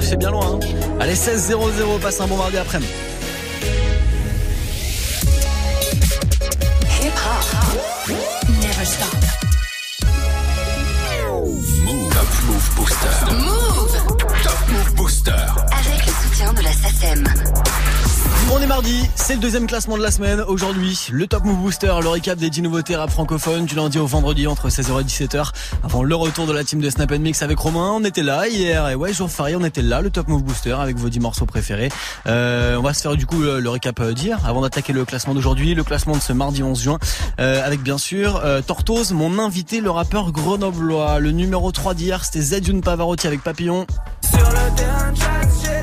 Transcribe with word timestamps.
cherchez 0.00 0.16
bien 0.16 0.30
loin. 0.30 0.46
Hein. 0.46 0.60
Allez, 1.00 1.14
16-0-0, 1.14 2.00
passe 2.00 2.20
un 2.20 2.26
bon 2.26 2.36
mardi 2.36 2.58
après-midi. 2.58 2.92
Never 8.60 8.84
stop. 8.84 9.16
Move. 11.84 12.12
Top 12.12 12.30
Move 12.46 12.70
Booster. 12.76 13.16
Move. 13.32 13.96
Top 14.42 14.60
Move 14.68 14.94
Booster. 14.94 15.32
Avec 15.32 16.06
le 16.06 16.12
soutien 16.22 16.52
de 16.52 16.60
la 16.60 16.72
SACEM. 16.72 17.24
On 18.52 18.60
est 18.60 18.66
mardi, 18.66 19.02
c'est 19.16 19.34
le 19.34 19.40
deuxième 19.40 19.66
classement 19.66 19.98
de 19.98 20.02
la 20.02 20.10
semaine. 20.10 20.40
Aujourd'hui, 20.40 21.08
le 21.10 21.26
Top 21.26 21.44
Move 21.44 21.56
Booster, 21.56 21.92
le 22.00 22.08
récap 22.08 22.38
des 22.38 22.48
10 22.48 22.62
nouveautés 22.62 22.96
rap 22.96 23.10
francophones 23.10 23.66
du 23.66 23.74
lundi 23.74 23.98
au 23.98 24.06
vendredi 24.06 24.46
entre 24.46 24.68
16h 24.68 25.00
et 25.00 25.04
17h. 25.04 25.50
Avant 25.82 26.02
le 26.02 26.14
retour 26.14 26.46
de 26.46 26.52
la 26.52 26.62
team 26.62 26.80
de 26.80 26.88
Snap 26.88 27.10
Mix 27.12 27.42
avec 27.42 27.58
Romain, 27.58 27.92
on 27.94 28.04
était 28.04 28.22
là 28.22 28.48
hier. 28.48 28.88
Et 28.88 28.94
ouais, 28.94 29.12
jour 29.12 29.30
férié, 29.30 29.56
on 29.56 29.64
était 29.64 29.82
là, 29.82 30.00
le 30.00 30.10
Top 30.10 30.28
Move 30.28 30.42
Booster 30.42 30.72
avec 30.72 30.96
vos 30.96 31.08
10 31.08 31.20
morceaux 31.20 31.44
préférés. 31.44 31.90
Euh, 32.26 32.76
on 32.76 32.82
va 32.82 32.94
se 32.94 33.02
faire 33.02 33.16
du 33.16 33.26
coup 33.26 33.40
le, 33.42 33.68
récap 33.68 33.98
euh, 34.00 34.12
d'hier 34.12 34.38
avant 34.46 34.62
d'attaquer 34.62 34.92
le 34.92 35.04
classement 35.04 35.34
d'aujourd'hui, 35.34 35.74
le 35.74 35.84
classement 35.84 36.16
de 36.16 36.22
ce 36.22 36.32
mardi 36.32 36.62
11 36.62 36.80
juin. 36.80 36.98
Euh, 37.40 37.66
avec 37.66 37.82
bien 37.82 37.98
sûr 37.98 38.40
euh, 38.44 38.62
Tortoise, 38.62 39.12
mon 39.12 39.38
invité, 39.38 39.80
le 39.80 39.90
rappeur 39.90 40.32
grenoblois. 40.32 41.18
Le 41.18 41.32
numéro 41.32 41.72
3 41.72 41.94
d'hier, 41.94 42.24
c'était 42.24 42.40
Zedjun 42.40 42.80
Pavarotti 42.80 43.26
avec 43.26 43.42
Papillon. 43.42 43.86
Sur 44.22 44.38
le 44.50 45.75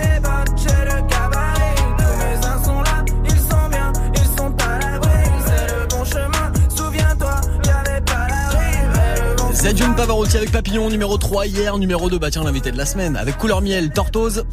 Zedjun 9.94 9.96
Pavarotti 9.96 10.38
avec 10.38 10.52
Papillon, 10.52 10.90
numéro 10.90 11.18
3 11.18 11.46
hier, 11.46 11.78
numéro 11.78 12.10
2, 12.10 12.18
bah 12.18 12.32
tiens 12.32 12.44
l'invité 12.44 12.72
de 12.72 12.78
la 12.78 12.86
semaine, 12.86 13.16
avec 13.16 13.38
Couleur 13.38 13.62
Miel, 13.62 13.92
Tortoise. 13.92 14.44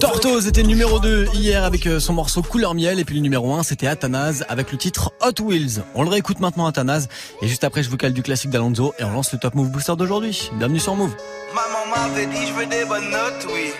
Tortoise 0.00 0.48
était 0.48 0.64
numéro 0.64 0.98
2 0.98 1.28
hier 1.34 1.64
avec 1.64 1.86
euh, 1.86 2.00
son 2.00 2.12
morceau 2.12 2.42
Couleur 2.42 2.74
Miel 2.74 2.98
et 2.98 3.04
puis 3.04 3.14
le 3.14 3.20
numéro 3.20 3.54
1 3.54 3.62
c'était 3.62 3.86
Athanase 3.86 4.44
avec 4.48 4.72
le 4.72 4.78
titre 4.78 5.12
Hot 5.20 5.42
Wheels. 5.42 5.82
On 5.94 6.02
le 6.02 6.08
réécoute 6.08 6.40
maintenant 6.40 6.66
Athanase 6.66 7.08
et 7.40 7.46
juste 7.46 7.62
après 7.62 7.82
je 7.82 7.90
vous 7.90 7.96
cale 7.96 8.12
du 8.12 8.22
classique 8.22 8.50
d'Alonso 8.50 8.94
et 8.98 9.04
on 9.04 9.10
lance 9.10 9.32
le 9.32 9.38
Top 9.38 9.54
Move 9.54 9.70
Booster 9.70 9.94
d'aujourd'hui. 9.96 10.50
Bienvenue 10.54 10.80
sur 10.80 10.96
Move. 10.96 11.14
Maman 11.54 12.08
m'avait 12.08 12.26
dit 12.26 12.46
je 12.48 12.52
veux 12.52 12.66
des 12.66 12.84
bonnes 12.84 13.10
notes, 13.10 13.46
oui. 13.54 13.70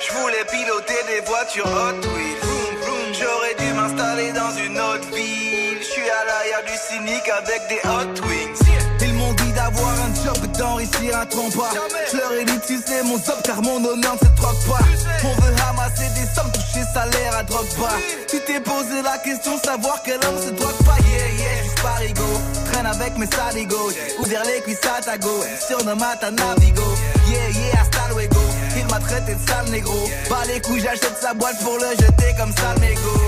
Je 0.00 0.12
voulais 0.14 0.44
piloter 0.50 1.00
des 1.06 1.24
voitures 1.24 1.66
Hot 1.66 2.08
Wheels. 2.16 2.54
J'aurais 3.12 3.54
dû 3.58 3.72
m'installer 3.74 4.32
dans 4.32 4.50
une 4.50 4.78
autre 4.80 5.14
ville. 5.14 5.78
Je 5.78 5.84
suis 5.84 6.10
à 6.10 6.24
l'arrière 6.26 6.64
du 6.66 6.76
cynique 6.76 7.28
avec 7.28 7.68
des 7.68 7.88
Hot 7.88 8.26
Wings 8.28 8.63
Je 11.06 12.16
leur 12.16 12.32
ai 12.32 12.44
dit 12.44 12.52
c'est 12.86 13.02
mon 13.02 13.16
job 13.16 13.36
car 13.44 13.60
mon 13.62 13.76
honneur 13.76 14.14
ne 14.14 14.18
se 14.18 14.32
troque 14.36 14.64
pas. 14.66 14.84
On 15.24 15.40
veut 15.42 15.54
ramasser 15.62 16.08
des 16.14 16.26
sommes, 16.34 16.50
toucher 16.50 16.84
salaire 16.94 17.36
à 17.36 17.42
drogue 17.42 17.68
pas. 17.78 17.96
Tu 18.28 18.40
t'es 18.40 18.60
posé 18.60 19.02
la 19.02 19.18
question, 19.18 19.58
savoir 19.62 20.00
quel 20.02 20.16
homme 20.16 20.40
se 20.42 20.50
drogue 20.50 20.84
pas. 20.84 20.96
Yeah, 21.04 21.28
yeah, 21.36 21.62
juste 21.62 21.82
parigo. 21.82 22.24
Traîne 22.72 22.86
avec 22.86 23.18
mes 23.18 23.26
saligos. 23.26 23.92
Ouvrir 24.20 24.42
les 24.44 24.62
cuisses 24.62 24.80
à 24.96 25.02
ta 25.02 25.18
go. 25.18 25.44
Surnomme 25.66 26.02
à 26.02 26.16
ta 26.16 26.30
navigo. 26.30 26.82
Yeah, 27.28 27.50
yeah, 27.50 27.80
hasta 27.80 28.14
luego. 28.14 28.40
Il 28.76 28.84
m'a 28.86 28.98
traité 28.98 29.34
de 29.34 29.48
sale 29.48 29.70
négro. 29.70 30.08
Bah 30.30 30.42
les 30.46 30.60
couilles, 30.60 30.80
j'achète 30.80 31.18
sa 31.20 31.34
boîte 31.34 31.58
pour 31.62 31.76
le 31.78 31.90
jeter 31.90 32.34
comme 32.38 32.52
sale 32.52 32.80
mégot. 32.80 33.20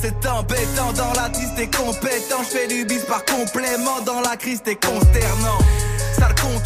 C'est 0.00 0.26
embêtant 0.28 0.92
dans 0.94 1.12
la 1.20 1.28
triste 1.28 1.54
t'es 1.56 1.66
compétent. 1.66 2.42
Je 2.44 2.56
fais 2.56 2.66
du 2.68 2.84
bis 2.84 3.02
par 3.04 3.24
complément. 3.24 4.00
Dans 4.06 4.20
la 4.20 4.36
crise, 4.36 4.62
t'es 4.62 4.76
consternant. 4.76 5.58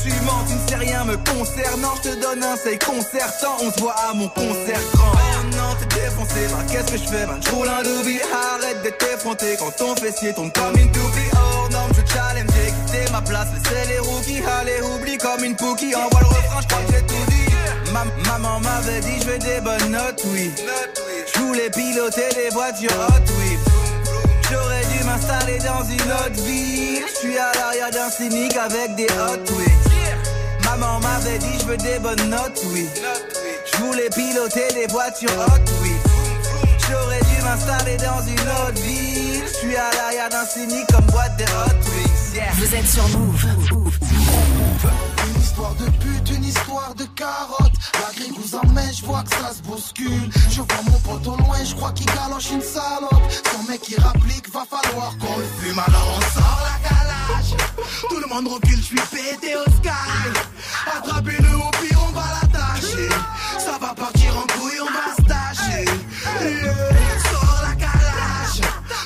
Tu 0.04 0.10
mens, 0.26 0.44
tu 0.46 0.54
ne 0.54 0.68
sais 0.68 0.76
rien 0.76 1.04
me 1.04 1.16
concernant. 1.16 1.94
Je 2.02 2.10
te 2.10 2.20
donne 2.20 2.42
un 2.42 2.56
c'est 2.56 2.78
concertant. 2.84 3.56
On 3.62 3.72
se 3.72 3.80
voit 3.80 3.94
à 4.10 4.12
mon 4.12 4.28
concert 4.28 4.80
grand. 4.92 5.12
Non, 5.56 5.74
t'es 5.78 6.00
défoncé, 6.00 6.46
bah 6.50 6.64
qu'est-ce 6.70 6.92
que 6.92 6.98
je 6.98 7.08
fais, 7.08 7.26
man? 7.26 7.40
J'roule 7.42 7.68
un 7.68 7.82
doobie, 7.82 8.20
arrête 8.20 8.82
d'être 8.82 9.14
effronté 9.14 9.56
quand 9.58 9.70
ton 9.76 9.94
fessier 9.96 10.34
tombe 10.34 10.52
comme 10.52 10.76
une 10.76 10.90
toupie. 10.90 11.30
Oh 11.34 11.68
non, 11.70 11.86
je 11.96 12.12
challenge, 12.12 12.50
j'ai 12.54 12.72
quitté 12.72 13.12
ma 13.12 13.22
place, 13.22 13.48
laissez 13.54 13.88
les 13.88 13.98
rookies. 14.00 14.42
Allez, 14.60 14.82
oublie 14.82 15.16
comme 15.16 15.44
une 15.44 15.56
pookie. 15.56 15.94
Envoie 15.94 16.20
le 16.20 16.26
refrain, 16.26 16.60
j'crois 16.60 16.82
que 16.86 16.92
j'ai 16.92 17.06
tout 17.06 17.30
dit. 17.30 18.28
maman 18.28 18.60
m'avait 18.60 19.00
dit, 19.00 19.20
je 19.20 19.26
veux 19.26 19.38
des 19.38 19.60
bonnes 19.60 19.90
notes, 19.90 20.22
oui. 20.26 20.52
Je 21.32 21.40
voulais 21.40 21.70
piloter 21.70 22.28
des 22.34 22.50
voitures 22.50 22.90
Hot 22.90 23.32
Wheels. 23.38 23.63
M'installer 25.14 25.58
dans 25.58 25.84
une 25.84 26.10
autre 26.10 26.42
ville. 26.42 27.04
Je 27.06 27.18
suis 27.20 27.38
à 27.38 27.52
l'arrière 27.54 27.90
d'un 27.92 28.10
cynique 28.10 28.56
avec 28.56 28.96
des 28.96 29.06
Hot 29.06 29.54
Wheels. 29.54 30.64
Maman 30.64 30.98
m'avait 30.98 31.38
dit 31.38 31.56
je 31.60 31.66
veux 31.66 31.76
des 31.76 32.00
bonnes 32.00 32.30
notes, 32.30 32.60
oui. 32.72 32.88
Je 33.72 33.76
voulais 33.84 34.10
piloter 34.10 34.66
des 34.74 34.88
voitures 34.88 35.30
Hot 35.30 35.82
Wheels. 35.82 36.00
J'aurais 36.90 37.20
dû 37.20 37.42
m'installer 37.44 37.96
dans 37.98 38.22
une 38.26 38.48
autre 38.66 38.82
ville. 38.82 39.44
Je 39.46 39.56
suis 39.56 39.76
à 39.76 39.88
l'arrière 39.94 40.30
d'un 40.30 40.44
cynique 40.46 40.86
comme 40.92 41.06
boîte 41.06 41.38
de 41.38 41.44
Hot 41.44 41.90
Wheels. 41.92 42.50
Vous 42.54 42.74
êtes 42.74 42.88
sur 42.88 43.08
Move. 43.10 44.63
Une 45.28 45.40
histoire 45.40 45.74
de 45.74 45.84
pute, 45.84 46.30
une 46.36 46.44
histoire 46.44 46.94
de 46.94 47.04
carotte. 47.04 47.72
La 47.94 48.12
grille 48.14 48.32
vous 48.36 48.54
emmène, 48.56 48.92
je 48.94 49.04
vois 49.04 49.22
que 49.22 49.30
ça 49.30 49.52
se 49.54 49.62
bouscule. 49.62 50.30
Je 50.50 50.60
vois 50.60 50.82
mon 50.86 50.98
pote 51.00 51.26
au 51.26 51.36
loin, 51.36 51.64
je 51.64 51.74
crois 51.74 51.92
qu'il 51.92 52.06
galoche 52.06 52.50
une 52.50 52.62
salope. 52.62 53.22
Son 53.52 53.62
mec 53.70 53.80
qui 53.82 53.96
rapplique, 54.00 54.52
va 54.52 54.64
falloir 54.68 55.16
qu'on 55.18 55.36
le 55.38 55.44
fume. 55.60 55.78
Alors 55.78 56.18
on 56.18 56.20
sort 56.38 56.60
la 56.64 56.88
calage. 56.88 57.54
Tout 58.08 58.18
le 58.18 58.26
monde 58.26 58.48
recule, 58.52 58.76
je 58.76 58.82
suis 58.82 58.96
pété 58.96 59.56
au 59.56 59.64
sky. 59.70 59.88
Attrapez-le 60.96 61.56
au 61.56 61.70
pire, 61.80 61.98
on 62.08 62.12
va 62.12 62.24
l'attacher. 62.34 63.08
Ça 63.58 63.78
va 63.80 63.94
partir 63.94 64.36
en 64.36 64.46
couille, 64.58 64.80
on 64.80 64.92
va 64.92 65.14
se 65.16 65.22
tâcher. 65.22 65.84
Sors 67.30 67.62
la 67.62 67.74
calage. 67.76 68.60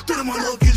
Tout 0.05 0.15
le 0.15 0.23
monde 0.23 0.41
recule, 0.51 0.68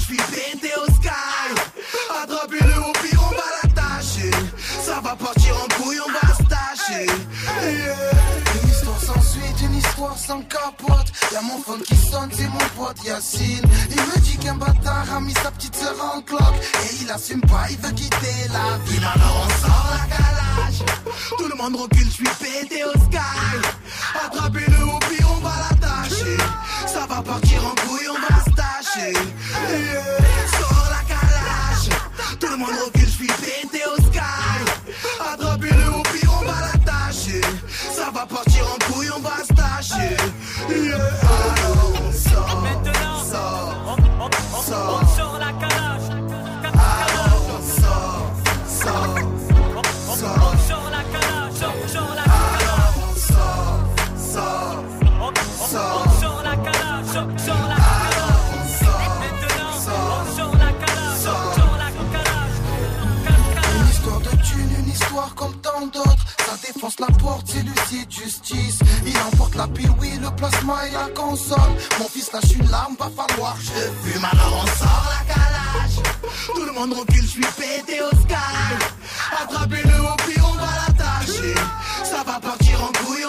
sans 10.17 10.43
capote. 10.43 11.13
Y'a 11.33 11.41
mon 11.43 11.59
phone 11.63 11.83
qui 11.83 11.97
sonne, 11.97 12.31
c'est 12.33 12.49
mon 12.49 12.59
pote 12.77 13.03
Yacine. 13.05 13.65
Il 13.91 13.97
me 13.97 14.19
dit 14.21 14.37
qu'un 14.39 14.55
bâtard 14.55 15.07
a 15.15 15.21
mis 15.21 15.35
sa 15.35 15.51
petite 15.51 15.77
sœur 15.77 15.95
en 16.15 16.21
cloque. 16.23 16.61
Et 16.85 17.03
il 17.03 17.11
assume 17.11 17.41
pas, 17.43 17.67
il 17.71 17.79
veut 17.79 17.93
quitter 17.93 18.49
la 18.53 18.79
ville. 18.85 19.05
Alors 19.15 19.47
on 19.47 19.67
sort 19.67 19.91
la 19.93 20.17
calage. 20.17 20.83
Tout 21.39 21.49
le 21.49 21.55
monde 21.57 21.77
recule, 21.77 22.07
je 22.07 22.11
suis 22.11 22.25
pété 22.25 22.85
au 22.85 22.93
sky. 22.93 23.19
Attrapez-le 24.27 24.85
au 24.85 24.99
pire, 24.99 25.29
on 25.37 25.41
va 25.41 25.53
l'attacher. 25.71 26.37
Ça 26.87 27.07
va 27.07 27.23
partir 27.23 27.65
en 27.65 27.75
couille, 27.87 28.09
on 28.11 28.21
va 28.21 28.41
se 28.45 28.51
tâcher. 28.51 29.13
Sors 30.59 30.89
la 30.91 31.03
calage. 31.15 32.39
Tout 32.41 32.49
le 32.49 32.57
monde 32.57 32.77
recule, 32.87 33.07
je 33.07 33.11
suis 33.11 33.27
pété 33.27 33.83
au 33.87 33.97
sky. 34.03 34.19
Attrapez-le 35.33 35.89
au 35.91 36.03
pire, 36.03 36.31
on 36.41 36.45
va 36.45 36.61
l'attacher. 36.61 37.41
Ça 37.97 38.11
va 38.11 38.27
partir 38.27 38.65
en 38.67 38.93
couille, 38.93 39.11
on 39.17 39.21
va 39.21 39.45
se 39.47 39.52
tâcher. 39.83 40.17
Yeah. 40.69 40.99
On 41.95 42.13
sort, 42.13 42.63
sort, 42.83 43.25
sort. 43.25 43.95
sort 44.63 45.17
sort, 45.17 45.39
la 45.39 45.53
calage. 45.53 46.07
La 65.19 65.29
comme 65.37 65.55
tant 65.57 65.87
d'autres. 65.87 66.27
Ça 66.39 66.57
défonce 66.67 66.99
la 67.01 67.07
porte, 67.07 67.47
c'est 67.47 67.63
Il 67.95 69.19
emporte 69.19 69.55
la 69.55 69.69
pile, 69.69 69.91
oui, 70.01 70.13
le 70.21 70.31
plasma 70.35 70.87
et 70.89 70.93
la 70.93 71.09
console. 71.15 71.59
Mon 71.99 72.09
fils 72.09 72.33
lâche 72.33 72.53
une 72.59 72.71
larme, 72.71 72.97
va 72.99 73.11
falloir 73.11 73.57
je 73.61 74.11
fume. 74.11 74.25
Alors 74.25 74.65
on 74.65 74.67
sort 74.79 75.13
la 75.19 75.35
calage. 75.35 75.97
Tout 76.55 76.65
le 76.65 76.73
monde 76.73 76.95
recule, 76.95 77.23
je 77.23 77.29
suis 77.29 77.41
pété 77.41 78.01
au 78.01 78.11
sky. 78.17 78.35
Attrapez-le 79.43 80.01
au 80.01 80.17
pire, 80.27 80.45
on 80.49 80.55
va 80.55 80.71
l'attacher. 80.87 81.55
Ça 82.05 82.23
va 82.25 82.41
partir 82.41 82.83
en 82.83 82.93
couille, 83.05 83.27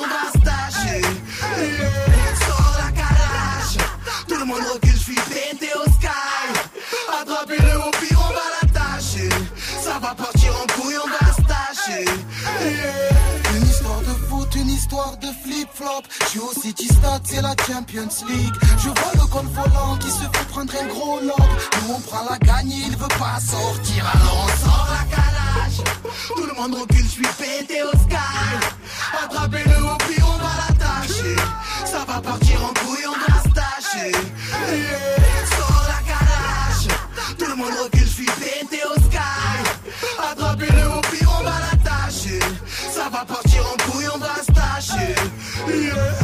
flip-flop. 15.83 16.03
Je 16.21 16.27
suis 16.27 16.39
au 16.39 16.51
City 16.53 16.87
Stade, 16.87 17.21
c'est 17.25 17.41
la 17.41 17.55
Champions 17.67 18.07
League. 18.27 18.53
Je 18.77 18.89
vois 18.89 19.11
le 19.15 19.27
col 19.27 19.45
volant 19.47 19.97
qui 19.97 20.09
se 20.09 20.19
fait 20.19 20.47
prendre 20.49 20.73
un 20.81 20.87
gros 20.87 21.19
lob. 21.19 21.49
Nous 21.81 21.93
on 21.93 21.99
prend 21.99 22.23
la 22.29 22.37
gagne, 22.37 22.71
il 22.71 22.97
veut 22.97 23.07
pas 23.19 23.39
sortir, 23.39 24.05
alors 24.13 24.45
on 24.45 24.65
sort 24.65 24.87
la 24.89 25.15
calage. 25.15 25.83
Tout 26.35 26.45
le 26.45 26.53
monde 26.53 26.75
recule, 26.79 27.05
je 27.05 27.11
suis 27.11 27.27
pété 27.37 27.83
au 27.83 27.91
sky. 27.91 28.15
Attrapez-le 29.23 29.83
au 29.83 29.87
on 29.87 30.37
va 30.37 30.51
l'attacher. 30.67 31.35
Ça 31.85 32.05
va 32.07 32.21
partir 32.21 32.63
en 32.63 32.73
couille, 32.85 33.05
on 33.07 33.31
va 33.31 33.39
se 33.43 33.49
tâcher. 33.49 34.11
Sors 35.57 35.83
la 35.87 35.99
calage. 36.11 36.87
Tout 37.37 37.45
le 37.45 37.55
monde 37.55 37.73
recule, 37.83 38.07
je 38.07 38.13
suis 38.13 38.25
pété 38.25 38.81
au 38.89 38.93
sky. 38.95 39.02
Yeah, 45.65 46.22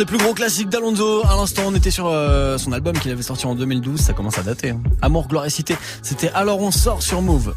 des 0.00 0.06
plus 0.06 0.16
gros 0.16 0.32
classiques 0.32 0.70
d'Alonso. 0.70 1.22
À 1.26 1.36
l'instant, 1.36 1.64
on 1.66 1.74
était 1.74 1.90
sur 1.90 2.06
euh, 2.06 2.56
son 2.56 2.72
album 2.72 2.98
qu'il 2.98 3.10
avait 3.12 3.22
sorti 3.22 3.44
en 3.44 3.54
2012. 3.54 4.00
Ça 4.00 4.14
commence 4.14 4.38
à 4.38 4.42
dater. 4.42 4.70
hein. 4.70 4.80
Amour, 5.02 5.28
gloire 5.28 5.44
et 5.44 5.50
cité. 5.50 5.76
C'était 6.02 6.30
Alors 6.32 6.58
on 6.60 6.70
sort 6.70 7.02
sur 7.02 7.20
Move. 7.20 7.54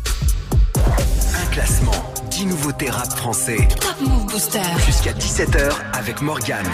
Un 0.75 1.45
classement, 1.53 1.93
10 2.31 2.47
nouveautés 2.47 2.89
rap 2.89 3.09
français. 3.15 3.65
Top 3.79 3.95
Move 4.01 4.25
Booster. 4.25 4.59
Jusqu'à 4.85 5.13
17h 5.13 5.71
avec 5.93 6.21
Morgane. 6.21 6.65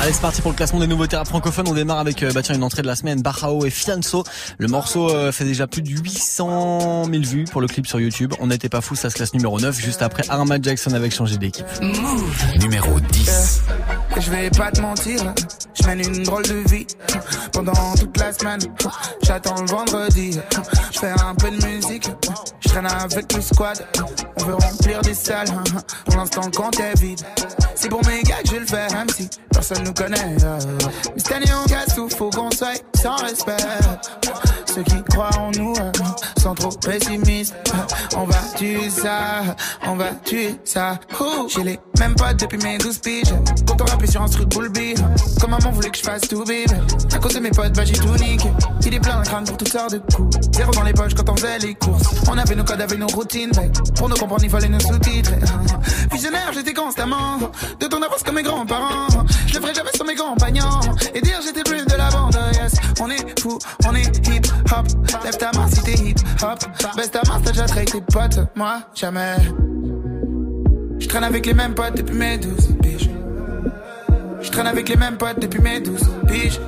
Allez, 0.00 0.12
c'est 0.12 0.20
parti 0.20 0.40
pour 0.40 0.52
le 0.52 0.56
classement 0.56 0.78
des 0.78 0.86
nouveautés 0.86 1.16
rap 1.16 1.26
francophones. 1.26 1.66
On 1.68 1.74
démarre 1.74 1.98
avec 1.98 2.22
euh, 2.22 2.30
bah, 2.32 2.42
tiens, 2.42 2.54
une 2.54 2.62
entrée 2.62 2.82
de 2.82 2.86
la 2.86 2.94
semaine. 2.94 3.22
Bachao 3.22 3.64
et 3.66 3.70
Fianso. 3.70 4.22
Le 4.58 4.68
morceau 4.68 5.10
euh, 5.10 5.32
fait 5.32 5.44
déjà 5.44 5.66
plus 5.66 5.82
de 5.82 5.90
800 5.90 7.06
000 7.10 7.24
vues 7.24 7.44
pour 7.50 7.60
le 7.60 7.66
clip 7.66 7.88
sur 7.88 7.98
YouTube. 7.98 8.34
On 8.38 8.46
n'était 8.46 8.68
pas 8.68 8.80
fou, 8.82 8.94
ça 8.94 9.10
se 9.10 9.16
classe 9.16 9.34
numéro 9.34 9.58
9. 9.58 9.80
Juste 9.80 10.02
après 10.02 10.22
Armad 10.28 10.62
Jackson 10.62 10.92
avec 10.94 11.12
changé 11.12 11.38
d'équipe. 11.38 11.66
Numéro 12.60 13.00
10. 13.00 13.62
Je 14.18 14.30
vais 14.30 14.50
pas 14.50 14.70
te 14.70 14.80
mentir, 14.80 15.20
je 15.74 15.86
mène 15.86 16.00
une 16.00 16.22
drôle 16.22 16.42
de 16.44 16.68
vie 16.68 16.86
pendant 17.52 17.94
toute 17.94 18.16
la 18.18 18.32
semaine. 18.32 18.60
J'attends 19.22 19.60
le 19.60 19.66
vendredi, 19.66 20.38
je 20.92 20.98
fais 20.98 21.12
un 21.22 21.34
peu 21.34 21.50
de 21.50 21.64
musique, 21.66 22.08
je 22.60 22.68
traîne 22.68 22.86
avec 22.86 23.32
le 23.32 23.40
squad. 23.40 23.86
On 24.46 24.50
veut 24.50 24.54
remplir 24.54 25.00
des 25.02 25.14
salles, 25.14 25.48
pour 26.04 26.16
l'instant 26.18 26.42
le 26.44 26.52
compte 26.56 26.78
est 26.78 26.96
vide. 27.00 27.20
C'est 27.74 27.88
pour 27.88 28.00
mes 28.06 28.22
gars 28.22 28.36
que 28.44 28.50
je 28.50 28.56
le 28.60 28.66
fais, 28.66 28.86
même 28.94 29.08
si 29.08 29.28
personne 29.50 29.82
nous 29.82 29.92
connaît. 29.92 30.36
euh. 30.44 30.58
Mais 31.16 31.20
cette 31.20 31.32
année 31.32 31.50
on 31.64 31.68
casse 31.68 31.96
tout, 31.96 32.08
faut 32.08 32.30
qu'on 32.30 32.52
soit 32.52 32.80
sans 32.96 33.16
respect. 33.16 33.56
Ceux 34.72 34.82
qui 34.84 35.02
croient 35.10 35.36
en 35.38 35.50
nous 35.50 35.74
euh, 35.80 35.92
sont 36.40 36.54
trop 36.54 36.70
pessimistes. 36.70 37.56
On 38.16 38.24
va 38.24 38.38
tuer 38.56 38.88
ça, 38.90 39.42
on 39.86 39.96
va 39.96 40.10
tuer 40.24 40.54
ça. 40.64 41.00
J'ai 41.48 41.64
les 41.64 41.80
mêmes 41.98 42.14
potes 42.14 42.36
depuis 42.38 42.58
mes 42.58 42.78
12 42.78 42.98
piges. 42.98 43.34
Quand 43.66 43.80
on 43.80 43.84
rappelait 43.84 44.06
sur 44.06 44.22
un 44.22 44.28
truc 44.28 44.48
beat. 44.72 45.02
Comme 45.40 45.50
maman 45.50 45.70
voulait 45.72 45.90
que 45.90 45.98
je 45.98 46.02
fasse 46.02 46.22
tout 46.22 46.44
bébé. 46.44 46.66
À 47.12 47.18
cause 47.18 47.34
de 47.34 47.40
mes 47.40 47.50
potes, 47.50 47.72
bah 47.74 47.84
j'ai 47.84 47.94
tout 47.94 48.14
niqué. 48.16 48.48
Il 48.84 48.94
est 48.94 49.00
plein 49.00 49.20
de 49.20 49.26
crâne 49.26 49.44
pour 49.44 49.56
toutes 49.56 49.72
sortes 49.72 49.92
de 49.92 49.98
coups. 50.14 50.36
Zéro 50.52 50.70
dans 50.72 50.82
les 50.82 50.92
poches 50.92 51.14
quand 51.14 51.28
on 51.30 51.36
faisait 51.36 51.58
les 51.60 51.74
courses. 51.74 52.04
On 52.30 52.36
avait 52.38 52.54
nos 52.54 52.64
codes 52.64 52.80
avec 52.80 52.98
nos 52.98 53.06
routines. 53.08 53.52
Pour 53.96 54.08
nous 54.08 54.16
comprendre, 54.16 54.35
il 54.42 54.50
fallait 54.50 54.68
nous 54.68 54.80
sous-titrer. 54.80 55.38
Visionnaire, 56.12 56.50
j'étais 56.52 56.74
constamment. 56.74 57.38
De 57.80 57.86
ton 57.86 58.02
avance 58.02 58.22
comme 58.24 58.36
mes 58.36 58.42
grands-parents. 58.42 59.08
Je 59.46 59.54
le 59.54 59.60
ferai 59.60 59.74
jamais 59.74 59.90
sur 59.94 60.04
mes 60.04 60.14
compagnons. 60.14 60.80
Et 61.14 61.20
dire 61.20 61.40
j'étais 61.44 61.62
plus 61.62 61.84
de 61.84 61.96
la 61.96 62.10
bande. 62.10 62.38
Yes, 62.54 62.74
on 63.00 63.10
est 63.10 63.40
fou, 63.40 63.58
on 63.86 63.94
est 63.94 64.28
hip 64.28 64.46
hop. 64.72 64.86
Lève 65.24 65.36
ta 65.36 65.50
main 65.52 65.68
si 65.68 65.82
t'es 65.82 65.94
hip 65.94 66.20
hop. 66.42 66.58
Baisse 66.96 67.10
ta 67.10 67.20
main, 67.28 67.40
t'as 67.42 67.50
déjà 67.50 67.66
traité 67.66 67.92
tes 67.92 68.00
potes. 68.00 68.38
Moi, 68.54 68.80
jamais. 68.94 69.36
Je 70.98 71.06
traîne 71.08 71.24
avec 71.24 71.46
les 71.46 71.54
mêmes 71.54 71.74
potes 71.74 71.96
depuis 71.96 72.16
mes 72.16 72.38
12 72.38 72.52
piges. 72.82 73.10
Je 74.40 74.50
traîne 74.50 74.66
avec 74.66 74.88
les 74.88 74.96
mêmes 74.96 75.16
potes 75.16 75.40
depuis 75.40 75.60
mes 75.60 75.80
12 75.80 76.00
piges. 76.28 76.60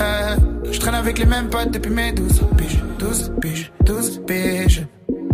Euh, 0.00 0.36
je 0.70 0.78
traîne 0.78 0.94
avec 0.94 1.18
les 1.18 1.26
mêmes 1.26 1.48
potes 1.48 1.70
depuis 1.70 1.90
mes 1.90 2.12
12 2.12 2.42
piges. 2.56 2.82
12 2.98 3.32
piges, 3.40 3.72
12 3.84 4.20
piges. 4.26 4.86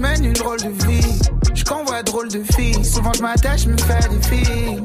Je 0.00 0.02
mène 0.02 0.24
une 0.24 0.32
drôle 0.32 0.60
de 0.60 0.86
vie. 0.86 1.18
Je 1.54 1.64
convois 1.64 2.02
drôle 2.02 2.28
de 2.28 2.42
filles. 2.54 2.84
Souvent 2.84 3.12
je 3.12 3.22
m'attache, 3.22 3.66
me 3.66 3.76
fais 3.76 4.08
des 4.08 4.22
filles. 4.22 4.82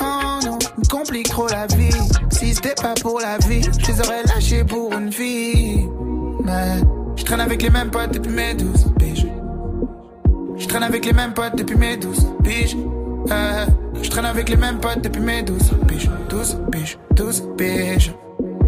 Oh 0.00 0.38
non, 0.44 0.58
me 0.78 0.88
complique 0.88 1.28
trop 1.28 1.48
la 1.48 1.66
vie. 1.66 1.94
Si 2.30 2.54
c'était 2.54 2.74
pas 2.74 2.94
pour 3.00 3.20
la 3.20 3.38
vie, 3.38 3.62
je 3.62 3.86
les 3.86 4.00
aurais 4.00 4.22
lâchés 4.24 4.64
pour 4.64 4.92
une. 4.92 5.10
Mais 6.44 6.80
je 7.16 7.24
traîne 7.24 7.40
avec 7.40 7.62
les 7.62 7.70
mêmes 7.70 7.90
potes 7.90 8.12
depuis 8.12 8.32
mes 8.32 8.54
12 8.54 8.92
piges. 8.98 9.26
Je 10.56 10.66
traîne 10.66 10.82
avec 10.82 11.04
les 11.04 11.12
mêmes 11.12 11.32
potes 11.32 11.56
depuis 11.56 11.76
mes 11.76 11.96
12 11.96 12.26
piges. 12.42 12.76
Euh, 13.30 13.66
je 14.02 14.10
traîne 14.10 14.26
avec 14.26 14.48
les 14.48 14.56
mêmes 14.56 14.78
potes 14.78 15.02
depuis 15.02 15.22
mes 15.22 15.42
12 15.42 15.58
piges. 15.88 16.10
12 16.28 16.58
piges, 16.70 16.98
12 17.12 17.42
piges. 17.56 18.14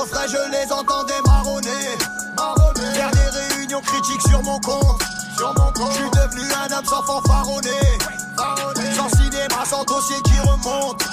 Refrain, 0.00 0.26
je 0.26 0.50
les 0.50 0.72
entendais 0.72 1.20
marronner. 1.26 1.68
marronner. 2.36 2.94
Faire 2.94 3.10
des 3.10 3.54
réunions 3.54 3.80
critiques 3.80 4.22
sur 4.28 4.42
mon 4.42 4.58
compte. 4.60 5.02
Sur 5.36 5.48
mon 5.48 5.72
compte. 5.72 5.92
Je 5.92 5.96
suis 5.96 6.10
devenu 6.10 6.52
un 6.52 6.76
homme 6.76 6.84
sans 6.84 7.02
fanfaronner. 7.02 7.70
Sans 8.96 9.08
ciné 9.16 9.46
300 9.48 9.84
dossiers 9.86 10.22
qui 10.22 10.38
remontent. 10.40 11.04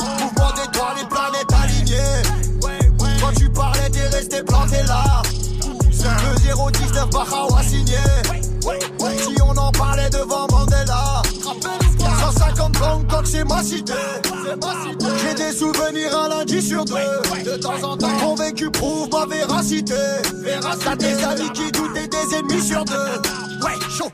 Mouvement 0.00 0.52
d'étoiles, 0.52 0.96
les 1.00 1.06
planètes 1.06 1.52
alignées. 1.62 2.22
Quand 3.20 3.32
tu 3.36 3.48
parlais, 3.50 3.90
t'es 3.90 4.06
resté 4.08 4.42
planté 4.42 4.82
là. 4.84 5.22
Le 5.82 6.70
019 6.70 7.10
Bahawa 7.10 7.62
signé. 7.62 7.98
Si 9.18 9.34
on 9.42 9.56
en 9.56 9.72
parlait 9.72 10.10
devant 10.10 10.46
Mandela. 10.50 11.22
150 12.54 12.78
Bangkok, 12.78 13.26
c'est 13.26 13.44
ma 13.44 13.62
cité. 13.62 13.92
J'ai 15.22 15.34
des 15.34 15.52
souvenirs 15.52 16.16
un 16.16 16.28
lundi 16.28 16.62
sur 16.62 16.84
deux. 16.84 16.94
De 17.44 17.56
temps 17.56 17.82
en 17.82 17.96
temps, 17.96 18.16
convaincu 18.20 18.70
prouve 18.70 19.08
ma 19.10 19.26
véracité. 19.26 19.94
T'as 20.84 20.96
des 20.96 21.24
amis 21.24 21.50
qui 21.52 21.72
doutent 21.72 21.96
et 21.96 22.06
des 22.06 22.36
ennemis 22.36 22.62
sur 22.62 22.84
deux. 22.84 22.94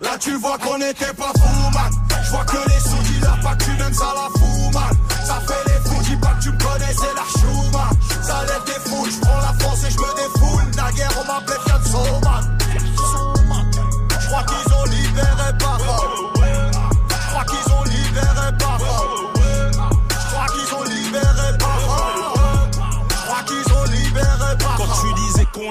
Là, 0.02 0.16
tu 0.18 0.37
vois 0.37 0.59
qu'on 0.59 0.76
était 0.76 1.12
pas 1.16 1.32
fous, 1.37 1.70
man. 1.75 1.92
Je 2.25 2.30
vois 2.30 2.44
que 2.44 2.56
les 2.68 2.80
sous 2.80 3.12
dealers, 3.12 3.40
pas 3.42 3.54
que 3.56 3.64
tu 3.64 3.76
donnes 3.76 3.94
ça 3.94 4.12
la 4.14 4.38
fou, 4.38 4.70
man. 4.73 4.97
Ça 5.25 5.40
fait 5.47 5.70
les 5.70 5.90
fous, 5.90 6.02
dis 6.02 6.16
pas 6.16 6.35
que 6.38 6.42
tu 6.42 6.50
me 6.50 6.59
connais, 6.59 6.92
c'est 6.92 7.14
la 7.14 7.40
chou, 7.40 7.70
man. 7.73 8.23
Ça 8.23 8.44
lève 8.47 8.64
des 8.66 8.90
foules, 8.90 9.11
je 9.11 9.20
prends 9.20 9.40
la 9.40 9.54
France 9.59 9.85
et 9.87 9.90
je 9.90 9.99
me 9.99 10.14
défoule. 10.16 10.70
Naguère, 10.76 11.11
on 11.20 11.26
m'appelait 11.26 11.61
Fiat. 11.66 12.29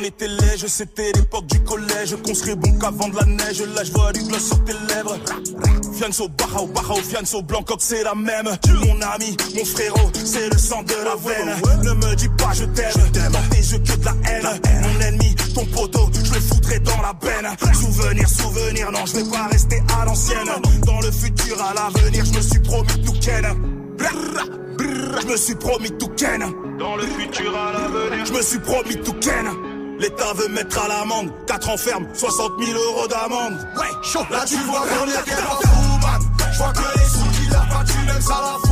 Était 0.10 0.28
léger, 0.28 0.68
c'était 0.68 1.12
l'époque 1.14 1.46
du 1.46 1.60
collège. 1.62 2.16
Qu'on 2.24 2.34
serait 2.34 2.56
bon 2.56 2.72
qu'avant 2.80 3.10
de 3.10 3.16
la 3.16 3.26
neige. 3.26 3.62
Là, 3.76 3.84
je 3.84 3.92
vois 3.92 4.12
du 4.12 4.24
gloss 4.24 4.48
sur 4.48 4.64
tes 4.66 4.74
lèvres. 4.74 5.18
Fianso, 5.94 6.28
Barao, 6.30 6.68
Barao, 6.68 6.96
Fianso, 6.96 7.42
Blancoc, 7.44 7.80
c'est 7.80 8.04
la 8.04 8.16
même. 8.16 8.50
Tu, 8.64 8.72
mon 8.72 9.00
ami, 9.02 9.38
mon 9.56 9.66
frérot, 9.66 10.10
c'est 10.14 10.50
le 10.50 10.58
sang 10.58 10.84
de 10.84 10.94
la 11.06 11.16
veine. 11.16 11.56
Ne 11.84 11.94
me 11.94 12.16
dis 12.16 12.30
pas 12.38 12.52
je 12.54 12.66
t'aime, 12.66 13.32
dans 13.32 13.50
tes 13.50 13.58
yeux 13.58 13.80
que 13.80 13.96
de 13.98 14.06
la 14.06 14.16
haine. 14.30 14.60
Mon 14.82 15.06
ennemi, 15.06 15.36
ton 15.54 15.66
poteau, 15.66 16.10
je 16.14 16.34
le 16.34 16.40
foutrai 16.40 16.80
dans 16.80 17.02
la 17.02 17.14
benne. 17.14 17.50
Souvenir, 17.74 18.28
souvenir, 18.28 18.92
non, 18.92 19.06
je 19.06 19.18
vais 19.18 19.30
pas 19.30 19.48
rester 19.48 19.82
à 20.00 20.06
l'ancienne. 20.06 20.50
Dans 20.86 21.00
le 21.02 21.12
futur, 21.12 21.62
à 21.62 21.74
l'avenir, 21.74 22.26
je 22.26 22.34
me 22.34 22.42
suis 22.42 22.60
promis 22.60 23.06
tout 23.06 23.20
ken. 23.22 23.46
Je 25.22 25.28
me 25.28 25.38
suis 25.38 25.56
promis 25.56 25.92
tout 25.92 26.10
ken. 26.18 26.42
Dans 26.80 26.96
le 26.96 27.04
futur, 27.04 27.56
à 27.56 27.74
l'avenir, 27.74 28.26
je 28.26 28.34
me 28.34 28.42
suis 28.42 28.60
promis 28.60 28.96
tout 29.04 29.14
ken. 29.14 29.69
L'État 30.00 30.34
veut 30.34 30.48
mettre 30.48 30.80
à 30.84 30.88
l'amende 30.88 31.30
4 31.46 31.70
enfermes, 31.70 32.08
60 32.14 32.52
000 32.58 32.80
euros 32.80 33.08
d'amende. 33.08 33.58
Ouais, 33.76 33.88
chaud. 34.02 34.26
Là, 34.32 34.46
tu 34.48 34.56
vois 34.56 34.80
qu'on 34.88 35.06
était 35.06 35.36
pas 35.36 35.60
fous, 35.68 35.98
man. 36.02 36.22
Je 36.54 36.58
vois 36.58 36.72
que 36.72 36.98
les 36.98 37.06
sous 37.06 37.28
dealers, 37.42 37.68
pas 37.70 37.84
tu 37.86 37.98
même 38.06 38.22
ça 38.22 38.42
la 38.42 38.58
fout, 38.60 38.69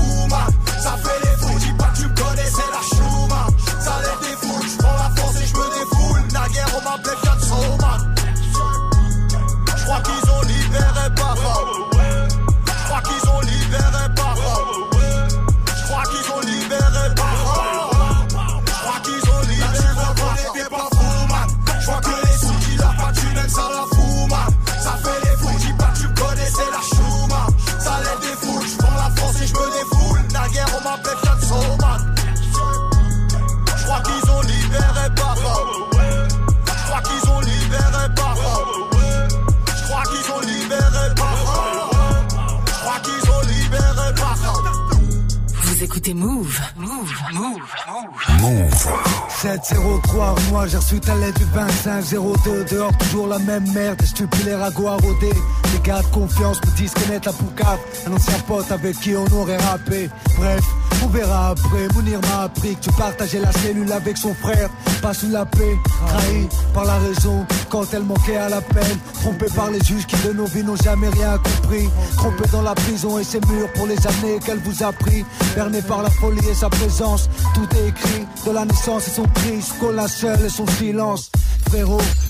703, 49.41 50.35
moi 50.49 50.65
j'ai 50.65 50.77
reçu 50.77 50.99
ta 50.99 51.13
lettre 51.13 51.37
du 51.37 51.45
2502 51.45 52.65
Dehors 52.71 52.97
toujours 52.97 53.27
la 53.27 53.37
même 53.37 53.71
merde, 53.71 53.99
des 53.99 54.07
stupides 54.07 54.45
les 54.45 54.55
ragots 54.55 54.87
à 54.87 54.95
rôder. 54.95 55.31
Les 55.73 55.79
gars 55.83 56.01
de 56.01 56.07
confiance 56.07 56.59
me 56.65 56.75
disent 56.75 56.93
connaître 56.93 57.27
la 57.27 57.33
poucave. 57.33 57.77
Un 58.07 58.13
ancien 58.13 58.39
pote 58.47 58.71
avec 58.71 58.99
qui 58.99 59.15
on 59.15 59.27
aurait 59.35 59.57
rappé. 59.57 60.09
Bref, 60.37 60.63
on 61.03 61.07
verra 61.07 61.49
après, 61.49 61.87
Mounir 61.93 62.19
m'a 62.21 62.43
appris 62.43 62.75
que 62.75 62.85
tu 62.85 62.91
partageais 62.93 63.39
la 63.39 63.51
cellule 63.51 63.91
avec 63.91 64.17
son 64.17 64.33
frère 64.33 64.69
Pas 65.01 65.13
sous 65.13 65.29
la 65.29 65.45
paix, 65.45 65.77
trahi 66.07 66.47
par 66.73 66.85
la 66.85 66.97
raison. 66.97 67.45
Quand 67.69 67.83
elle 67.93 68.03
manquait 68.03 68.37
à 68.37 68.49
la 68.49 68.61
peine 68.61 68.97
Trompé 69.13 69.45
par 69.55 69.69
les 69.71 69.79
juges 69.81 70.05
qui 70.05 70.15
de 70.27 70.33
nos 70.33 70.45
vies 70.45 70.63
n'ont 70.63 70.75
jamais 70.75 71.09
rien 71.09 71.37
compris. 71.37 71.89
Trompé 72.15 72.43
dans 72.51 72.61
la 72.61 72.75
prison 72.75 73.19
et 73.19 73.23
ses 73.23 73.39
murs 73.41 73.71
pour 73.73 73.87
les 73.87 73.97
années 74.07 74.39
qu'elle 74.45 74.59
vous 74.59 74.83
a 74.83 74.91
pris. 74.91 75.25
Berné 75.55 75.81
par 75.81 76.01
la 76.01 76.09
folie 76.09 76.47
et 76.49 76.53
sa 76.53 76.69
présence 76.69 77.29
Tout 77.53 77.67
est 77.77 77.89
écrit. 77.89 78.25
De 78.45 78.51
la 78.51 78.65
naissance 78.65 79.07
et 79.07 79.11
son 79.11 79.23
cri 79.23 79.55
Jusqu'au 79.55 79.91
et 79.93 80.49
son 80.49 80.67
silence 80.67 81.31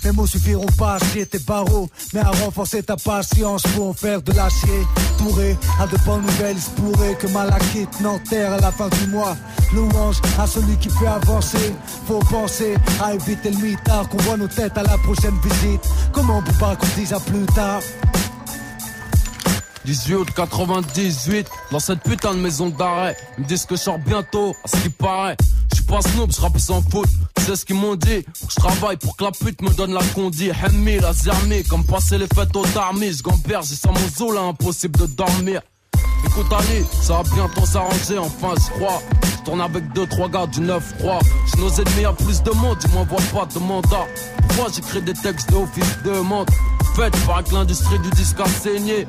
Mes 0.03 0.11
mots 0.11 0.25
suffiront 0.25 0.65
pas 0.77 0.95
à 0.95 0.99
scier 0.99 1.25
tes 1.25 1.39
barreaux. 1.39 1.89
Mais 2.13 2.21
à 2.21 2.31
renforcer 2.31 2.83
ta 2.83 2.95
patience 2.95 3.63
pour 3.75 3.89
en 3.89 3.93
faire 3.93 4.21
de 4.21 4.31
l'acier. 4.31 4.81
Touré 5.17 5.57
à 5.79 5.87
de 5.87 5.97
bonnes 6.05 6.21
nouvelles, 6.21 6.57
il 6.57 6.81
pourrait 6.81 7.15
que 7.15 7.27
Malakite 7.27 7.99
n'enterre 8.01 8.53
à 8.53 8.59
la 8.59 8.71
fin 8.71 8.89
du 8.89 9.07
mois. 9.07 9.35
Louange 9.73 10.17
à 10.39 10.47
celui 10.47 10.77
qui 10.77 10.89
fait 10.89 11.07
avancer. 11.07 11.73
Faut 12.07 12.19
penser 12.19 12.75
à 13.03 13.13
éviter 13.13 13.51
le 13.51 13.57
mitard 13.57 14.07
Qu'on 14.09 14.17
voit 14.17 14.37
nos 14.37 14.47
têtes 14.47 14.77
à 14.77 14.83
la 14.83 14.97
prochaine 14.97 15.37
visite. 15.43 15.81
Comment 16.11 16.37
on 16.39 16.41
peut 16.41 16.57
pas 16.59 16.75
qu'on 16.75 16.87
dise 16.95 17.13
à 17.13 17.19
plus 17.19 17.45
tard? 17.47 17.81
18 19.85 20.15
août 20.15 20.27
98, 20.35 21.47
dans 21.71 21.79
cette 21.79 22.01
putain 22.01 22.33
de 22.33 22.39
maison 22.39 22.67
d'arrêt. 22.69 23.15
Ils 23.37 23.43
me 23.43 23.47
disent 23.47 23.65
que 23.65 23.77
je 23.77 23.81
sors 23.81 23.97
bientôt, 23.97 24.53
à 24.65 24.67
ce 24.67 24.81
qui 24.81 24.89
paraît. 24.89 25.37
Je 25.71 25.75
suis 25.75 25.85
pas 25.85 26.01
snoop, 26.01 26.29
je 26.29 26.41
rappe 26.41 26.59
sans 26.59 26.81
faute. 26.81 27.07
Sais 27.45 27.55
ce 27.55 27.65
qu'ils 27.65 27.75
m'ont 27.75 27.95
dit 27.95 28.25
je 28.49 28.55
travaille 28.55 28.97
pour 28.97 29.15
que 29.15 29.23
la 29.23 29.31
pute 29.31 29.61
me 29.61 29.69
donne 29.69 29.93
la 29.93 30.03
condi. 30.13 30.49
Hemmi, 30.49 30.99
la 30.99 31.13
zermi, 31.13 31.63
comme 31.63 31.83
passer 31.85 32.17
les 32.17 32.27
fêtes 32.27 32.55
aux 32.55 32.77
armées. 32.77 33.11
Je 33.11 33.23
gamberge, 33.23 33.67
j'ai 33.69 33.75
sans 33.75 33.91
mon 33.91 34.07
zoo 34.15 34.31
là, 34.31 34.41
impossible 34.41 34.99
de 34.99 35.05
dormir. 35.05 35.61
Écoute 36.25 36.51
Ali, 36.51 36.85
ça 37.01 37.21
va 37.21 37.23
bientôt 37.23 37.65
s'arranger, 37.65 38.17
enfin 38.17 38.53
je 38.55 38.71
crois. 38.77 39.01
Je 39.23 39.43
tourne 39.43 39.61
avec 39.61 39.91
deux, 39.93 40.07
trois 40.07 40.27
gars 40.29 40.47
du 40.47 40.59
9-3. 40.61 40.79
J'ai 41.53 41.61
nos 41.61 41.69
ennemis 41.69 42.05
à 42.05 42.13
plus 42.13 42.41
de 42.43 42.51
monde, 42.51 42.77
ils 42.83 42.93
m'envoient 42.93 43.17
pas 43.33 43.45
de 43.45 43.59
mandat. 43.59 44.05
Pourquoi 44.47 44.71
j'écris 44.73 45.01
des 45.01 45.13
textes 45.13 45.49
de 45.51 45.55
office 45.55 45.97
de 46.03 46.19
monde 46.19 46.49
Faites 46.95 47.15
par 47.25 47.43
que 47.43 47.53
l'industrie 47.53 47.99
du 47.99 48.09
disque 48.11 48.39
a 48.39 48.47
saigné. 48.47 49.07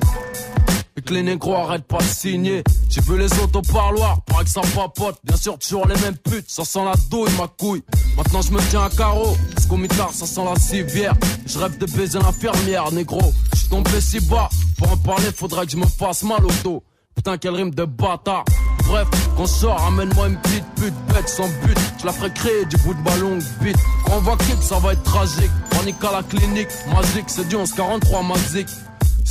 Et 0.99 1.01
que 1.01 1.15
les 1.15 1.23
négros 1.23 1.55
arrêtent 1.55 1.87
pas 1.87 1.99
de 1.99 2.03
signer. 2.03 2.65
J'ai 2.89 3.01
vu 3.03 3.17
les 3.17 3.33
autres 3.39 3.61
au 3.61 3.63
parloir, 3.63 4.21
paraît 4.23 4.43
que 4.43 4.51
ça 4.51 4.63
papote. 4.75 5.17
Bien 5.23 5.37
sûr, 5.37 5.57
toujours 5.57 5.87
les 5.87 5.95
mêmes 6.01 6.17
putes, 6.17 6.47
ça 6.51 6.65
sent 6.65 6.85
la 6.85 6.95
douille, 7.09 7.31
ma 7.39 7.47
couille. 7.47 7.85
Maintenant, 8.17 8.43
je 8.43 8.51
me 8.51 8.59
tiens 8.69 8.83
à 8.83 8.91
carreau, 8.91 9.37
parce 9.55 9.67
qu'au 9.67 9.77
mitard, 9.77 10.11
ça 10.13 10.27
sent 10.27 10.43
la 10.45 10.59
civière. 10.59 11.15
Je 11.47 11.57
rêve 11.57 11.79
de 11.79 11.87
baiser 11.87 12.19
l'infirmière, 12.19 12.91
négro. 12.91 13.33
Je 13.53 13.59
suis 13.61 13.69
tombé 13.69 14.01
si 14.01 14.19
bas, 14.27 14.49
pour 14.77 14.91
en 14.91 14.97
parler, 14.97 15.31
faudrait 15.33 15.67
que 15.67 15.73
je 15.73 15.77
me 15.77 15.87
fasse 15.87 16.25
mal 16.25 16.45
au 16.45 16.51
dos. 16.65 16.83
Putain, 17.15 17.39
quel 17.39 17.55
rime 17.55 17.73
de 17.73 17.85
bâtard. 17.85 18.45
Bref, 18.89 19.07
quand 19.37 19.47
je 19.47 19.53
sors, 19.53 19.81
amène-moi 19.87 20.29
une 20.29 20.41
petite 20.41 20.67
pute 20.75 20.95
bête 21.15 21.29
sans 21.29 21.47
but. 21.65 21.79
Je 22.01 22.07
la 22.07 22.13
ferai 22.13 22.33
créer 22.33 22.65
du 22.65 22.77
bout 22.79 22.95
de 22.95 23.03
ballon 23.05 23.39
vite. 23.61 23.79
Quand 24.05 24.17
on 24.17 24.21
va 24.21 24.37
kick, 24.37 24.61
ça 24.61 24.81
va 24.81 24.95
être 24.95 25.03
tragique. 25.05 25.51
Panique 25.71 26.03
à 26.03 26.11
la 26.11 26.23
clinique, 26.25 26.69
magique, 26.93 27.27
c'est 27.29 27.47
du 27.47 27.55
1143 27.57 28.23
magique. 28.25 28.69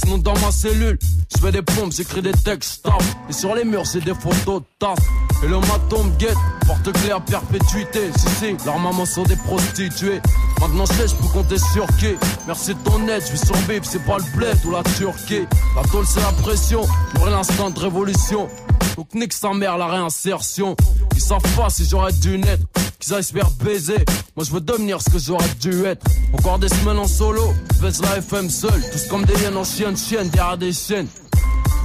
Sinon 0.04 0.20
dans 0.20 0.38
ma 0.39 0.51
cellule, 0.51 1.00
je 1.36 1.42
fais 1.42 1.51
des 1.51 1.63
pompes, 1.63 1.92
j'écris 1.92 2.22
des 2.22 2.32
textes. 2.32 2.88
Et 3.30 3.34
sur 3.34 3.56
les 3.56 3.63
murs, 3.63 3.88
c'est 3.88 4.04
des 4.04 4.13
photos 4.13 4.62
tasse. 4.77 5.00
Et 5.44 5.48
le 5.48 5.60
maton 5.60 6.04
me 6.04 6.16
guette, 6.18 6.38
porte 6.66 6.92
clé 6.94 7.12
à 7.12 7.20
perpétuité. 7.20 8.12
Si, 8.16 8.27
si, 8.39 8.66
leurs 8.66 8.80
mamans 8.80 9.06
sont 9.06 9.24
des 9.24 9.36
prostituées. 9.36 10.22
Maintenant, 10.62 10.86
je 10.86 10.94
sais, 10.94 11.08
je 11.08 11.16
peux 11.16 11.27
compter 11.27 11.58
sur 11.58 11.88
qui. 11.98 12.16
Merci 12.46 12.75
de 12.75 12.80
ton 12.80 13.08
aide, 13.08 13.22
je 13.22 13.36
suis 13.36 13.46
sur 13.46 13.56
bip, 13.68 13.84
c'est 13.86 14.04
pas 14.06 14.18
le 14.18 14.38
bled 14.38 14.58
ou 14.66 14.72
la 14.72 14.84
Turquie. 14.84 15.48
La 15.75 15.84
tôle, 15.89 16.06
c'est 16.06 16.22
la 16.22 16.32
pression, 16.44 16.82
j'aurai 17.16 17.32
l'instant 17.32 17.72
de 17.72 17.80
révolution. 17.80 18.48
Donc 18.98 19.13
nique 19.13 19.34
sa 19.34 19.54
mère 19.54 19.77
la 19.77 19.88
réinsertion. 19.88 20.75
Ils 21.16 21.22
savent 21.22 21.56
pas 21.56 21.70
si 21.70 21.86
j'aurais 21.86 22.13
dû 22.13 22.38
naître, 22.38 22.63
qu'ils 23.00 23.13
aillent 23.13 23.24
se 23.24 23.34
baiser. 23.63 24.06
Moi 24.36 24.46
je 24.46 24.51
veux 24.51 24.62
devenir 24.62 25.01
ce 25.01 25.10
que 25.10 25.20
j'aurais 25.20 25.50
dû 25.60 25.86
être. 25.86 26.06
Encore 26.34 26.60
des 26.60 26.70
semaines 26.70 27.00
en 27.00 27.08
solo, 27.08 27.54
baisse 27.82 28.01
la 28.01 28.18
FM 28.18 28.50
seul. 28.50 28.82
Tous 28.92 29.08
comme 29.08 29.25
des 29.25 29.34
hyènes 29.42 29.58
en 29.58 29.63
chienne, 29.63 29.98
chienne 29.98 30.30
derrière 30.30 30.58
des 30.58 30.74
chiennes. 30.74 31.08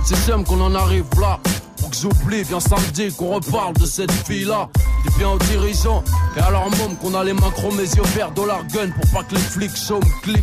C'est 0.04 0.16
j'aime 0.26 0.44
qu'on 0.44 0.60
en 0.60 0.74
arrive 0.74 1.04
là. 1.20 1.38
Pour 1.78 1.90
que 1.90 1.96
j'oublie 1.96 2.44
bien 2.44 2.60
samedi 2.60 3.12
qu'on 3.12 3.34
reparle 3.34 3.74
de 3.74 3.86
cette 3.86 4.12
fille-là. 4.12 4.68
Dis 5.04 5.18
bien 5.18 5.30
aux 5.30 5.38
dirigeants 5.38 6.04
et 6.36 6.40
à 6.40 6.50
leur 6.50 6.70
môme 6.70 6.96
qu'on 7.00 7.14
a 7.14 7.24
les 7.24 7.32
mains 7.32 7.50
chromées, 7.50 7.84
yeux 7.84 8.02
verts, 8.14 8.32
dollar 8.32 8.64
gun 8.68 8.90
pour 8.90 9.10
pas 9.10 9.24
que 9.24 9.34
les 9.34 9.40
flics 9.40 9.76
show 9.76 10.00
me. 10.26 10.34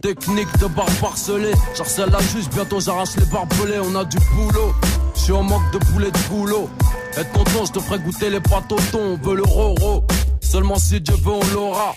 Technique 0.00 0.48
de 0.58 0.66
barbe 0.66 0.90
parcelée, 1.00 1.52
j'harcèle 1.76 2.08
la 2.08 2.20
juge, 2.20 2.48
bientôt 2.54 2.80
j'arrache 2.80 3.16
les 3.16 3.26
barbelés, 3.26 3.80
on 3.82 3.94
a 3.96 4.04
du 4.04 4.16
boulot. 4.34 4.72
Je 5.14 5.20
suis 5.20 5.32
en 5.32 5.42
manque 5.42 5.70
de 5.72 5.78
poulet 5.78 6.10
de 6.10 6.18
boulot. 6.30 6.70
Être 7.16 7.32
content, 7.32 7.64
je 7.66 7.72
te 7.72 7.80
ferai 7.80 7.98
goûter 7.98 8.30
les 8.30 8.40
pâtes 8.40 8.70
au 8.70 8.76
thon, 8.92 9.18
on 9.20 9.28
veut 9.28 9.36
le 9.36 9.42
roro. 9.42 10.04
Seulement 10.40 10.76
si 10.76 11.00
Dieu 11.00 11.14
veut, 11.16 11.32
on 11.32 11.54
l'aura. 11.54 11.94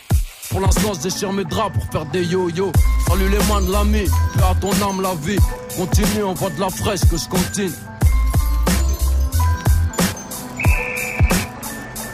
Pour 0.50 0.60
l'instant, 0.60 0.94
je 0.94 1.02
déchire 1.02 1.32
mes 1.32 1.46
draps 1.46 1.74
pour 1.74 1.86
faire 1.92 2.06
des 2.08 2.24
yo-yo. 2.24 2.72
Salut 3.08 3.30
les 3.30 3.38
mains 3.46 3.62
de 3.62 3.72
l'ami, 3.72 4.06
fais 4.34 4.44
à 4.44 4.56
ton 4.60 4.72
âme 4.88 5.02
la 5.02 5.14
vie. 5.16 5.40
Continue, 5.78 6.24
on 6.24 6.34
voit 6.34 6.50
de 6.50 6.60
la 6.60 6.70
fraîche 6.70 7.02
que 7.02 7.18
je 7.18 7.30
continue. 7.30 7.72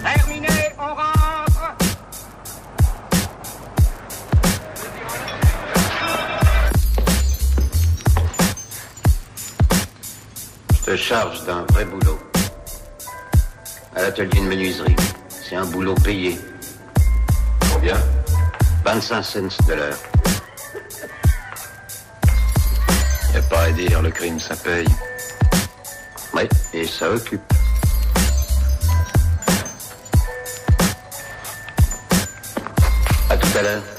Terminé, 0.04 0.48
on 0.78 0.96
rentre. 0.96 1.76
Je 10.74 10.92
te 10.92 10.96
charge 10.96 11.46
d'un 11.46 11.66
vrai 11.70 11.86
boulot. 11.86 12.29
L'atelier 14.10 14.42
de 14.42 14.48
menuiserie. 14.48 14.96
C'est 15.30 15.56
un 15.56 15.66
boulot 15.66 15.94
payé. 15.94 16.40
Combien? 17.72 17.96
25 18.84 19.22
cents 19.22 19.68
de 19.68 19.74
l'heure. 19.76 20.00
Y 23.36 23.38
a 23.38 23.42
pas 23.44 23.62
à 23.66 23.72
dire, 23.72 24.02
le 24.02 24.10
crime 24.10 24.40
ça 24.40 24.56
paye. 24.56 24.88
Oui, 26.34 26.42
et 26.74 26.88
ça 26.88 27.12
occupe. 27.12 27.54
À 33.30 33.38
tout 33.38 33.58
à 33.60 33.62
l'heure. 33.62 33.99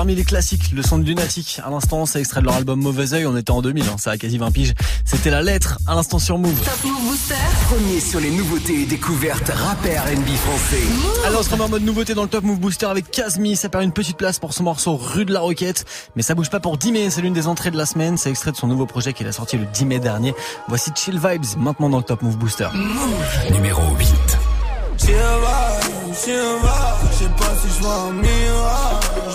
Parmi 0.00 0.14
les 0.14 0.24
classiques, 0.24 0.72
le 0.72 0.82
son 0.82 0.96
de 0.96 1.04
Lunatic. 1.04 1.60
À 1.62 1.68
l'instant, 1.68 2.06
c'est 2.06 2.20
extrait 2.20 2.40
de 2.40 2.46
leur 2.46 2.54
album 2.54 2.80
Mauvais 2.80 3.12
Oeil. 3.12 3.26
On 3.26 3.36
était 3.36 3.50
en 3.50 3.60
2000, 3.60 3.84
hein, 3.84 3.96
ça 3.98 4.12
a 4.12 4.16
quasi 4.16 4.38
20 4.38 4.50
piges. 4.50 4.72
C'était 5.04 5.28
la 5.28 5.42
lettre 5.42 5.78
à 5.86 5.94
l'instant 5.94 6.18
sur 6.18 6.38
Move. 6.38 6.58
Top 6.58 6.90
Move 6.90 7.02
Booster. 7.02 7.34
Premier 7.68 8.00
sur 8.00 8.18
les 8.18 8.30
nouveautés 8.30 8.80
et 8.80 8.86
découvertes 8.86 9.50
rap 9.50 9.84
et 9.84 9.98
R&B 9.98 10.26
français. 10.36 10.82
Alors 11.26 11.40
on 11.40 11.42
se 11.42 11.50
remet 11.50 11.64
en 11.64 11.68
mode 11.68 11.82
nouveauté 11.82 12.14
dans 12.14 12.22
le 12.22 12.30
Top 12.30 12.44
Move 12.44 12.58
Booster 12.60 12.86
avec 12.86 13.10
Kazmi. 13.10 13.56
Ça 13.56 13.68
perd 13.68 13.84
une 13.84 13.92
petite 13.92 14.16
place 14.16 14.38
pour 14.38 14.54
son 14.54 14.62
morceau 14.62 14.96
Rue 14.96 15.26
de 15.26 15.34
la 15.34 15.40
Roquette. 15.40 15.84
Mais 16.16 16.22
ça 16.22 16.34
bouge 16.34 16.48
pas 16.48 16.60
pour 16.60 16.78
10 16.78 16.92
mai. 16.92 17.10
C'est 17.10 17.20
l'une 17.20 17.34
des 17.34 17.46
entrées 17.46 17.70
de 17.70 17.76
la 17.76 17.84
semaine. 17.84 18.16
C'est 18.16 18.30
extrait 18.30 18.52
de 18.52 18.56
son 18.56 18.68
nouveau 18.68 18.86
projet 18.86 19.12
qu'il 19.12 19.26
a 19.26 19.32
sorti 19.32 19.58
le 19.58 19.66
10 19.66 19.84
mai 19.84 19.98
dernier. 19.98 20.34
Voici 20.68 20.92
Chill 20.96 21.20
Vibes 21.22 21.58
maintenant 21.58 21.90
dans 21.90 21.98
le 21.98 22.04
Top 22.04 22.22
Move 22.22 22.38
Booster. 22.38 22.68
Numéro 23.52 23.82
8. 23.98 24.08
Chill 24.96 25.14
vibe, 25.14 26.14
chill 26.14 26.34
vibe, 26.62 27.10
je 27.10 27.16
sais 27.18 27.30
pas 27.36 27.54
si 27.60 27.68
je 27.76 27.82
vois 27.82 28.08
un 28.08 28.12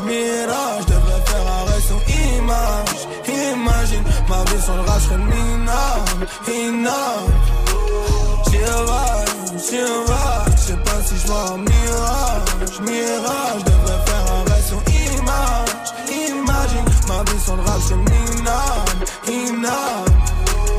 mirage, 0.04 0.86
devrais 0.88 1.22
faire 1.26 1.48
arrêt 1.60 1.82
sur 1.82 2.00
image, 2.36 3.02
imagine, 3.28 4.04
ma 4.30 4.44
vie 4.52 4.62
sur 4.62 4.76
le 4.76 4.82
rap 4.82 5.02
serait 5.02 5.18
minable, 5.18 6.28
inable. 6.48 7.34
Chill 8.46 8.62
vibe, 8.90 9.60
chill 9.60 9.96
vibe, 10.08 10.56
je 10.68 10.74
pas 10.76 11.02
si 11.06 11.16
je 11.18 11.28
vois 11.28 11.54
un 11.54 11.58
mirage, 11.58 12.80
mirage, 12.82 13.64
devrais 13.64 14.02
faire 14.06 14.26
arrêt 14.36 14.64
sur 14.68 14.82
image, 14.90 15.88
imagine, 16.10 16.86
ma 17.08 17.32
vie 17.32 17.40
sur 17.44 17.56
le 17.56 17.62
rap 17.64 17.82
serait 17.82 17.96
minable, 17.96 19.06
inable. 19.28 20.12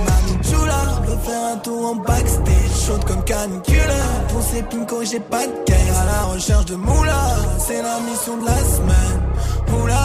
Mami 0.06 0.38
Chula, 0.42 1.00
veut 1.06 1.18
faire 1.24 1.44
un 1.54 1.58
tour 1.58 1.90
en 1.90 1.94
backstage, 1.96 2.86
chaude 2.86 3.04
comme 3.04 3.24
canicule. 3.24 4.05
Ces 4.40 4.62
pincos, 4.62 5.04
j'ai 5.04 5.20
pas 5.20 5.46
de 5.46 5.52
caisse. 5.64 5.96
À 6.00 6.04
la 6.04 6.22
recherche 6.32 6.66
de 6.66 6.76
moula, 6.76 7.36
c'est 7.58 7.82
la 7.82 7.98
mission 8.00 8.36
de 8.36 8.44
la 8.46 8.58
semaine. 8.58 9.22
Oula, 9.82 10.00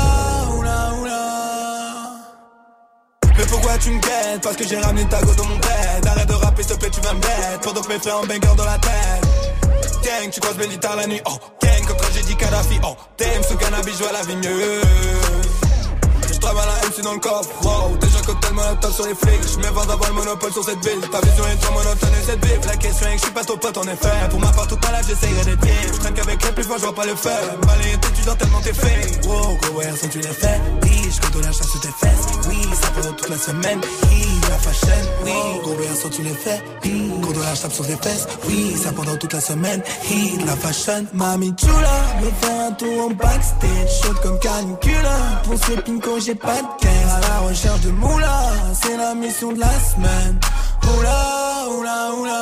oula, 0.58 0.94
oula. 1.00 1.22
Mais 3.38 3.46
pourquoi 3.46 3.78
tu 3.78 3.92
me 3.92 4.00
guettes? 4.00 4.42
Parce 4.42 4.56
que 4.56 4.68
j'ai 4.68 4.78
ramené 4.78 5.06
ta 5.06 5.22
go 5.22 5.34
dans 5.36 5.46
mon 5.46 5.56
bed. 5.56 6.08
Arrête 6.08 6.28
de 6.28 6.34
rapper, 6.34 6.64
s'il 6.64 6.74
te 6.74 6.80
plaît, 6.80 6.90
tu 6.90 7.02
vas 7.02 7.14
me 7.14 7.20
bête. 7.20 7.62
Pendant 7.62 7.82
que 7.82 7.88
mes 7.90 8.00
frères 8.00 8.18
en 8.18 8.26
banger 8.26 8.56
dans 8.58 8.66
la 8.66 8.78
tête. 8.80 9.26
Gang, 10.04 10.30
tu 10.32 10.40
croises 10.40 10.58
guitares 10.58 10.96
la 10.96 11.08
nuit. 11.08 11.22
Oh, 11.26 11.38
gang, 11.62 11.86
comme 11.88 11.98
quand 11.98 12.14
j'ai 12.14 12.24
dit 12.24 12.36
Kadhafi. 12.36 12.80
Oh, 12.84 12.96
t'aimes 13.18 13.44
ce 13.48 13.54
cannabis, 13.54 13.94
je 13.94 14.04
vois 14.04 14.12
la 14.12 14.24
vie 14.24 14.36
mieux. 14.36 14.82
Travaille 16.42 16.66
la 16.68 16.90
MC 16.90 17.02
dans 17.04 17.14
le 17.14 17.20
coffre, 17.20 17.50
wow 17.64 17.96
Déjà 17.98 18.20
cocktail 18.26 18.54
monotone 18.54 18.94
sur 18.94 19.06
les 19.06 19.16
flics 19.16 19.42
Je 19.54 19.58
mets 19.60 19.70
20 19.70 19.86
d'avoir 19.86 20.10
le 20.10 20.16
monopole 20.16 20.52
sur 20.52 20.64
cette 20.64 20.84
ville. 20.86 21.00
Ta 21.12 21.22
vision 21.22 21.46
est 21.48 21.56
trop 21.58 21.74
monotone 21.74 22.10
et 22.20 22.26
cette 22.26 22.46
ville 22.46 22.60
La 22.66 22.76
question 22.78 23.08
est 23.08 23.12
que 23.12 23.18
je 23.18 23.24
suis 23.24 23.32
pas 23.34 23.44
ton 23.44 23.58
pote 23.58 23.78
en 23.78 23.84
effet 23.84 24.10
Pour 24.30 24.40
ma 24.40 24.52
part 24.52 24.68
toute 24.68 24.84
ma 24.84 24.98
life 24.98 25.08
j'essayerai 25.08 25.46
d'être 25.46 25.64
vivre 25.66 25.94
Je 25.94 26.00
traîne 26.00 26.14
qu'avec 26.14 26.44
les 26.44 26.52
plus 26.52 26.64
forts 26.64 26.78
je 26.80 26.84
vois 26.84 26.96
pas 26.96 27.06
le 27.06 27.16
faire 27.16 27.58
Balayer 27.68 27.98
tes 27.98 28.12
tu 28.14 28.22
dors 28.26 28.38
tellement 28.38 28.60
t'es 28.62 28.74
fait 28.74 29.28
Wow 29.28 29.58
gros 29.62 29.78
ouais 29.78 29.92
sans 29.96 30.08
tu 30.10 30.20
les 30.20 30.28
fais 30.28 30.60
Oui 30.84 31.10
je 31.12 31.20
compte 31.22 31.44
la 31.46 31.52
chasse 31.52 31.68
sur 31.70 31.82
tes 31.82 31.90
fesses. 31.90 32.26
Oui 32.48 32.62
ça 32.82 32.88
pendant 32.96 33.14
toute 33.14 33.30
la 33.30 33.38
semaine. 33.38 33.82
Oui 34.10 34.26
la 34.50 34.58
fashion? 34.58 34.88
Oui 35.26 35.32
gros 35.62 35.74
ouais 35.74 35.88
sans 36.02 36.10
tu 36.10 36.22
les 36.22 36.30
fais 36.34 36.64
Oui 36.86 37.12
gros 37.22 37.34
la 37.34 37.54
chape 37.56 37.72
sur 37.74 37.86
tes 37.86 37.98
fesses. 37.98 38.28
Oui 38.48 38.76
ça 38.82 38.92
pendant 38.94 39.16
toute 39.18 39.34
la 39.34 39.42
semaine. 39.42 39.82
Oui 40.10 40.38
la 40.46 40.56
fashion? 40.56 41.06
Mami 41.14 41.54
chula 41.58 41.74
Me 42.22 42.30
faire 42.42 42.68
un 42.68 42.72
tour 42.72 43.06
en 43.06 43.10
backstage 43.10 44.02
Chaude 44.02 44.20
comme 44.24 44.40
canicule. 44.40 44.92
Pour 45.44 45.56
ces 45.66 45.76
pincos 45.82 46.20
j'ai 46.26 46.36
pas 46.42 46.62
de 46.62 46.68
caisse 46.82 47.12
À 47.16 47.20
la 47.20 47.40
recherche 47.48 47.82
de 47.82 47.92
moula. 47.92 48.40
C'est 48.82 48.98
la 48.98 49.14
mission 49.16 49.52
de 49.54 49.60
la 49.60 49.80
semaine. 49.80 50.40
Oula 50.98 51.68
oula 51.78 52.12
oula. 52.20 52.42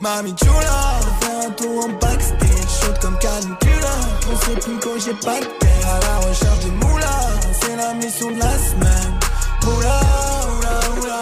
Mami 0.00 0.34
chula 0.34 0.80
faire 1.20 1.46
un 1.46 1.50
tour 1.50 1.84
en 1.84 1.88
backstage 2.00 2.70
Chaude 2.80 2.98
comme 3.02 3.18
canicule 3.18 3.90
Pour 4.22 4.42
ces 4.44 4.54
pincos 4.54 4.98
j'ai 5.04 5.12
pas 5.12 5.38
de 5.40 5.44
caisse 5.44 5.84
À 5.84 6.00
la 6.00 6.28
recherche 6.28 6.64
de 6.64 6.70
moula. 6.70 7.16
C'est 7.60 7.76
la 7.76 7.94
mission 7.94 8.30
de 8.30 8.38
la 8.38 8.58
semaine. 8.58 9.12
Oula 9.66 10.00
oula 10.56 10.80
oula. 11.00 11.20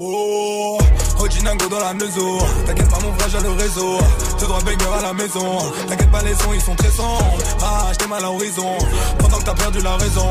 Oh, 0.00 0.78
Ojinango 1.20 1.66
dans 1.68 1.80
la 1.80 1.94
maison. 1.94 2.38
T'inquiète 2.66 2.88
pas, 2.90 2.98
mon 3.00 3.12
frère, 3.14 3.28
j'ai 3.30 3.40
le 3.40 3.50
réseau. 3.50 3.98
Tout 4.38 4.46
droit 4.46 4.60
banger 4.60 4.76
à 4.98 5.02
la 5.02 5.12
maison. 5.12 5.58
T'inquiète 5.88 6.10
pas, 6.10 6.22
les 6.22 6.34
sons, 6.34 6.52
ils 6.54 6.60
sont 6.60 6.74
très 6.74 6.90
sombres. 6.90 7.38
Ah, 7.60 7.88
j'étais 7.90 8.06
mal 8.06 8.20
à 8.20 8.22
l'horizon. 8.22 8.78
Pendant 9.18 9.38
que 9.38 9.44
t'as 9.44 9.54
perdu 9.54 9.80
la 9.80 9.96
raison. 9.96 10.30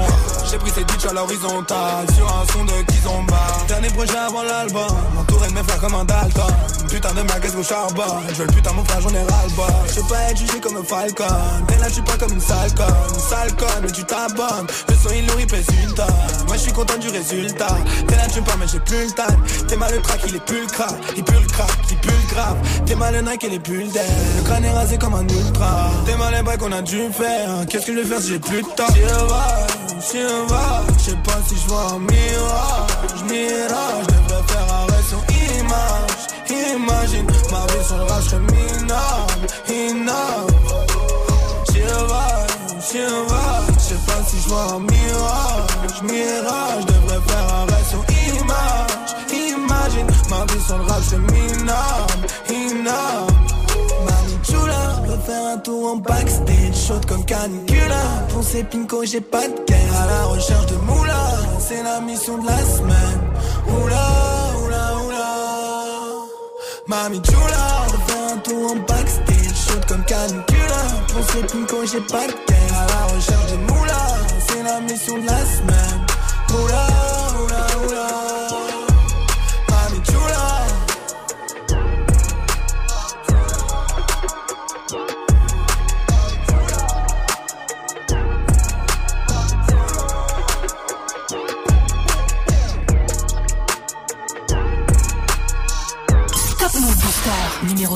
J'ai 0.49 0.57
pris 0.57 0.71
ces 0.71 0.83
bitches 0.83 1.05
à 1.09 1.13
l'horizontale. 1.13 2.05
Sur 2.15 2.27
un 2.27 2.45
son 2.53 2.63
de 2.65 2.81
Kizomba. 2.91 3.37
Dernier 3.67 3.89
projet 3.89 4.17
avant 4.17 4.43
l'album. 4.43 4.87
Entouré 5.19 5.47
de 5.49 5.53
mes 5.53 5.63
frères 5.63 5.79
comme 5.79 5.95
un 5.95 6.05
Dalton. 6.05 6.53
Putain 6.89 7.13
de 7.13 7.21
caisse 7.41 7.55
au 7.55 7.63
charbon. 7.63 8.03
Je 8.29 8.35
veux 8.35 8.45
le 8.47 8.53
putain, 8.53 8.71
mon 8.71 8.85
frère, 8.85 9.01
j'en 9.01 9.09
ai 9.09 9.23
ras-le-bas. 9.23 9.83
Je 9.93 9.99
veux 9.99 10.07
pas 10.07 10.21
être 10.31 10.37
jugé 10.37 10.59
comme 10.61 10.77
un 10.77 10.83
falcon. 10.83 11.25
Mais 11.69 11.77
là, 11.77 11.87
je 11.89 11.93
suis 11.93 12.01
pas 12.01 12.17
comme 12.17 12.31
une 12.31 12.39
sale 12.39 12.73
conne. 12.73 13.19
Sale 13.19 13.53
conne, 13.55 13.83
mais 13.83 13.91
tu 13.91 14.03
t'abonnes. 14.05 14.67
Le 14.87 14.95
son, 14.95 15.09
il 15.13 15.25
nourrit, 15.25 15.45
pèse 15.45 15.67
une 15.83 15.93
tonne. 15.93 16.05
Moi, 16.47 16.55
je 16.55 16.61
suis 16.61 16.71
content 16.71 16.97
du 16.97 17.09
résultat. 17.09 17.75
T'es 18.07 18.15
là, 18.15 18.27
tu 18.33 18.39
me 18.39 18.45
mais 18.57 18.67
j'ai 18.67 18.79
plus 18.79 19.05
le 19.05 19.11
time. 19.11 19.67
T'es 19.67 19.75
mal 19.75 19.93
le 19.93 19.99
crack, 19.99 20.21
il 20.27 20.35
est 20.35 20.45
plus 20.45 20.61
le 20.61 20.67
crack. 20.67 20.95
Il 21.15 21.23
pue 21.23 21.33
le 21.33 21.47
crack, 21.47 21.69
il 21.89 21.97
pue 21.97 22.09
le 22.09 22.33
grave. 22.33 22.46
Mal 22.97 23.13
le 23.13 23.21
Nike 23.21 23.43
et 23.43 23.49
les 23.49 23.59
bulles 23.59 23.91
d'air. 23.91 24.03
Le 24.37 24.43
crâne 24.43 24.65
est 24.65 24.71
rasé 24.71 24.97
comme 24.97 25.13
un 25.13 25.21
ultra. 25.21 25.91
T'es 26.05 26.15
mal 26.17 26.33
les 26.33 26.57
qu'on 26.57 26.71
a 26.71 26.81
dû 26.81 27.09
faire. 27.11 27.65
Qu'est-ce 27.69 27.85
que 27.85 27.93
je 27.93 27.99
vais 27.99 28.05
faire 28.05 28.21
si 28.21 28.29
j'ai 28.29 28.39
plus 28.39 28.61
de 28.61 28.67
temps? 28.75 28.87
J'y 28.93 29.01
va. 29.01 30.83
Je 30.97 31.03
sais 31.03 31.17
pas 31.17 31.39
si 31.47 31.55
je 31.55 31.67
vois 31.67 31.91
un 31.91 31.99
mirage. 31.99 33.23
Mirage, 33.29 34.05
je 34.07 34.13
devrais 34.13 34.43
faire 34.47 34.73
arrêt 34.73 35.03
sur 35.07 35.21
image. 35.59 36.27
Imagine, 36.75 37.27
ma 37.51 37.65
vie 37.67 37.85
sur 37.85 37.97
le 37.97 38.03
rap, 38.03 38.21
je 38.29 38.35
minable. 38.37 39.47
Inable. 39.69 40.53
J'y 41.71 41.81
va, 41.81 42.27
j'y 42.89 42.99
va. 43.29 43.45
Je 43.73 43.83
sais 43.83 44.01
pas 44.05 44.21
si 44.27 44.41
je 44.41 44.47
vois 44.49 44.73
un 44.73 44.79
mirage. 44.79 46.01
Mirage, 46.03 46.81
je 46.81 46.93
devrais 46.93 47.21
faire 47.27 47.47
arrêt 47.53 47.83
sur 47.89 48.03
image. 48.39 48.86
Ma 50.37 50.45
sur 50.67 50.77
le 50.77 50.83
rap, 50.83 51.01
je 51.09 51.15
minable. 51.15 52.27
Inable. 52.49 53.33
Mami 54.05 54.37
chula, 54.43 55.01
veut 55.07 55.21
faire 55.25 55.45
un 55.53 55.57
tour 55.57 55.93
en 55.93 55.95
backstage, 55.97 56.75
chaude 56.87 57.05
comme 57.07 57.25
canicule. 57.25 57.97
Pour 58.29 58.43
ces 58.43 58.63
pincos, 58.63 59.05
j'ai 59.05 59.21
pas 59.21 59.47
de. 59.47 59.73
À 59.99 60.05
la 60.05 60.25
recherche 60.25 60.67
de 60.67 60.75
moula, 60.75 61.23
c'est 61.59 61.81
la 61.81 61.99
mission 62.01 62.37
de 62.37 62.45
la 62.45 62.59
semaine. 62.59 63.21
Oula, 63.67 64.07
oula, 64.63 64.95
oula. 65.05 65.27
Mami 66.87 67.19
chula, 67.23 67.65
veut 67.91 68.03
faire 68.07 68.33
un 68.33 68.37
tour 68.37 68.71
en 68.71 68.75
backstage, 68.75 69.57
chaude 69.67 69.85
comme 69.87 70.05
canicule. 70.05 70.77
Pour 71.13 71.23
ces 71.31 71.41
pincos, 71.47 71.85
j'ai 71.91 72.01
pas 72.01 72.27
de. 72.27 72.33
À 72.33 72.85
la 72.85 73.15
recherche 73.15 73.51
de 73.51 73.57
moula, 73.57 74.07
c'est 74.47 74.61
la 74.61 74.79
mission 74.81 75.17
de 75.17 75.25
la 75.25 75.45
semaine. 75.45 76.05
Oula, 76.53 76.87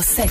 07. 0.01 0.29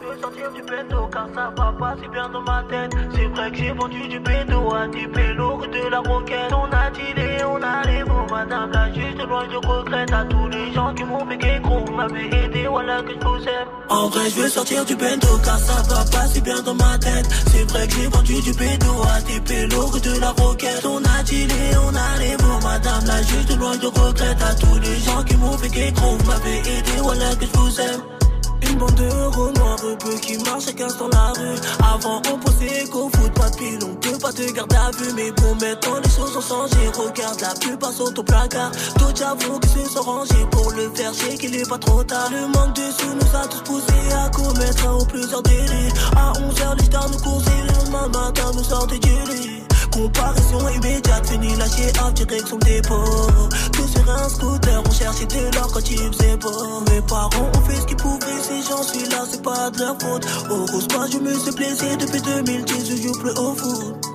Je 0.00 0.06
veux 0.08 0.20
sortir 0.20 0.52
du 0.52 0.62
bendo 0.62 1.06
car 1.12 1.28
ça 1.34 1.52
va 1.56 1.72
pas 1.78 1.94
si 2.00 2.08
bien 2.08 2.28
dans 2.28 2.40
ma 2.42 2.64
tête. 2.68 2.90
C'est 3.14 3.26
vrai 3.26 3.50
que 3.50 3.56
j'ai 3.56 3.72
vendu 3.72 4.08
du 4.08 4.18
bendo 4.18 4.74
à 4.74 4.86
des 4.88 5.06
pélos 5.06 5.66
de 5.66 5.90
la 5.90 6.00
roquette. 6.00 6.52
On 6.52 6.72
a 6.72 6.90
dealé, 6.90 7.44
on 7.44 7.62
a 7.62 7.82
les 7.86 8.04
mots, 8.04 8.26
madame 8.30 8.70
la 8.72 8.92
juge 8.92 9.14
de 9.16 9.24
loin, 9.24 9.46
je 9.50 9.56
regrette 9.56 10.12
à 10.12 10.24
tous 10.24 10.48
les 10.48 10.72
gens 10.72 10.94
qui 10.94 11.04
m'ont 11.04 11.26
piqué 11.26 11.60
gros. 11.62 11.84
M'avait 11.94 12.26
aidé, 12.26 12.66
voilà 12.68 13.02
que 13.02 13.12
je 13.12 13.26
vous 13.26 13.42
aime. 13.48 13.68
En 13.88 14.08
vrai, 14.08 14.30
je 14.30 14.40
veux 14.40 14.48
sortir 14.48 14.84
du 14.84 14.96
bendo 14.96 15.38
car 15.44 15.58
ça 15.58 15.82
va 15.88 16.04
pas 16.10 16.26
si 16.26 16.40
bien 16.40 16.60
dans 16.62 16.74
ma 16.74 16.98
tête. 16.98 17.26
C'est 17.52 17.70
vrai 17.70 17.86
que 17.86 17.94
j'ai 17.94 18.06
vendu 18.08 18.40
du 18.40 18.52
bendo 18.52 19.02
à 19.14 19.20
des 19.22 19.40
pélos 19.40 19.98
de 20.00 20.20
la 20.20 20.30
roquette. 20.30 20.84
On 20.86 20.98
a 20.98 21.22
dealé, 21.22 21.76
on 21.86 21.94
a 21.94 22.18
les 22.20 22.36
mots, 22.42 22.60
madame 22.62 23.04
la 23.06 23.22
juge 23.22 23.46
de 23.46 23.54
loin, 23.54 23.72
je 23.80 23.86
regrette 23.86 24.42
à 24.42 24.54
tous 24.54 24.78
les 24.78 24.96
gens 25.00 25.22
qui 25.22 25.36
m'ont 25.36 25.56
piqué 25.56 25.92
gros. 25.92 26.16
M'avait 26.26 26.58
aidé, 26.58 26.92
voilà 27.02 27.34
que 27.36 27.46
je 27.46 27.58
vous 27.58 27.80
aime. 27.80 28.23
Une 28.70 28.78
bande 28.78 28.94
de 28.94 29.04
héros 29.04 29.50
noirs 29.52 29.76
peu 29.98 30.14
qui 30.20 30.38
marchent 30.38 30.66
chacun 30.66 30.88
dans 30.98 31.08
la 31.08 31.32
rue. 31.32 31.58
Avant, 31.80 32.22
on 32.32 32.38
pensait 32.38 32.84
qu'au 32.90 33.08
foot, 33.10 33.32
pas 33.34 33.50
de 33.50 33.56
pile, 33.56 33.78
on 33.82 33.94
peut 33.96 34.18
pas 34.18 34.32
te 34.32 34.50
garder 34.52 34.76
à 34.76 34.90
vue. 34.96 35.12
Mais 35.14 35.30
bon, 35.32 35.54
maintenant 35.54 36.00
les 36.02 36.10
choses 36.10 36.36
ont 36.36 36.40
changé. 36.40 36.88
Regarde, 36.96 37.40
la 37.40 37.54
plupart 37.54 37.92
sont 37.92 38.18
au 38.18 38.22
placard. 38.22 38.70
D'autres 38.98 39.16
j'avoue 39.16 39.58
qu'ils 39.60 39.86
se 39.86 39.90
sont 39.90 40.02
rangés 40.02 40.46
pour 40.50 40.70
le 40.72 40.90
faire, 40.94 41.12
c'est 41.14 41.36
qu'il 41.36 41.54
est 41.54 41.68
pas 41.68 41.78
trop 41.78 42.02
tard. 42.04 42.30
Le 42.30 42.46
manque 42.48 42.74
de 42.76 42.90
sous 42.90 43.14
nous 43.14 43.38
a 43.38 43.46
tous 43.46 43.62
poussés 43.62 44.12
à 44.14 44.28
commettre 44.30 44.88
un 44.88 44.94
ou 44.94 45.04
plusieurs 45.06 45.42
délits. 45.42 45.92
À 46.16 46.32
11h, 46.32 46.78
les 46.78 46.84
stars 46.84 47.10
nous 47.10 47.18
coursaient, 47.18 47.50
le 47.68 48.08
matin 48.08 48.50
nous 48.54 48.64
sortait 48.64 48.98
du 48.98 49.10
lit. 49.10 49.62
Comparaison 49.94 50.68
immédiate, 50.70 51.24
fini 51.28 51.54
lâché 51.54 51.92
à 52.04 52.10
direction 52.10 52.56
dépôt. 52.58 53.04
Tout 53.72 53.86
sur 53.86 54.10
un 54.10 54.28
scooter, 54.28 54.82
on 54.84 54.90
cherchait 54.90 55.26
de 55.26 55.54
l'or 55.54 55.70
quand 55.72 55.88
il 55.88 55.98
faisait 56.12 56.36
beau. 56.36 56.80
Mes 56.90 57.00
parents 57.02 57.50
ont 57.54 57.60
fait 57.62 57.76
ce 57.76 57.86
qu'ils 57.86 57.96
pouvaient, 57.96 58.42
si 58.42 58.68
j'en 58.68 58.82
suis 58.82 59.08
là, 59.08 59.24
c'est 59.30 59.42
pas 59.42 59.70
de 59.70 59.78
leur 59.78 59.96
faute. 60.00 60.26
Au 60.50 60.66
rose 60.66 60.88
pas, 60.88 61.06
je 61.12 61.18
me 61.18 61.32
suis 61.32 61.52
blessé 61.52 61.96
depuis 61.96 62.20
2010, 62.20 62.90
je 62.90 63.02
joue 63.02 63.20
plus 63.20 63.38
au 63.38 63.54
foot. 63.54 64.13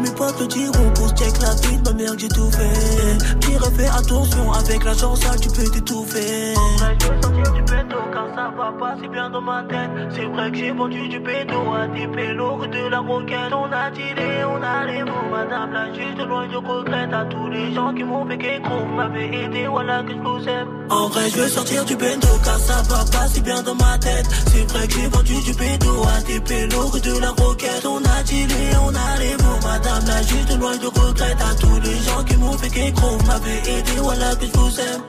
Mes 0.00 0.10
potes 0.12 0.40
le 0.40 0.46
diront 0.46 0.90
pour 0.94 1.08
check 1.10 1.34
la 1.40 1.54
vie 1.54 1.76
de 1.76 1.88
ma 1.88 1.92
mère 1.94 2.12
j'ai 2.18 2.28
tout 2.28 2.50
fait. 2.50 3.38
Qui 3.40 3.56
refait 3.56 3.88
attention 3.88 4.52
avec 4.52 4.84
l'argent 4.84 5.14
sale, 5.14 5.40
tu 5.40 5.48
peux 5.48 5.68
t'étouffer. 5.70 6.54
Je 6.54 7.06
veux 7.06 7.22
sortir 7.22 7.52
du 7.52 7.62
pédo 7.62 7.96
car 8.12 8.26
ça 8.34 8.52
va 8.56 8.72
pas 8.78 8.96
si 9.00 9.08
bien 9.08 9.28
dans 9.30 9.40
ma 9.42 9.62
tête. 9.64 9.90
C'est 10.14 10.24
vrai 10.24 10.50
que 10.50 10.56
j'ai 10.56 10.72
vendu 10.72 11.08
du 11.08 11.20
pédo 11.20 11.72
à 11.74 11.86
des 11.88 12.06
pélos 12.08 12.66
de 12.66 12.88
la 12.88 13.00
roquette. 13.00 13.52
On 13.52 13.70
a 13.70 13.90
dealé, 13.90 14.44
on 14.44 14.62
a 14.62 14.86
les 14.86 15.04
mots, 15.04 15.28
madame 15.30 15.72
la 15.72 15.92
juste 15.92 16.26
loin 16.26 16.48
je 16.50 16.56
regrette 16.56 17.12
à 17.12 17.24
tous 17.26 17.48
les 17.50 17.74
gens 17.74 17.92
qui 17.94 18.04
m'ont 18.04 18.26
fait 18.26 18.38
gros. 18.38 18.86
M'avaient 18.96 19.44
aidé, 19.44 19.66
voilà 19.66 20.02
que 20.02 20.12
je 20.12 20.18
vous 20.18 20.48
aime. 20.48 20.68
En 20.90 21.08
vrai, 21.08 21.28
je 21.30 21.36
veux 21.36 21.48
sortir 21.48 21.84
du 21.84 21.96
pédo 21.96 22.28
car 22.42 22.58
ça 22.58 22.82
va 22.88 23.04
pas 23.04 23.28
si 23.28 23.40
bien 23.42 23.62
dans 23.62 23.74
ma 23.74 23.98
tête. 23.98 24.26
C'est 24.46 24.70
vrai 24.72 24.86
que 24.88 24.94
j'ai 24.94 25.08
vendu 25.08 25.34
du 25.44 25.54
pédo 25.54 25.92
à 26.16 26.22
des 26.22 26.40
pélos 26.40 26.98
de 26.98 27.20
la 27.20 27.30
roquette. 27.30 27.84
On 27.84 27.98
a 27.98 28.22
dealé, 28.22 28.62
on 28.82 28.94
a 28.94 29.18
les 29.20 29.36
mots, 29.42 29.60
madame 29.62 29.89
la 30.06 30.22
juste 30.22 30.58
loin 30.58 30.72
je 30.80 30.86
regrette 30.86 31.40
à 31.40 31.54
tous 31.54 31.80
les 31.80 31.96
gens 32.02 32.24
qui 32.24 32.36
m'ont 32.36 32.58
fait 32.58 32.92
gros. 32.92 33.18
M'avaient 33.26 33.62
aidé, 33.66 33.92
voilà 33.98 34.34
que 34.36 34.46
je 34.46 34.58
vous 34.58 34.80
aime. 34.80 35.02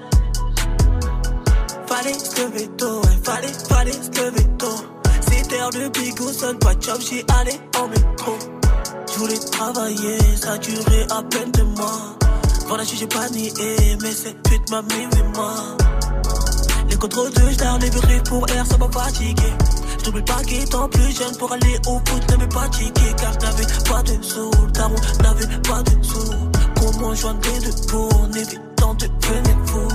Fallait 1.87 2.13
se 2.13 2.41
lever 2.41 2.67
tôt, 2.77 3.01
fallait, 3.23 3.53
fallait 3.69 3.91
se 3.91 4.21
lever 4.21 4.47
tôt. 4.57 4.85
C'était 5.21 5.59
heure 5.59 5.69
de 5.69 5.87
bigot, 5.89 6.31
sonne 6.31 6.57
pas 6.59 6.73
de 6.75 6.81
job, 6.81 6.99
j'y 7.01 7.23
allais 7.39 7.59
en 7.77 7.87
métro. 7.87 8.37
Je 9.13 9.19
voulais 9.19 9.39
travailler, 9.51 10.17
ça 10.35 10.57
durait 10.57 11.07
à 11.09 11.21
peine 11.23 11.51
deux 11.51 11.63
mois. 11.63 12.17
Voilà, 12.67 12.83
j'ai 12.83 13.07
pas 13.07 13.27
nié, 13.29 13.51
mais 14.01 14.11
cette 14.11 14.41
pute 14.43 14.69
m'a 14.71 14.81
mis 14.81 15.05
oui, 15.13 15.23
moi. 15.35 15.53
Les 16.89 16.95
contrôles 16.95 17.31
de 17.31 17.49
j'dar, 17.51 17.77
les 17.79 17.89
vrais 17.89 18.23
pour 18.23 18.49
air, 18.49 18.65
ça 18.65 18.77
m'a 18.77 18.89
fatigué. 18.89 19.53
J'oublie 20.03 20.23
pas 20.23 20.41
qu'étant 20.43 20.87
plus 20.89 21.15
jeune 21.15 21.35
pour 21.37 21.51
aller 21.51 21.79
au 21.87 21.99
foot, 22.05 22.29
n'avais 22.29 22.47
pas 22.47 22.67
ticket 22.69 23.13
car 23.17 23.33
j'n'avais 23.33 23.67
pas 23.87 24.01
de 24.03 24.23
sous. 24.23 24.51
Daron 24.73 24.95
n'avait 25.21 25.61
pas 25.61 25.83
de 25.83 26.03
sous. 26.03 26.33
Comment 26.75 27.13
joindre 27.13 27.39
les 27.53 27.59
deux 27.59 27.75
pour 27.87 28.09
en 28.19 28.31
évitant 28.31 28.93
de 28.95 29.05
devenir 29.05 29.57
fou? 29.65 29.87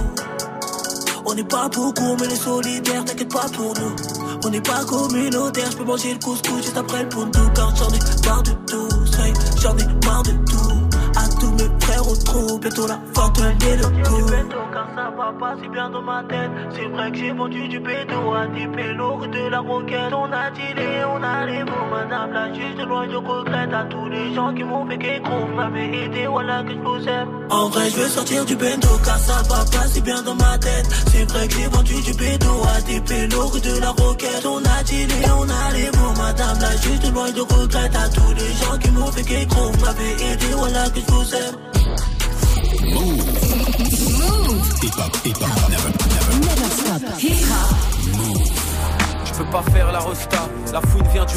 On 1.26 1.34
n'est 1.34 1.44
pas 1.44 1.68
beaucoup, 1.68 2.16
mais 2.20 2.28
les 2.28 2.36
solidaires, 2.36 3.04
t'inquiète 3.04 3.32
pas 3.32 3.48
pour 3.52 3.74
nous. 3.74 3.96
On 4.44 4.48
n'est 4.48 4.60
pas 4.60 4.84
communautaire, 4.84 5.70
je 5.72 5.76
peux 5.76 5.84
manger 5.84 6.12
le 6.12 6.20
couscous 6.20 6.62
juste 6.62 6.76
après 6.76 7.02
le 7.02 7.08
tout 7.08 7.50
car 7.54 7.74
j'en 7.74 7.88
ai 7.88 7.98
marre 8.28 8.42
de 8.44 8.52
tout. 8.66 8.88
J'en 9.60 9.76
ai 9.76 9.86
marre 10.06 10.22
de 10.22 10.30
tout. 10.30 11.16
À 11.16 11.28
tous 11.40 11.50
mes 11.50 11.68
frères 12.06 12.12
au 12.12 12.16
trou, 12.16 12.58
bientôt 12.58 12.86
la 12.86 13.00
fin 13.14 13.28
de 13.30 13.40
l'année 13.40 13.76
le 13.76 14.08
coup. 14.08 14.26
Car 14.72 14.88
ça 14.94 15.10
va 15.16 15.32
pas 15.38 15.56
si 15.62 15.68
bien 15.68 15.90
dans 15.90 16.02
ma 16.02 16.22
tête. 16.24 16.50
C'est 16.74 16.86
vrai 16.86 17.10
que 17.10 17.16
j'ai 17.16 17.32
vendu 17.32 17.68
du 17.68 17.80
pédo 17.80 18.34
à 18.34 18.46
des 18.46 18.66
pélos 18.68 19.26
de 19.26 19.50
la 19.50 19.60
roquette. 19.60 20.12
On 20.12 20.32
a 20.32 20.50
dealé, 20.50 21.04
on 21.08 21.22
a 21.22 21.46
les 21.46 21.64
mots, 21.64 21.88
madame 21.90 22.32
la 22.32 22.52
juste 22.52 22.86
loin 22.86 23.06
je 23.10 23.16
regrette 23.16 23.72
à 23.72 23.84
tous 23.84 24.08
les 24.08 24.34
gens 24.34 24.54
qui 24.54 24.64
m'ont 24.64 24.86
fait. 24.86 24.96
M'avaient 25.56 26.04
aidé, 26.04 26.26
voilà 26.26 26.62
que 26.62 26.72
je 26.72 26.78
vous 26.78 27.08
aime. 27.08 27.28
En 27.50 27.68
vrai, 27.68 27.88
je 27.90 27.96
veux 27.96 28.08
sortir 28.08 28.44
du 28.44 28.56
bendo 28.56 28.88
car 29.04 29.18
ça 29.18 29.42
va 29.48 29.64
pas 29.64 29.86
si 29.88 30.00
bien 30.00 30.22
dans 30.22 30.34
ma 30.34 30.58
tête. 30.58 30.86
C'est 31.12 31.24
vrai 31.30 31.48
que 31.48 31.54
j'ai 31.54 31.68
vendu 31.68 31.94
du 32.02 32.12
pédo 32.14 32.50
à 32.76 32.80
des 32.82 33.00
pélos 33.00 33.60
de 33.60 33.80
la 33.80 33.90
roquette. 33.90 34.46
On 34.46 34.58
a 34.58 34.82
dealé, 34.84 35.14
on 35.38 35.48
a 35.48 35.72
les 35.74 35.86
mots, 35.98 36.14
madame 36.16 36.58
la 36.60 36.70
juste 36.76 37.12
loin 37.12 37.26
je 37.34 37.40
regrette 37.40 37.96
à 37.96 38.08
tous 38.08 38.34
les 38.34 38.52
gens 38.52 38.78
qui 38.78 38.90
m'ont 38.90 39.12
fait 39.12 39.46
gros. 39.46 39.72
M'avaient 39.84 40.32
aidé, 40.32 40.46
voilà 40.56 40.90
que 40.90 41.00
je 41.00 41.12
vous 41.12 41.34
aime. 41.34 41.75
Je 49.24 49.42
peux 49.42 49.50
pas 49.50 49.62
faire 49.70 49.92
la 49.92 49.98
resta, 49.98 50.48
la 50.72 50.80
fouine 50.80 51.06
vient 51.12 51.24
du 51.24 51.34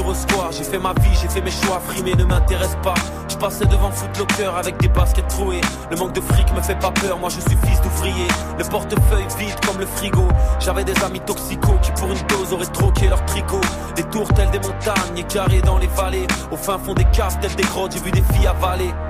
J'ai 0.52 0.64
fait 0.64 0.80
ma 0.80 0.94
vie, 0.94 1.10
j'ai 1.22 1.28
fait 1.28 1.42
mes 1.42 1.52
choix, 1.52 1.82
frimer 1.88 2.14
ne 2.16 2.24
m'intéresse 2.24 2.78
pas. 2.84 2.94
Je 3.28 3.36
passais 3.36 3.66
devant 3.66 3.92
Footlocker 3.92 4.52
avec 4.58 4.78
des 4.80 4.88
baskets 4.88 5.28
trouées. 5.28 5.62
Le 5.90 5.98
manque 5.98 6.14
de 6.14 6.22
fric 6.22 6.54
me 6.56 6.62
fait 6.62 6.78
pas 6.80 6.92
peur, 6.92 7.18
moi 7.20 7.30
je 7.30 7.40
suis 7.42 7.58
fils 7.66 7.82
d'ouvrier. 7.82 8.28
Le 8.58 8.64
portefeuille 8.66 9.28
vide 9.38 9.60
comme 9.66 9.80
le 9.80 9.86
frigo. 9.86 10.28
J'avais 10.60 10.84
des 10.84 10.98
amis 11.04 11.20
toxicaux 11.22 11.78
qui 11.82 11.92
pour 11.92 12.12
une 12.12 12.28
dose 12.28 12.54
auraient 12.54 12.66
troqué 12.68 13.08
leur 13.08 13.24
tricot. 13.26 13.62
Des 13.96 14.04
tours 14.04 14.28
telles 14.34 14.52
des 14.52 14.60
montagnes 14.60 15.18
et 15.18 15.24
carrés 15.24 15.62
dans 15.62 15.78
les 15.78 15.88
vallées. 15.88 16.28
Au 16.52 16.58
fin 16.58 16.78
fond 16.78 16.94
des 16.94 17.06
caves 17.06 17.40
telles 17.40 17.56
des 17.56 17.64
grottes, 17.64 17.94
j'ai 17.94 18.02
vu 18.02 18.12
des 18.12 18.24
filles 18.34 18.48
avaler 18.48 18.94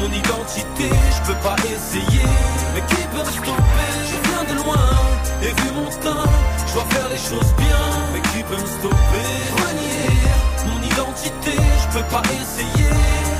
mon 0.00 0.10
identité, 0.10 0.88
je 0.88 1.32
peux 1.32 1.38
pas 1.40 1.56
essayer, 1.64 2.26
mais 2.74 2.82
qui 2.88 3.02
peut 3.12 3.18
me 3.18 3.32
stopper? 3.32 3.92
Je 4.10 4.28
viens 4.28 4.54
de 4.54 4.62
loin, 4.62 4.90
et 5.42 5.46
vu 5.46 5.70
mon 5.74 5.90
teint, 6.02 6.30
je 6.66 6.72
dois 6.74 6.84
faire 6.90 7.08
les 7.08 7.16
choses 7.16 7.54
bien, 7.56 7.82
mais 8.12 8.20
qui 8.20 8.42
peut 8.42 8.60
me 8.60 8.66
stopper? 8.66 9.28
Renier 9.56 10.10
mon 10.66 10.80
identité, 10.82 11.52
je 11.52 11.98
peux 11.98 12.04
pas 12.04 12.22
essayer, 12.32 12.90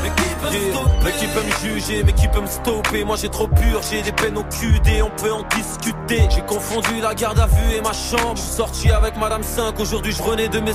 mais 0.03 0.11
qui 0.11 0.35
peut 0.41 0.51
me 0.51 0.71
stopper? 0.71 0.91
Mais 1.05 1.13
qui 1.13 1.27
peut 1.27 1.43
me 1.43 1.69
juger, 1.69 2.03
mais 2.05 2.13
qui 2.13 2.29
peut 2.29 2.41
me 2.41 2.47
stopper? 2.47 3.05
Moi 3.05 3.17
j'ai 3.17 3.29
trop 3.29 3.49
pur, 3.49 3.81
j'ai 3.91 4.03
des 4.03 4.13
peines 4.13 4.39
au 4.39 4.45
QD, 4.45 5.03
on 5.03 5.11
peut 5.21 5.33
en 5.33 5.43
discuter. 5.57 6.29
J'ai 6.31 6.43
confondu 6.43 7.01
la 7.03 7.15
garde 7.15 7.39
à 7.39 7.47
vue 7.47 7.75
et 7.77 7.81
ma 7.81 7.93
chambre. 7.93 8.37
Je 8.37 8.43
suis 8.43 8.53
sorti 8.53 8.91
avec 8.91 9.17
Madame 9.17 9.43
5, 9.43 9.79
aujourd'hui 9.81 10.13
je 10.13 10.23
renais 10.23 10.49
de 10.49 10.61
mes 10.61 10.73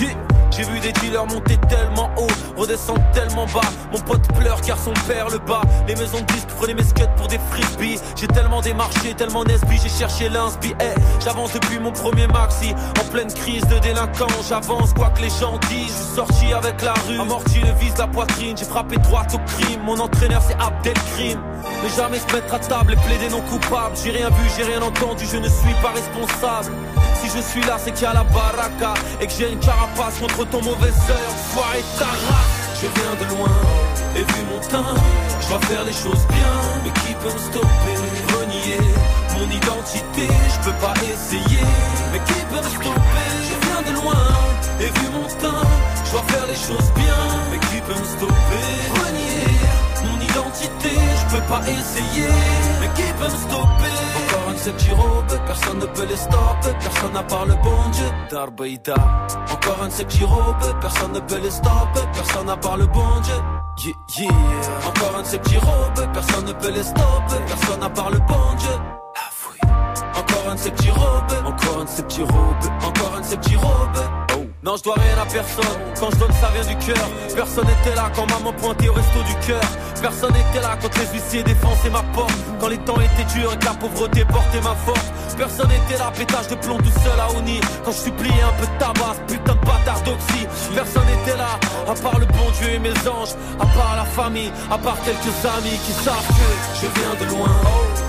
Yeah. 0.00 0.41
J'ai 0.54 0.64
vu 0.64 0.80
des 0.80 0.92
dealers 0.92 1.26
monter 1.26 1.56
tellement 1.68 2.10
haut, 2.18 2.60
redescendre 2.60 3.00
tellement 3.12 3.46
bas. 3.46 3.62
Mon 3.90 3.98
pote 3.98 4.26
pleure 4.38 4.60
car 4.60 4.78
son 4.78 4.92
père 5.08 5.30
le 5.30 5.38
bat. 5.38 5.62
Les 5.88 5.94
maisons 5.94 6.20
de 6.20 6.26
disques 6.26 6.48
prenaient 6.48 6.74
mes 6.74 6.84
skates 6.84 7.14
pour 7.16 7.26
des 7.26 7.38
frisbees. 7.50 7.98
J'ai 8.16 8.26
tellement 8.28 8.60
démarché, 8.60 9.14
tellement 9.14 9.44
nesbi, 9.44 9.78
j'ai 9.82 9.88
cherché 9.88 10.28
l'inspi. 10.28 10.74
Eh, 10.80 11.00
j'avance 11.24 11.54
depuis 11.54 11.78
mon 11.78 11.90
premier 11.90 12.26
maxi. 12.26 12.74
En 13.00 13.04
pleine 13.10 13.32
crise 13.32 13.62
de 13.62 13.78
délinquant, 13.78 14.26
j'avance 14.46 14.92
quoi 14.92 15.08
que 15.10 15.22
les 15.22 15.30
gens 15.30 15.58
disent. 15.70 15.88
Je 15.88 16.04
suis 16.04 16.16
sorti 16.16 16.52
avec 16.52 16.82
la 16.82 16.94
rue, 17.08 17.18
amorti 17.18 17.60
le 17.60 17.72
vise 17.80 17.96
la 17.96 18.06
poitrine. 18.06 18.54
J'ai 18.56 18.66
frappé 18.66 18.96
droit 18.98 19.24
au 19.32 19.38
crime. 19.38 19.80
Mon 19.84 19.98
entraîneur 19.98 20.42
c'est 20.46 20.56
Abdelkrim. 20.60 21.40
Mais 21.82 21.88
jamais 21.96 22.18
se 22.18 22.34
mettre 22.34 22.52
à 22.52 22.58
table 22.58 22.92
et 22.92 22.96
plaider 22.96 23.30
non 23.30 23.40
coupable. 23.40 23.96
J'ai 24.04 24.10
rien 24.10 24.28
vu, 24.28 24.50
j'ai 24.54 24.64
rien 24.64 24.82
entendu, 24.82 25.24
je 25.30 25.38
ne 25.38 25.48
suis 25.48 25.74
pas 25.80 25.92
responsable. 25.92 26.76
Si 27.22 27.28
je 27.28 27.40
suis 27.40 27.62
là, 27.62 27.76
c'est 27.78 27.92
qu'il 27.92 28.02
y 28.02 28.06
a 28.06 28.14
la 28.14 28.24
baraka 28.24 28.94
et 29.20 29.26
que 29.28 29.32
j'ai 29.32 29.52
une 29.52 29.60
carapace 29.60 30.18
contre 30.18 30.44
ton 30.50 30.60
mauvais 30.60 30.88
œil. 30.88 31.30
Soirée 31.52 31.84
ta 31.96 32.06
race. 32.06 32.62
Je 32.82 32.88
viens 32.98 33.14
de 33.14 33.34
loin 33.36 33.54
et 34.16 34.24
vu 34.24 34.42
mon 34.50 34.58
teint, 34.58 34.94
je 35.40 35.48
dois 35.48 35.60
faire 35.60 35.84
les 35.84 35.92
choses 35.92 36.26
bien. 36.26 36.54
Mais 36.82 36.90
qui 36.90 37.14
peut 37.14 37.32
me 37.32 37.38
stopper? 37.38 37.96
Renier 38.34 38.82
mon 39.38 39.48
identité, 39.48 40.26
je 40.26 40.64
peux 40.64 40.76
pas 40.84 40.94
essayer. 40.98 41.62
Mais 42.12 42.18
qui 42.26 42.40
peut 42.50 42.56
me 42.56 42.70
stopper? 42.82 43.30
Je 43.48 43.56
viens 43.68 43.82
de 43.86 44.00
loin 44.02 44.24
et 44.80 44.86
vu 44.86 45.08
mon 45.14 45.28
teint, 45.38 45.62
je 46.04 46.10
dois 46.10 46.24
faire 46.26 46.46
les 46.48 46.56
choses 46.56 46.90
bien. 46.96 47.22
Mais 47.52 47.58
qui 47.68 47.80
peut 47.86 48.00
me 48.00 48.04
stopper? 48.04 48.66
Renier 48.98 49.46
mon 50.10 50.18
identité, 50.20 50.90
je 51.20 51.36
peux 51.36 51.42
pas 51.42 51.62
essayer. 51.70 52.28
Mais 52.80 52.88
qui 52.96 53.12
peut 53.12 53.30
me 53.30 53.38
stopper? 53.46 54.31
Petits 54.64 54.92
robes, 54.92 55.40
personne 55.44 55.78
ne 55.80 55.86
peut 55.86 56.06
les 56.06 56.16
stopper. 56.16 56.72
Personne 56.80 57.16
à 57.16 57.22
part 57.24 57.46
le 57.46 57.54
bon 57.54 57.90
Dieu. 57.90 58.06
Encore 59.50 59.82
un 59.82 59.88
de 59.88 59.92
ces 59.92 60.24
robes, 60.24 60.80
personne 60.80 61.12
ne 61.12 61.18
peut 61.20 61.38
les 61.42 61.50
stopper. 61.50 62.00
Personne 62.12 62.48
à 62.48 62.56
part 62.56 62.76
le 62.76 62.86
bon 62.86 63.20
Dieu. 63.22 63.34
Yeah, 63.84 63.92
yeah. 64.18 64.28
Encore 64.86 65.16
un 65.18 65.22
de 65.22 65.26
ces 65.26 65.58
robes, 65.58 66.12
personne 66.12 66.44
ne 66.44 66.52
peut 66.52 66.70
les 66.70 66.82
stopper. 66.84 67.42
Personne 67.48 67.82
à 67.82 67.90
part 67.90 68.10
le 68.10 68.18
bon 68.20 68.54
Dieu. 68.58 68.70
Encore 70.16 70.48
un 70.48 70.54
de 70.54 70.60
ces 70.60 70.90
robes, 70.90 71.46
encore 71.46 71.80
un 71.80 71.84
de 71.84 71.88
ces 72.08 72.22
robes, 72.22 72.84
encore 72.84 73.14
un 73.16 73.20
de 73.20 73.26
ces 73.26 73.56
robes. 73.56 74.31
Non, 74.64 74.76
je 74.76 74.84
dois 74.84 74.94
rien 74.94 75.20
à 75.20 75.26
personne. 75.26 75.74
Quand 75.98 76.08
je 76.12 76.18
donne, 76.18 76.32
ça 76.40 76.48
vient 76.54 76.64
du 76.64 76.76
cœur. 76.86 77.10
Personne 77.34 77.66
n'était 77.66 77.96
là 77.96 78.12
quand 78.14 78.30
maman 78.30 78.52
pointait 78.52 78.88
au 78.88 78.92
resto 78.92 79.18
du 79.26 79.34
cœur. 79.44 79.60
Personne 80.00 80.32
n'était 80.32 80.60
là 80.60 80.78
quand 80.80 80.96
les 80.98 81.06
huissiers 81.06 81.42
défonçaient 81.42 81.90
ma 81.90 82.04
porte. 82.14 82.30
Quand 82.60 82.68
les 82.68 82.78
temps 82.78 83.00
étaient 83.00 83.26
durs 83.34 83.52
et 83.52 83.58
que 83.58 83.64
la 83.64 83.74
pauvreté 83.74 84.24
portait 84.24 84.60
ma 84.60 84.76
force. 84.86 85.10
Personne 85.36 85.66
n'était 85.66 85.98
là, 85.98 86.12
pétage 86.16 86.46
de 86.46 86.54
plomb 86.54 86.78
tout 86.78 86.94
seul 87.02 87.18
à 87.18 87.28
Oni. 87.36 87.58
Quand 87.84 87.90
je 87.90 88.06
suppliais 88.06 88.42
un 88.42 88.54
peu 88.60 88.66
de 88.66 88.78
tabac, 88.78 89.16
putain 89.26 89.54
de 89.54 89.66
bâtard 89.66 90.00
d'oxy. 90.02 90.46
Personne 90.72 91.06
n'était 91.06 91.36
là, 91.36 91.58
à 91.90 91.94
part 91.94 92.20
le 92.20 92.26
bon 92.26 92.46
Dieu 92.60 92.70
et 92.70 92.78
mes 92.78 92.94
anges. 93.08 93.34
À 93.58 93.66
part 93.66 93.96
la 93.96 94.04
famille, 94.04 94.52
à 94.70 94.78
part 94.78 94.98
quelques 95.02 95.42
amis 95.58 95.78
qui 95.84 95.92
savent 95.92 96.28
que 96.38 96.48
je 96.78 96.86
viens 96.86 97.14
de 97.18 97.34
loin. 97.34 97.50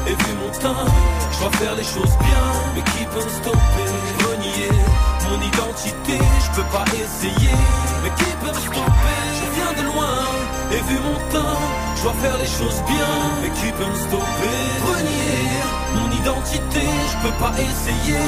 Et 0.06 0.14
vu 0.14 0.34
mon 0.38 0.52
teint, 0.60 0.86
je 1.32 1.40
dois 1.40 1.52
faire 1.58 1.74
les 1.74 1.84
choses 1.84 2.14
bien. 2.22 2.46
Mais 2.76 2.84
qui 2.92 3.06
peut 3.06 3.26
me 3.26 3.30
stopper? 3.42 4.33
Mon 5.34 5.42
identité, 5.42 6.18
je 6.46 6.50
peux 6.56 6.68
pas 6.70 6.86
essayer. 6.94 7.56
Mais 8.04 8.12
qui 8.18 8.32
peut 8.42 8.54
me 8.56 8.62
stopper? 8.70 9.22
Je 9.40 9.46
viens 9.56 9.74
de 9.82 9.86
loin 9.92 10.16
et 10.72 10.82
vu 10.90 11.00
mon 11.00 11.18
temps, 11.32 11.60
je 11.96 12.04
dois 12.04 12.14
faire 12.22 12.38
les 12.38 12.46
choses 12.46 12.82
bien. 12.88 13.12
Mais 13.42 13.50
qui 13.50 13.72
peut 13.72 13.86
me 13.86 13.96
stopper? 13.96 14.60
Renier 14.92 15.50
mon 15.96 16.10
identité, 16.12 16.86
je 17.12 17.28
peux 17.28 17.36
pas 17.40 17.54
essayer. 17.58 18.20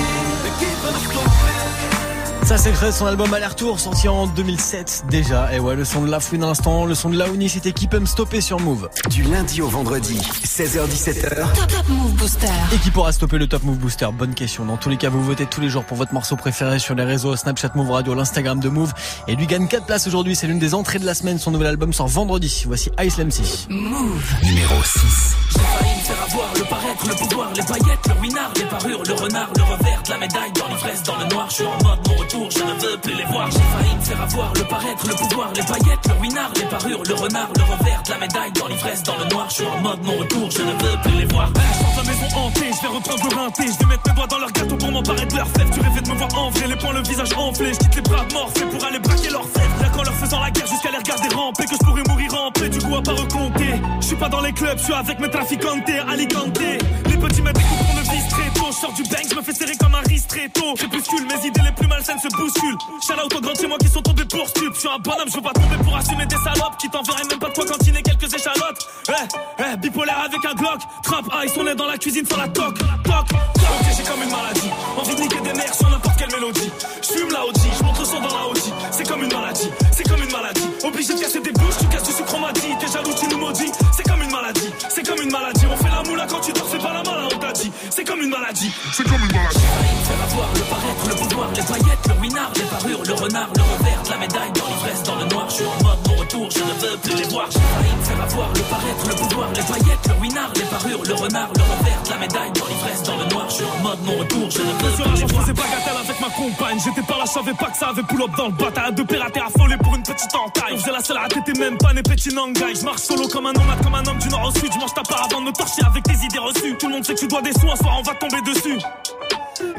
Mais 0.43 0.53
qui 0.59 0.71
peut 0.81 0.93
me 0.93 0.99
stopper? 1.11 2.04
Ça 2.43 2.57
de 2.57 2.91
son 2.91 3.05
album 3.05 3.33
Aller-Retour 3.33 3.79
sorti 3.79 4.07
en 4.07 4.27
2007 4.27 5.05
déjà. 5.09 5.53
Et 5.53 5.59
ouais, 5.59 5.75
le 5.75 5.83
son 5.83 6.03
de 6.03 6.11
la 6.11 6.19
fouine 6.19 6.43
à 6.43 6.47
l'instant, 6.47 6.85
le 6.85 6.95
son 6.95 7.09
de 7.09 7.17
Laouni, 7.17 7.49
c'était 7.49 7.71
qui 7.73 7.87
peut 7.87 7.99
me 7.99 8.05
stopper 8.05 8.39
sur 8.39 8.59
Move. 8.59 8.89
Du 9.09 9.23
lundi 9.23 9.61
au 9.61 9.67
vendredi, 9.67 10.17
16h17h. 10.43 11.53
Top, 11.53 11.67
Top 11.67 11.89
Move 11.89 12.13
Booster. 12.13 12.47
Et 12.73 12.77
qui 12.77 12.91
pourra 12.91 13.11
stopper 13.11 13.37
le 13.37 13.47
Top 13.47 13.63
Move 13.63 13.77
Booster? 13.77 14.07
Bonne 14.13 14.33
question. 14.33 14.65
Dans 14.65 14.77
tous 14.77 14.89
les 14.89 14.97
cas, 14.97 15.09
vous 15.09 15.23
votez 15.23 15.45
tous 15.47 15.59
les 15.59 15.69
jours 15.69 15.83
pour 15.83 15.97
votre 15.97 16.13
morceau 16.13 16.35
préféré 16.35 16.79
sur 16.79 16.95
les 16.95 17.03
réseaux 17.03 17.35
Snapchat 17.35 17.71
Move 17.75 17.91
Radio, 17.91 18.13
l'Instagram 18.13 18.59
de 18.59 18.69
Move. 18.69 18.93
Et 19.27 19.35
lui 19.35 19.47
gagne 19.47 19.67
4 19.67 19.85
places 19.85 20.07
aujourd'hui. 20.07 20.35
C'est 20.35 20.47
l'une 20.47 20.59
des 20.59 20.73
entrées 20.73 20.99
de 20.99 21.05
la 21.05 21.13
semaine. 21.15 21.39
Son 21.39 21.51
nouvel 21.51 21.67
album 21.67 21.93
sort 21.93 22.07
vendredi. 22.07 22.63
Voici 22.67 22.89
Ice 23.01 23.17
MC. 23.17 23.69
Move. 23.69 24.23
Numéro 24.43 24.75
6. 24.83 25.94
Faire 26.05 26.21
avoir 26.21 26.53
le 26.53 26.63
paraître, 26.65 27.07
le 27.07 27.15
pouvoir, 27.15 27.49
les 27.55 27.63
paillettes, 27.63 28.07
le 28.07 28.21
winard, 28.21 28.51
les 28.55 28.65
parures, 28.65 29.03
le 29.03 29.13
renard, 29.13 29.49
le 29.57 29.63
revers 29.63 29.95
la 30.09 30.17
médaille, 30.17 30.51
dans 30.53 30.67
l'ivresse, 30.67 31.03
dans 31.03 31.17
le 31.17 31.25
noir, 31.25 31.47
je 31.49 31.55
suis 31.55 31.65
en 31.65 31.83
mode 31.83 32.07
mon 32.07 32.15
retour, 32.15 32.49
je 32.51 32.59
ne 32.59 32.79
veux 32.79 32.97
plus 32.97 33.13
les 33.15 33.25
voir. 33.25 33.49
J'ai 33.49 33.57
failli 33.57 33.95
me 33.95 34.01
faire 34.01 34.21
avoir 34.21 34.53
le 34.53 34.63
paraître, 34.65 35.07
le 35.07 35.15
pouvoir, 35.15 35.49
les 35.55 35.63
paillettes, 35.63 36.07
le 36.07 36.21
winard, 36.21 36.51
les 36.55 36.65
parures, 36.65 37.03
le 37.03 37.13
renard, 37.15 37.49
le 37.57 37.63
revers 37.63 38.03
la 38.09 38.17
médaille, 38.19 38.51
dans 38.51 38.67
l'ivresse, 38.67 39.03
dans 39.03 39.17
le 39.17 39.25
noir, 39.25 39.47
je 39.49 39.55
suis 39.55 39.65
en 39.65 39.81
mode 39.81 40.03
mon 40.03 40.17
retour, 40.17 40.51
je 40.51 40.61
ne 40.61 40.71
veux 40.71 40.97
plus 41.01 41.17
les 41.17 41.25
voir. 41.25 41.49
Je 41.55 41.95
sors 41.95 42.05
maison 42.05 42.37
hantée, 42.37 42.71
je 42.71 42.81
vais 42.81 42.93
reprendre 42.93 43.29
le 43.29 43.35
rinté, 43.35 43.63
je 43.65 43.79
vais 43.79 43.85
mettre 43.85 44.03
mes 44.07 44.15
doigts 44.15 44.27
dans 44.27 44.37
leur 44.37 44.51
gâteau 44.51 44.75
pour 44.77 44.91
m'emparer 44.91 45.25
de 45.25 45.35
leur 45.35 45.47
fève. 45.47 45.69
Tu 45.71 45.79
rêvais 45.79 46.01
de 46.01 46.09
me 46.09 46.15
voir 46.15 46.29
en 46.37 46.49
vrai, 46.51 46.67
les 46.67 46.75
poings, 46.75 46.93
le 46.93 47.01
visage 47.01 47.33
enflé, 47.33 47.73
je 47.73 47.79
quitte 47.79 47.95
les 47.95 48.01
bras 48.01 48.25
morts, 48.33 48.51
pour 48.53 48.85
aller 48.85 48.99
braquer 48.99 49.29
leur 49.29 49.47
fève. 49.49 49.71
Y'a 49.81 49.89
qu'en 49.89 50.03
leur 50.03 50.13
faisant 50.13 50.39
la 50.39 50.51
guerre 50.51 50.67
jusqu'à 50.67 50.91
les 50.91 50.97
regarder 50.97 51.35
ramper 51.35 51.65
que 51.65 51.73
je 51.73 51.85
pourrais 51.85 52.03
mourir 52.07 52.33
en 52.35 52.51
paix, 52.51 52.69
du 52.69 52.79
coup 52.79 52.95
à 52.95 53.01
pas 53.01 53.13
recompter. 53.13 53.73
Je 54.01 54.05
suis 54.05 54.15
pas 54.15 54.29
dans 54.29 54.41
les 54.41 54.53
clubs, 54.53 54.77
je 54.77 54.83
suis 54.83 54.93
avec 54.93 55.19
mes 55.19 55.29
traficantes, 55.29 55.83
Alicante. 55.99 56.59
Les 56.59 57.17
petits 57.17 57.41
me 57.41 57.51
découpent 57.53 57.77
pour 57.77 57.95
me 57.95 58.01
vis 58.01 58.27
très 58.29 58.49
tôt. 58.59 58.67
Je 58.71 58.79
sors 58.79 58.93
du 58.93 59.03
bang, 59.03 59.25
je 59.29 59.35
me 59.35 59.41
fais 59.41 59.53
serrer 59.53 59.75
comme 59.77 59.95
un 59.95 60.01
ristretto. 60.01 60.73
Crépuscule, 60.75 61.25
mes 61.27 61.47
idées 61.47 61.61
les 61.63 61.71
plus 61.71 61.87
malsaines 61.87 62.19
se 62.19 62.27
bousculent. 62.35 62.77
Shout 63.05 63.13
out 63.13 63.33
aux 63.33 63.41
grands 63.41 63.55
chez 63.55 63.67
moi 63.67 63.77
qui 63.77 63.87
sont 63.87 64.01
tombés 64.01 64.25
pour 64.25 64.47
stup. 64.47 64.73
Je 64.73 64.79
suis 64.79 64.89
un 64.89 64.99
bonhomme, 64.99 65.29
je 65.29 65.35
veux 65.35 65.41
pas 65.41 65.53
tomber 65.53 65.77
pour 65.83 65.95
assumer 65.95 66.25
des 66.25 66.37
salopes 66.37 66.77
qui 66.77 66.89
t'enverraient 66.89 67.27
même 67.29 67.39
pas 67.39 67.49
de 67.49 67.53
quoi 67.53 67.65
cantiner 67.65 68.01
quelques 68.01 68.33
échalotes. 68.33 68.87
Eh, 69.09 69.63
eh, 69.63 69.77
bipolaire 69.77 70.19
avec 70.25 70.43
un 70.45 70.55
Glock. 70.55 70.81
Trap 71.03 71.25
ice, 71.45 71.53
on 71.57 71.67
est 71.67 71.75
dans 71.75 71.87
la 71.87 71.97
cuisine 71.97 72.25
sur 72.25 72.37
la 72.37 72.47
toc. 72.47 72.77
Toc. 72.77 73.27
Ok, 73.31 73.87
j'ai 73.95 74.03
comme 74.03 74.23
une 74.23 74.31
maladie. 74.31 74.69
Envie 74.97 75.15
de 75.15 75.21
niquer 75.21 75.41
des 75.41 75.53
nerfs 75.53 75.73
sur 75.73 75.89
n'importe 75.89 76.17
quelle 76.17 76.31
mélodie. 76.31 76.71
Je 77.01 77.19
fume 77.19 77.31
la 77.31 77.45
OG, 77.45 77.55
je 77.77 77.83
montre 77.83 78.05
son 78.05 78.19
dans 78.19 78.33
la 78.33 78.47
OG. 78.47 78.57
C'est 78.91 79.07
comme 79.07 79.23
une 79.23 79.33
maladie, 79.33 79.69
c'est 79.91 80.07
comme 80.07 80.21
une 80.21 80.31
maladie. 80.31 80.67
Obligé 80.83 81.13
de 81.13 81.19
casser 81.19 81.39
des 81.39 81.51
bouches, 81.51 81.77
tu 81.79 81.87
casses 81.87 82.03
du 82.03 82.11
sucre, 82.11 82.35
on. 82.35 82.45
T'es 82.53 82.87
jaloux, 82.91 83.13
tu 83.19 83.27
nous 83.27 83.37
maudis. 83.37 83.71
C'est 83.95 84.03
comme 84.03 84.14
maladie, 84.35 84.69
c'est 84.89 85.03
comme 85.07 85.21
une 85.21 85.31
maladie. 85.31 85.65
On 85.71 85.77
fait 85.77 85.89
la 85.89 86.03
moula 86.03 86.25
quand 86.27 86.41
tu 86.41 86.51
dors, 86.51 86.67
fais 86.67 86.77
pas 86.77 86.93
la 86.93 87.03
malin, 87.03 87.27
on 87.33 87.37
t'a 87.37 87.51
dit. 87.51 87.71
C'est 87.89 88.03
comme 88.03 88.21
une 88.21 88.29
maladie, 88.29 88.71
c'est 88.93 89.03
comme 89.03 89.21
une 89.21 89.31
maladie. 89.31 89.65
Faire 90.05 90.23
avoir 90.23 90.49
le 90.53 90.61
paraître, 90.61 91.03
le 91.09 91.15
pouvoir, 91.15 91.49
les 91.55 91.63
paillettes, 91.63 92.07
le 92.07 92.15
winard, 92.21 92.51
les 92.55 92.63
parures, 92.63 93.03
le 93.03 93.13
renard, 93.13 93.49
le 93.55 93.61
revers 93.61 93.95
la 94.09 94.17
médaille, 94.17 94.51
dans 94.53 94.67
l'ivresse, 94.67 95.03
dans 95.03 95.15
le 95.15 95.25
noir, 95.25 95.45
je 95.49 95.55
suis 95.55 95.65
en 95.65 95.83
mode 95.83 95.99
mon 96.07 96.15
retour, 96.15 96.49
je 96.51 96.59
ne 96.59 96.91
veux 96.91 96.97
plus 96.97 97.15
les 97.15 97.27
voir. 97.29 97.47
J'ai 97.49 97.59
failli 97.59 97.95
faire 98.03 98.21
avoir 98.21 98.49
le 98.53 98.61
paraître, 98.61 99.03
le 99.09 99.15
pouvoir, 99.15 99.49
les 99.55 99.63
paillettes, 99.63 100.07
le 100.07 100.21
winard, 100.21 100.51
les 100.55 100.61
parures, 100.61 101.03
le 101.03 101.13
renard, 101.13 101.49
le 101.55 101.63
revers 101.63 101.95
la 102.09 102.17
médaille, 102.17 102.51
dans 102.51 102.67
l'ivresse, 102.67 103.03
dans 103.03 103.17
le 103.17 103.25
noir, 103.25 103.45
je 103.49 103.55
suis 103.55 103.65
en 103.65 103.83
mode 103.83 103.99
mon 104.03 104.17
retour, 104.17 104.49
je 104.51 104.59
ne 104.59 104.65
veux 104.65 104.77
plus 104.77 105.15
les 105.15 105.25
voir. 105.25 105.41
faisais 105.41 105.53
bagatelle 105.53 105.99
avec 106.03 106.19
ma 106.21 106.29
compagne. 106.29 106.79
J'étais 106.83 107.01
par 107.01 107.17
là, 107.17 107.25
je 107.25 107.31
savais 107.31 107.53
pas 107.53 107.69
que 107.71 107.77
ça 107.77 107.87
avait 107.87 108.03
pull-up 108.03 108.31
dans 108.37 108.47
le 108.47 108.53
bataille. 108.53 108.93
Deux 108.93 109.05
pirates 109.05 109.37
affolés 109.37 109.77
pour 109.77 109.95
une 109.95 110.03
petite 110.03 110.35
entaille. 110.35 110.73
On 110.73 110.77
faisait 110.77 110.91
la 110.91 111.01
seule 111.01 111.17
à 111.17 111.27
t'étais 111.27 111.59
même 111.59 111.77
pas 111.77 111.93
né 111.93 112.03
petit 112.03 112.33
nangai. 112.33 112.75
Je 112.75 112.85
marche 112.85 113.01
solo 113.01 113.27
comme 113.27 113.47
un 113.47 113.53
nomade, 113.53 113.81
comme 113.83 113.95
un 113.95 114.05
homme 114.05 114.19
du 114.25 114.29
nord 114.29 114.47
au 114.47 114.59
sud. 114.59 114.71
Je 114.73 114.79
mange 114.79 114.93
ta 114.93 115.03
part 115.03 115.27
avant 115.29 115.41
de 115.41 115.45
me 115.45 115.51
torcher 115.51 115.83
avec 115.85 116.03
tes 116.03 116.13
idées 116.13 116.39
reçues. 116.39 116.75
Tout 116.77 116.87
le 116.87 116.93
monde 116.93 117.05
sait 117.05 117.13
que 117.13 117.19
tu 117.19 117.27
dois 117.27 117.41
des 117.41 117.53
sous, 117.53 117.69
un 117.69 117.75
soir 117.75 117.97
on 117.99 118.03
va 118.03 118.13
tomber 118.15 118.41
dessus. 118.41 118.79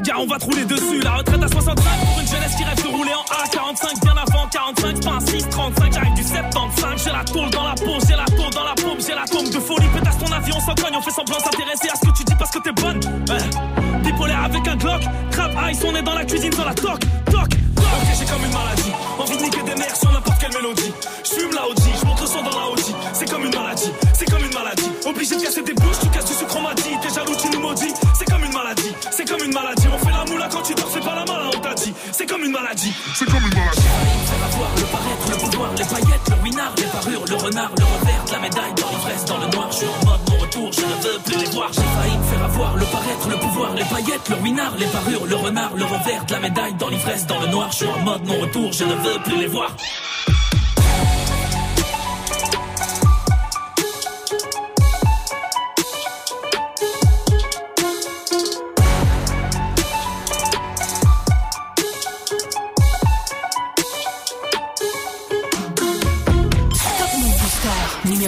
Gars, 0.01 0.15
on 0.17 0.27
va 0.27 0.37
te 0.37 0.45
rouler 0.45 0.65
dessus. 0.65 0.99
La 1.01 1.17
retraite 1.17 1.43
à 1.43 1.47
65 1.47 1.75
pour 1.75 2.19
une 2.19 2.27
jeunesse 2.27 2.55
qui 2.55 2.63
rêve 2.63 2.83
de 2.83 2.87
rouler 2.87 3.11
en 3.13 3.23
A45. 3.23 4.01
Bien 4.01 4.15
avant 4.17 4.47
45, 4.47 4.95
c'est 4.95 5.05
pas 5.05 5.15
un 5.15 5.19
635. 5.19 5.93
J'arrive 5.93 6.13
du 6.13 6.23
75. 6.23 7.03
J'ai 7.03 7.11
la 7.11 7.23
tôle 7.23 7.49
dans 7.49 7.63
la 7.63 7.75
peau, 7.75 7.97
j'ai 8.07 8.15
la 8.15 8.25
tôle 8.25 8.53
dans 8.53 8.63
la 8.63 8.75
paume, 8.75 8.99
j'ai 8.99 9.15
la 9.15 9.25
tombe 9.25 9.49
de 9.49 9.59
folie. 9.59 9.87
Pétasse 9.93 10.17
ton 10.17 10.31
avion, 10.31 10.55
on 10.57 10.75
cogne, 10.75 10.95
on 10.95 11.01
fait 11.01 11.11
semblant 11.11 11.39
s'intéresser 11.39 11.89
à 11.89 11.95
ce 11.95 12.07
que 12.07 12.17
tu 12.17 12.23
dis 12.23 12.35
parce 12.37 12.51
que 12.51 12.59
t'es 12.59 12.71
bonne. 12.71 12.99
Ouais. 13.29 14.01
Bipolaire 14.03 14.43
avec 14.43 14.67
un 14.67 14.75
Glock. 14.75 15.01
Trap 15.31 15.51
ice, 15.71 15.79
on 15.85 15.95
est 15.95 16.03
dans 16.03 16.15
la 16.15 16.25
cuisine 16.25 16.53
sur 16.53 16.65
la 16.65 16.73
toc, 16.73 16.99
toc, 17.25 17.49
toc. 17.49 17.57
Ok, 17.77 18.07
j'ai 18.19 18.25
comme 18.25 18.43
une 18.43 18.53
maladie. 18.53 18.91
Envie 19.19 19.37
de 19.37 19.43
niquer 19.43 19.63
des 19.63 19.75
nerfs 19.75 19.95
sur 19.95 20.11
n'importe 20.11 20.36
mélodie. 20.57 20.93
Je 21.23 21.39
fume 21.39 21.51
la 21.53 21.61
montre 21.61 22.21
le 22.21 22.27
son 22.27 22.41
dans 22.41 22.57
la 22.57 22.67
OG. 22.69 22.79
C'est 23.13 23.29
comme 23.29 23.45
une 23.45 23.55
maladie, 23.55 23.91
c'est 24.13 24.29
comme 24.29 24.43
une 24.43 24.53
maladie. 24.53 24.89
Obligé 25.05 25.35
de 25.35 25.41
casser 25.41 25.61
des 25.61 25.73
bouches, 25.73 25.99
tu 26.01 26.09
casses 26.09 26.25
du 26.25 26.33
sucre, 26.33 26.55
on 26.57 26.61
m'a 26.61 26.73
dit. 26.73 26.95
T'es 27.01 27.13
jaloux, 27.13 27.35
tu 27.39 27.49
nous 27.49 27.59
maudis. 27.59 27.93
C'est 28.17 28.25
comme 28.25 28.43
une 28.43 28.53
maladie, 28.53 28.93
c'est 29.11 29.27
comme 29.27 29.43
une 29.43 29.53
maladie. 29.53 29.87
On 29.93 29.97
fait 29.97 30.11
la 30.11 30.25
moula 30.25 30.47
quand 30.51 30.61
tu 30.61 30.73
dors, 30.73 30.89
fais 30.89 30.99
pas 30.99 31.15
la 31.15 31.25
malin, 31.25 31.49
on 31.55 31.59
t'a 31.59 31.73
dit. 31.73 31.93
C'est 32.11 32.25
comme 32.25 32.43
une 32.43 32.51
maladie, 32.51 32.93
c'est 33.15 33.25
comme 33.25 33.43
une 33.43 33.53
maladie. 33.53 33.81
Faire 33.81 34.45
avoir 34.45 34.71
le 34.75 34.83
paraître, 34.83 35.29
le 35.29 35.37
pouvoir, 35.37 35.69
les 35.77 35.85
paillettes, 35.85 36.29
le 36.29 36.43
winard, 36.43 36.73
les 36.77 36.83
parures, 36.83 37.25
le 37.27 37.35
renard, 37.35 37.71
le 37.77 37.83
revers 37.83 38.17
la 38.31 38.39
médaille, 38.39 38.73
dans 38.75 38.89
l'ivresse, 38.89 39.25
dans 39.25 39.37
le 39.37 39.47
noir, 39.47 39.67
je 39.71 39.77
suis 39.77 39.87
en 39.87 40.05
mode 40.05 40.19
mon 40.29 40.37
retour, 40.37 40.71
je 40.73 40.81
ne 40.81 41.13
veux 41.13 41.19
plus 41.23 41.37
les 41.37 41.49
voir. 41.51 41.69
J'ai 41.71 41.81
failli 41.81 42.17
me 42.17 42.23
faire 42.23 42.43
avoir 42.43 42.75
le 42.75 42.85
paraître, 42.85 43.29
le 43.29 43.37
pouvoir, 43.37 43.73
les 43.73 43.85
paillettes, 43.85 44.29
le 44.29 44.35
winard, 44.37 44.73
les 44.77 44.85
parures, 44.87 45.25
le 45.25 45.35
renard, 45.35 45.71
le 45.75 45.85
revers 45.85 46.25
la 46.29 46.39
médaille, 46.39 46.73
dans 46.73 46.89
l'ivresse, 46.89 47.25
dans 47.25 47.39
le 47.39 47.47
noir, 47.47 47.69
je 47.71 47.77
suis 47.77 47.87
en 47.87 47.99
mode 47.99 48.25
mon 48.25 48.39
retour, 48.39 48.71
je 48.73 48.83
ne 48.83 48.93
veux 48.95 49.19
plus 49.23 49.37
les 49.37 49.47
voir. 49.47 49.71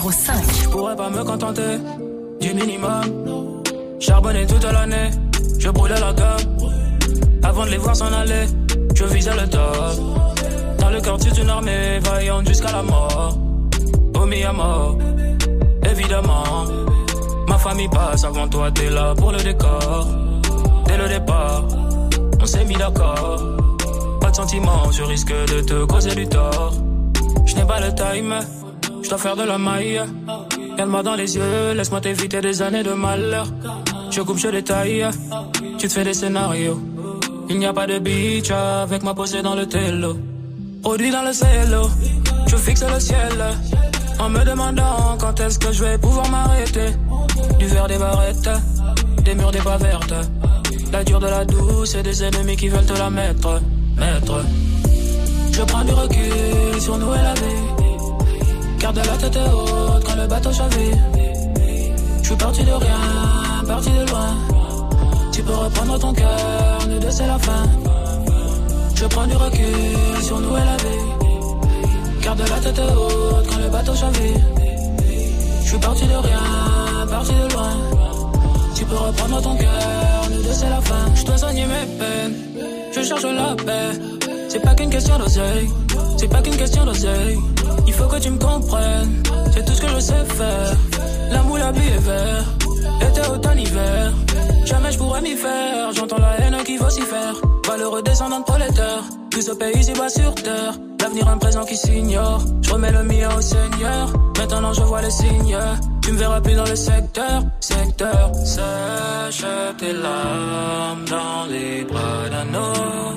Je 0.02 0.70
pourrais 0.70 0.96
pas 0.96 1.10
me 1.10 1.24
contenter 1.26 1.78
du 2.40 2.54
minimum. 2.54 3.64
Charbonner 4.00 4.46
toute 4.46 4.64
l'année, 4.64 5.10
je 5.60 5.70
brûlais 5.70 6.00
la 6.00 6.14
gomme. 6.14 6.70
Avant 7.44 7.66
de 7.66 7.72
les 7.72 7.78
voir 7.78 7.96
s'en 7.96 8.14
aller, 8.14 8.46
je 8.96 9.04
visais 9.04 9.36
le 9.36 9.50
top. 9.50 10.80
Dans 10.80 10.90
le 10.90 11.02
quartier 11.02 11.32
d'une 11.32 11.50
armée 11.50 12.00
vaillante 12.00 12.48
jusqu'à 12.48 12.72
la 12.72 12.82
mort. 12.82 13.38
Omis 14.16 14.44
à 14.44 14.54
mort, 14.54 14.98
évidemment. 15.92 16.66
Ma 17.50 17.58
famille 17.58 17.90
passe 17.90 18.24
avant 18.24 18.48
toi, 18.48 18.72
t'es 18.72 18.90
là 18.90 19.14
pour 19.16 19.34
le 19.34 19.40
décor. 19.40 20.08
Dès 20.86 20.98
le 20.98 21.10
départ, 21.10 21.66
on 22.42 22.46
s'est 22.46 22.64
mis 22.64 22.76
d'accord. 22.76 23.58
Pas 24.22 24.32
de 24.32 24.36
sentiment, 24.36 24.92
je 24.92 25.04
risque 25.04 25.34
de 25.34 25.60
te 25.60 25.84
causer 25.86 26.16
du 26.16 26.26
tort. 26.28 26.74
Je 27.46 27.56
n'ai 27.56 27.66
pas 27.66 27.82
le 27.82 27.94
time 27.94 28.40
je 29.04 29.10
dois 29.10 29.18
faire 29.18 29.36
de 29.36 29.44
la 29.44 29.58
maille. 29.58 30.02
Regarde-moi 30.72 31.04
dans 31.04 31.16
les 31.16 31.36
yeux, 31.36 31.74
laisse-moi 31.76 32.02
t'éviter 32.02 32.42
des 32.42 32.62
années 32.62 32.84
de 32.84 32.94
malheur. 32.94 33.48
Je 34.12 34.22
coupe, 34.22 34.38
je 34.38 34.48
détaille, 34.48 35.06
tu 35.78 35.88
te 35.88 35.94
fais 35.94 36.04
des 36.04 36.14
scénarios. 36.14 36.80
Il 37.50 37.58
n'y 37.60 37.66
a 37.66 37.74
pas 37.74 37.88
de 37.88 38.00
beach 38.00 38.52
avec 38.52 39.04
ma 39.04 39.14
posée 39.14 39.42
dans 39.42 39.56
le 39.56 39.66
télo. 39.66 40.18
Produit 40.82 41.12
dans 41.12 41.24
le 41.24 41.34
cielo, 41.34 41.90
je 42.48 42.56
fixe 42.56 42.84
le 42.84 43.00
ciel. 43.00 43.44
En 44.20 44.30
me 44.30 44.44
demandant 44.44 45.18
quand 45.20 45.40
est-ce 45.40 45.58
que 45.60 45.72
je 45.72 45.84
vais 45.84 45.98
pouvoir 45.98 46.30
m'arrêter. 46.30 46.90
Du 47.58 47.68
verre 47.68 47.88
des 47.88 47.98
barrettes, 47.98 48.50
des 49.24 49.36
murs 49.36 49.52
des 49.52 49.60
pas 49.60 49.78
vertes. 49.78 50.14
La 50.92 51.04
dure 51.04 51.20
de 51.20 51.28
la 51.28 51.46
douce 51.46 51.96
et 51.96 52.04
des 52.04 52.24
ennemis 52.24 52.56
qui 52.56 52.68
veulent 52.70 52.86
te 52.86 52.98
la 52.98 53.10
mettre. 53.10 53.62
Mettre. 53.98 54.46
Je 55.52 55.62
prends 55.64 55.84
du 55.84 55.94
recul 55.94 56.82
sur 56.82 56.98
nous 56.98 57.14
et 57.14 57.22
la 57.22 57.34
vie. 57.34 57.79
Garde 58.80 58.98
la 58.98 59.18
tête 59.18 59.38
haute 59.38 60.04
quand 60.06 60.16
le 60.16 60.28
bateau 60.28 60.52
chavire. 60.54 60.98
Je 62.22 62.26
suis 62.28 62.36
parti 62.36 62.64
de 62.64 62.72
rien, 62.72 63.66
parti 63.68 63.90
de 63.90 64.10
loin. 64.10 64.36
Tu 65.34 65.44
peux 65.44 65.54
reprendre 65.54 66.00
ton 66.00 66.14
cœur, 66.14 66.88
nous 66.88 67.00
deux 67.00 67.12
c'est 67.12 67.28
la 67.28 67.38
fin. 67.40 67.64
Je 68.96 69.06
prends 69.06 69.28
du 69.28 69.36
recul 69.36 70.24
sur 70.24 70.40
nous 70.40 70.56
et 70.56 70.66
la 70.72 70.78
vie. 70.78 72.22
Garde 72.22 72.40
la 72.40 72.60
tête 72.60 72.80
haute 72.80 73.48
quand 73.50 73.58
le 73.58 73.70
bateau 73.70 73.96
chavire. 73.96 74.42
Je 75.64 75.70
suis 75.70 75.80
parti 75.80 76.06
de 76.06 76.16
rien, 76.28 77.08
parti 77.10 77.34
de 77.34 77.54
loin. 77.54 77.78
Tu 78.76 78.86
peux 78.86 78.96
reprendre 78.96 79.42
ton 79.42 79.56
cœur, 79.56 80.30
nous 80.32 80.42
deux 80.42 80.54
c'est 80.54 80.70
la 80.70 80.82
fin. 80.82 81.16
Je 81.16 81.26
dois 81.26 81.38
soigner 81.38 81.66
mes 81.66 81.86
peines, 81.98 82.34
je 82.96 83.02
cherche 83.02 83.24
la 83.24 83.56
paix. 83.56 84.00
C'est 84.48 84.62
pas 84.62 84.74
qu'une 84.74 84.90
question 84.90 85.18
d'oseille, 85.18 85.70
c'est 86.18 86.28
pas 86.28 86.42
qu'une 86.42 86.58
question 86.58 86.86
d'oseille. 86.86 87.38
Il 87.90 87.96
faut 87.96 88.06
que 88.06 88.20
tu 88.20 88.30
me 88.30 88.38
comprennes, 88.38 89.24
c'est 89.52 89.66
tout 89.66 89.74
ce 89.74 89.82
que 89.82 89.88
je 89.88 90.00
sais 90.00 90.26
faire. 90.40 90.74
L'amour, 91.32 91.58
la 91.58 91.72
vie 91.72 91.88
est 91.88 92.06
vert, 92.10 92.46
été, 93.02 93.22
automne, 93.34 93.60
hiver. 93.60 94.14
Jamais 94.64 94.92
je 94.92 94.98
pourrais 95.00 95.22
m'y 95.22 95.36
faire, 95.36 95.92
j'entends 95.96 96.20
la 96.20 96.40
haine 96.40 96.64
qui 96.64 96.78
faire. 96.78 97.34
Valeureux 97.68 98.04
descendant 98.04 98.42
de 98.42 98.46
prolétaire, 98.46 99.04
plus 99.32 99.50
au 99.50 99.56
pays 99.56 99.80
ici 99.80 99.94
bas 99.94 100.08
sur 100.08 100.36
terre. 100.36 100.74
L'avenir 101.02 101.28
un 101.30 101.38
présent 101.40 101.66
qui 101.66 101.78
s'ignore, 101.78 102.44
je 102.62 102.70
remets 102.72 102.92
le 102.92 103.04
mien 103.04 103.30
au 103.36 103.42
Seigneur. 103.42 104.14
Maintenant 104.38 104.74
je 104.74 104.82
vois 104.84 105.02
les 105.02 105.10
signes, 105.10 105.58
tu 106.04 106.12
me 106.12 106.18
verras 106.20 106.42
plus 106.42 106.54
dans 106.54 106.66
le 106.66 106.76
secteur, 106.76 107.42
secteur. 107.60 108.32
Sèche 108.46 109.46
tes 109.80 109.94
larmes 109.94 111.06
dans 111.10 111.46
les 111.50 111.86
bras 111.86 112.30
d'un 112.30 112.54
homme. 112.54 113.16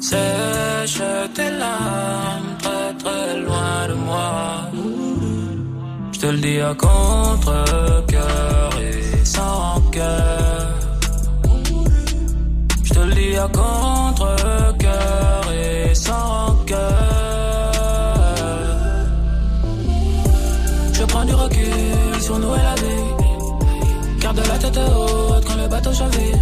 Sèche 0.00 1.02
tes 1.34 1.50
larmes 1.50 2.53
très 2.64 2.90
très 3.02 3.40
loin 3.46 3.76
de 3.90 3.94
moi. 4.08 4.32
Je 6.12 6.18
te 6.22 6.26
le 6.34 6.38
dis 6.46 6.60
à 6.70 6.72
contre-cœur 6.86 8.70
et 8.86 9.24
sans 9.24 9.80
cœur. 9.96 10.66
Je 12.86 12.90
te 12.96 13.00
le 13.08 13.14
dis 13.20 13.36
à 13.36 13.48
contre-cœur 13.60 15.42
et 15.62 15.94
sans 15.94 16.56
cœur. 16.70 17.70
Je 20.98 21.04
prends 21.10 21.26
du 21.30 21.34
recul 21.34 22.14
sur 22.26 22.38
nous 22.38 22.54
et 22.60 22.64
la 22.70 22.76
vie. 22.82 23.08
Garde 24.20 24.40
la 24.52 24.58
tête 24.62 24.78
haute 24.78 25.44
quand 25.46 25.58
le 25.62 25.68
bateau 25.68 25.92
chavire. 25.92 26.38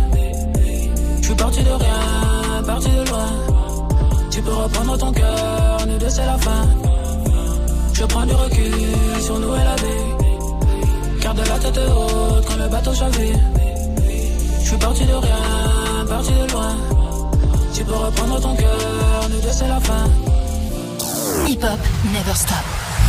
Je 1.20 1.24
suis 1.26 1.34
parti 1.34 1.60
de 1.68 1.74
rien, 1.84 2.62
parti 2.70 2.90
de 2.98 3.04
loin. 3.10 3.51
Tu 4.42 4.50
peux 4.50 4.56
reprendre 4.56 4.98
ton 4.98 5.12
cœur, 5.12 5.86
nous 5.86 5.98
deux 5.98 6.10
c'est 6.10 6.26
la 6.26 6.36
fin. 6.36 6.66
Je 7.92 8.04
prends 8.06 8.26
du 8.26 8.34
recul 8.34 8.72
sur 9.20 9.38
nous 9.38 9.54
et 9.54 9.64
la 9.64 9.76
vie. 9.76 11.20
Garde 11.20 11.38
la 11.38 11.58
tête 11.60 11.78
haute 11.78 12.44
quand 12.48 12.56
le 12.56 12.68
bateau 12.68 12.92
chavire. 12.92 13.38
Je 14.60 14.68
suis 14.68 14.76
parti 14.78 15.04
de 15.06 15.14
rien, 15.14 16.06
parti 16.08 16.32
de 16.32 16.52
loin. 16.52 16.76
Tu 17.72 17.84
peux 17.84 17.94
reprendre 17.94 18.40
ton 18.40 18.56
cœur, 18.56 19.28
nous 19.30 19.40
deux 19.40 19.52
c'est 19.52 19.68
la 19.68 19.78
fin. 19.78 20.10
Hip 21.46 21.62
hop, 21.62 21.78
never 22.12 22.34
stop. 22.34 22.64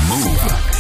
Move. 0.10 0.74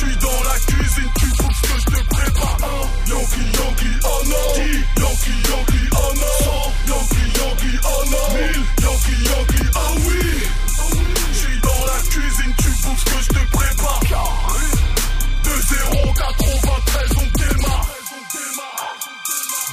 Suis 0.00 0.16
dans 0.16 0.42
la 0.44 0.56
cuisine, 0.60 1.10
tu 1.18 1.26
ce 1.26 1.62
que 1.62 1.76
je 1.78 1.84
te 1.84 2.00
prépare. 2.08 2.56
Yankee, 3.06 3.48
Yankee, 3.58 3.96
oh 4.04 4.22
no. 4.26 4.42
Yankee, 5.02 5.36
Yankee, 5.48 5.86
oh 5.92 6.12
no. 6.16 6.32
Yankee, 6.88 7.28
Yankee, 7.38 7.76
oh 7.84 8.04
no. 8.10 8.22
Yankee, 8.82 9.20
Yankee, 9.28 9.66
oh 9.76 9.92
oui. 10.06 10.22
Je 11.32 11.38
suis 11.38 11.60
dans 11.60 11.84
la 11.84 11.98
cuisine, 12.08 12.54
tu 12.56 12.70
ce 12.70 13.04
que 13.04 13.18
je 13.22 13.28
te 13.28 13.42
prépare. 13.52 14.00
2-0, 15.44 16.14
93, 16.14 17.10
on 17.16 17.28
démarre. 17.38 17.86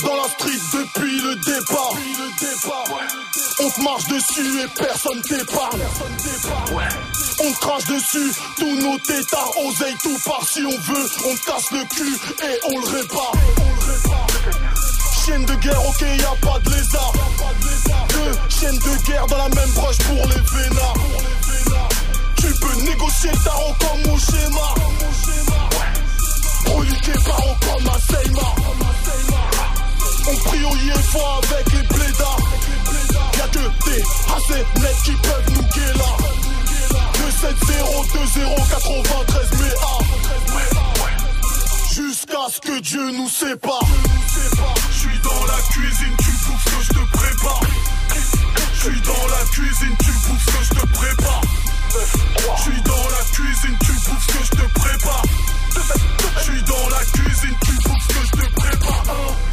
Dans 0.03 0.15
la 0.15 0.27
street 0.29 0.61
depuis 0.73 1.21
le 1.21 1.35
départ. 1.35 1.93
On 3.59 3.69
te 3.69 3.81
marche 3.81 4.07
dessus 4.07 4.61
et 4.61 4.67
personne 4.77 5.21
t'épargne. 5.21 5.79
On 7.39 7.51
crache 7.53 7.85
dessus, 7.85 8.33
tous 8.57 8.81
nos 8.81 8.97
tétards, 8.97 9.51
oseille 9.63 9.95
tout 10.01 10.17
part 10.25 10.43
si 10.47 10.63
on 10.65 10.69
veut. 10.69 11.09
On 11.25 11.35
casse 11.35 11.71
le 11.71 11.83
cul 11.85 12.17
et 12.43 12.59
on 12.71 12.79
le 12.79 12.97
répare. 12.97 13.31
Chienne 15.23 15.45
de 15.45 15.53
guerre, 15.55 15.87
ok, 15.87 16.01
y 16.01 16.23
a 16.23 16.35
pas 16.41 16.59
de 16.59 16.69
lézard. 16.71 17.13
Deux 18.09 18.31
chaînes 18.49 18.79
de 18.79 19.05
guerre 19.05 19.27
dans 19.27 19.37
la 19.37 19.49
même 19.49 19.69
broche 19.75 19.97
pour 19.99 20.15
les 20.15 20.41
vénards. 20.61 20.93
Tu 22.37 22.47
peux 22.53 22.81
négocier 22.83 23.29
le 23.31 23.43
tarot 23.43 23.73
comme 23.79 24.11
mon 24.11 24.17
schéma. 24.17 24.73
Broliqué 26.65 27.11
par 27.25 27.37
comme 27.37 27.87
un 27.87 28.13
Seymour. 28.13 28.55
On 30.29 30.35
prie 30.49 30.63
au 30.63 30.75
IFO 30.75 31.19
avec 31.43 31.71
les 31.71 31.83
blédards. 31.83 32.39
Y'a 33.37 33.47
que 33.47 33.89
des 33.89 34.03
assez 34.35 34.65
nets 34.81 35.03
qui 35.03 35.11
peuvent 35.11 35.51
nous 35.53 35.63
guérir. 35.75 36.46
2702093 37.17 39.57
mais 39.59 39.73
A 39.81 39.97
Jusqu'à 41.93 42.45
ce 42.51 42.59
que 42.61 42.79
Dieu 42.81 43.11
nous 43.11 43.29
sépare. 43.29 43.85
Je 44.91 44.97
suis 44.99 45.19
dans 45.19 45.45
la 45.45 45.59
cuisine, 45.71 46.15
tu 46.19 46.31
bouffes 46.45 46.65
que 46.65 46.81
je 46.83 46.89
te 46.89 46.99
prépare. 47.17 47.61
Je 48.73 48.79
suis 48.79 49.01
dans 49.01 49.27
la 49.27 49.43
cuisine, 49.51 49.95
tu 49.99 50.11
bouffes 50.11 50.45
que 50.45 50.63
je 50.63 50.69
te 50.69 50.85
prépare. 50.93 51.41
Je 52.57 52.61
suis 52.61 52.81
dans 52.83 53.09
la 53.09 53.23
cuisine, 53.33 53.77
tu 53.83 53.91
bouffes 53.91 54.27
que 54.27 54.43
je 54.43 54.49
te 54.51 54.65
prépare. 54.79 55.23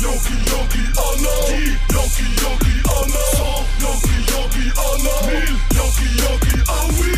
Yankee, 0.01 0.39
Yankee, 0.51 0.89
oh 0.97 1.15
non. 1.21 1.51
Yankee, 1.91 2.29
Yankee, 2.43 2.81
oh 2.87 3.05
non. 3.09 3.67
Yankee, 3.81 4.21
Yankee, 4.33 4.71
oh 4.77 4.97
non. 5.03 5.21
Yankee, 5.75 6.13
Yankee, 6.23 6.63
oh 6.69 6.89
oui. 7.01 7.15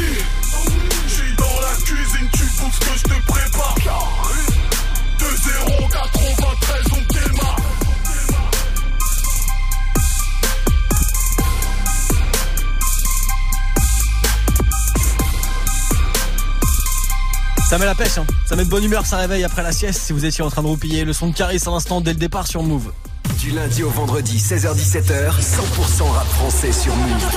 Je 1.06 1.12
suis 1.12 1.32
dans 1.36 1.60
la 1.60 1.74
cuisine, 1.84 2.28
tu 2.32 2.44
ce 2.44 2.78
que 2.80 2.92
je 2.96 3.02
te 3.02 3.16
prépare. 3.26 3.76
2-0, 5.18 5.88
93, 5.90 6.84
on 6.92 7.02
démarre. 7.12 7.75
Ça 17.68 17.78
met 17.78 17.84
la 17.84 17.96
pêche, 17.96 18.16
hein. 18.16 18.26
ça 18.48 18.54
met 18.54 18.64
de 18.64 18.70
bonne 18.70 18.84
humeur, 18.84 19.04
ça 19.04 19.16
réveille 19.16 19.42
après 19.42 19.64
la 19.64 19.72
sieste 19.72 20.00
si 20.00 20.12
vous 20.12 20.24
étiez 20.24 20.44
en 20.44 20.50
train 20.50 20.62
de 20.62 20.68
roupiller. 20.68 21.04
Le 21.04 21.12
son 21.12 21.30
de 21.30 21.34
Caris 21.34 21.60
à 21.66 21.70
l'instant 21.70 22.00
dès 22.00 22.12
le 22.12 22.18
départ 22.18 22.46
sur 22.46 22.62
Move. 22.62 22.92
Du 23.40 23.50
lundi 23.50 23.82
au 23.82 23.90
vendredi, 23.90 24.38
16h17h, 24.38 25.40
100% 25.40 26.10
rap 26.10 26.26
français 26.26 26.72
sur 26.72 26.94
Move. 26.96 27.30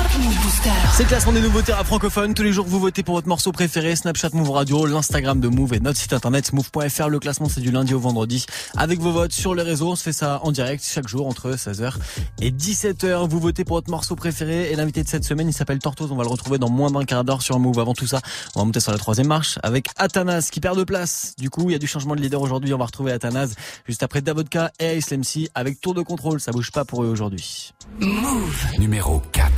C'est 0.93 1.03
le 1.03 1.09
classement 1.09 1.33
des 1.33 1.41
nouveautés 1.41 1.73
rap 1.73 1.85
francophones. 1.85 2.33
Tous 2.33 2.43
les 2.43 2.53
jours, 2.53 2.65
vous 2.65 2.79
votez 2.79 3.03
pour 3.03 3.15
votre 3.15 3.27
morceau 3.27 3.51
préféré. 3.51 3.95
Snapchat 3.95 4.29
Move 4.33 4.49
Radio, 4.51 4.85
l'Instagram 4.85 5.39
de 5.39 5.47
Move 5.49 5.73
et 5.73 5.79
notre 5.79 5.99
site 5.99 6.13
internet 6.13 6.53
move.fr. 6.53 7.09
Le 7.09 7.19
classement, 7.19 7.49
c'est 7.49 7.61
du 7.61 7.71
lundi 7.71 7.93
au 7.93 7.99
vendredi. 7.99 8.45
Avec 8.77 8.99
vos 8.99 9.11
votes 9.11 9.33
sur 9.33 9.53
les 9.55 9.63
réseaux, 9.63 9.91
on 9.91 9.95
se 9.95 10.03
fait 10.03 10.13
ça 10.13 10.39
en 10.43 10.51
direct 10.51 10.83
chaque 10.85 11.07
jour 11.07 11.27
entre 11.27 11.51
16h 11.51 11.93
et 12.41 12.51
17h. 12.51 13.27
Vous 13.27 13.39
votez 13.39 13.65
pour 13.65 13.77
votre 13.77 13.91
morceau 13.91 14.15
préféré. 14.15 14.71
Et 14.71 14.75
l'invité 14.75 15.03
de 15.03 15.09
cette 15.09 15.25
semaine, 15.25 15.49
il 15.49 15.53
s'appelle 15.53 15.79
Tortoise. 15.79 16.11
On 16.11 16.15
va 16.15 16.23
le 16.23 16.29
retrouver 16.29 16.59
dans 16.59 16.69
moins 16.69 16.91
d'un 16.91 17.03
quart 17.03 17.23
d'heure 17.23 17.41
sur 17.41 17.59
Move. 17.59 17.79
Avant 17.79 17.93
tout 17.93 18.07
ça, 18.07 18.21
on 18.55 18.59
va 18.59 18.65
monter 18.65 18.79
sur 18.79 18.91
la 18.91 18.97
troisième 18.97 19.27
marche 19.27 19.59
avec 19.63 19.87
Athanas 19.97 20.49
qui 20.51 20.61
perd 20.61 20.77
de 20.77 20.85
place. 20.85 21.33
Du 21.37 21.49
coup, 21.49 21.69
il 21.69 21.73
y 21.73 21.75
a 21.75 21.79
du 21.79 21.87
changement 21.87 22.15
de 22.15 22.21
leader 22.21 22.41
aujourd'hui. 22.41 22.73
On 22.73 22.77
va 22.77 22.85
retrouver 22.85 23.11
Athanas 23.11 23.49
juste 23.85 24.01
après 24.01 24.21
Davodka 24.21 24.71
et 24.79 24.97
Ice 24.97 25.11
MC 25.11 25.49
avec 25.55 25.81
tour 25.89 25.95
de 25.95 26.01
contrôle. 26.03 26.39
Ça 26.39 26.51
bouge 26.51 26.71
pas 26.71 26.85
pour 26.85 27.03
eux 27.03 27.07
aujourd'hui. 27.07 27.73
Move. 27.99 28.65
Numéro 28.77 29.21
4. 29.31 29.51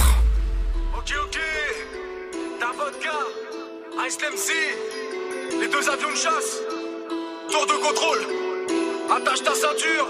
Ok, 0.98 1.14
ok. 1.26 1.40
Ta 2.60 2.68
vodka, 2.68 3.18
Ice 4.08 4.18
MC, 4.18 5.60
les 5.60 5.68
deux 5.68 5.90
avions 5.90 6.12
de 6.12 6.16
chasse, 6.16 6.60
tour 7.52 7.66
de 7.66 7.74
contrôle. 7.86 8.20
Attache 9.14 9.44
ta 9.44 9.54
ceinture. 9.54 10.08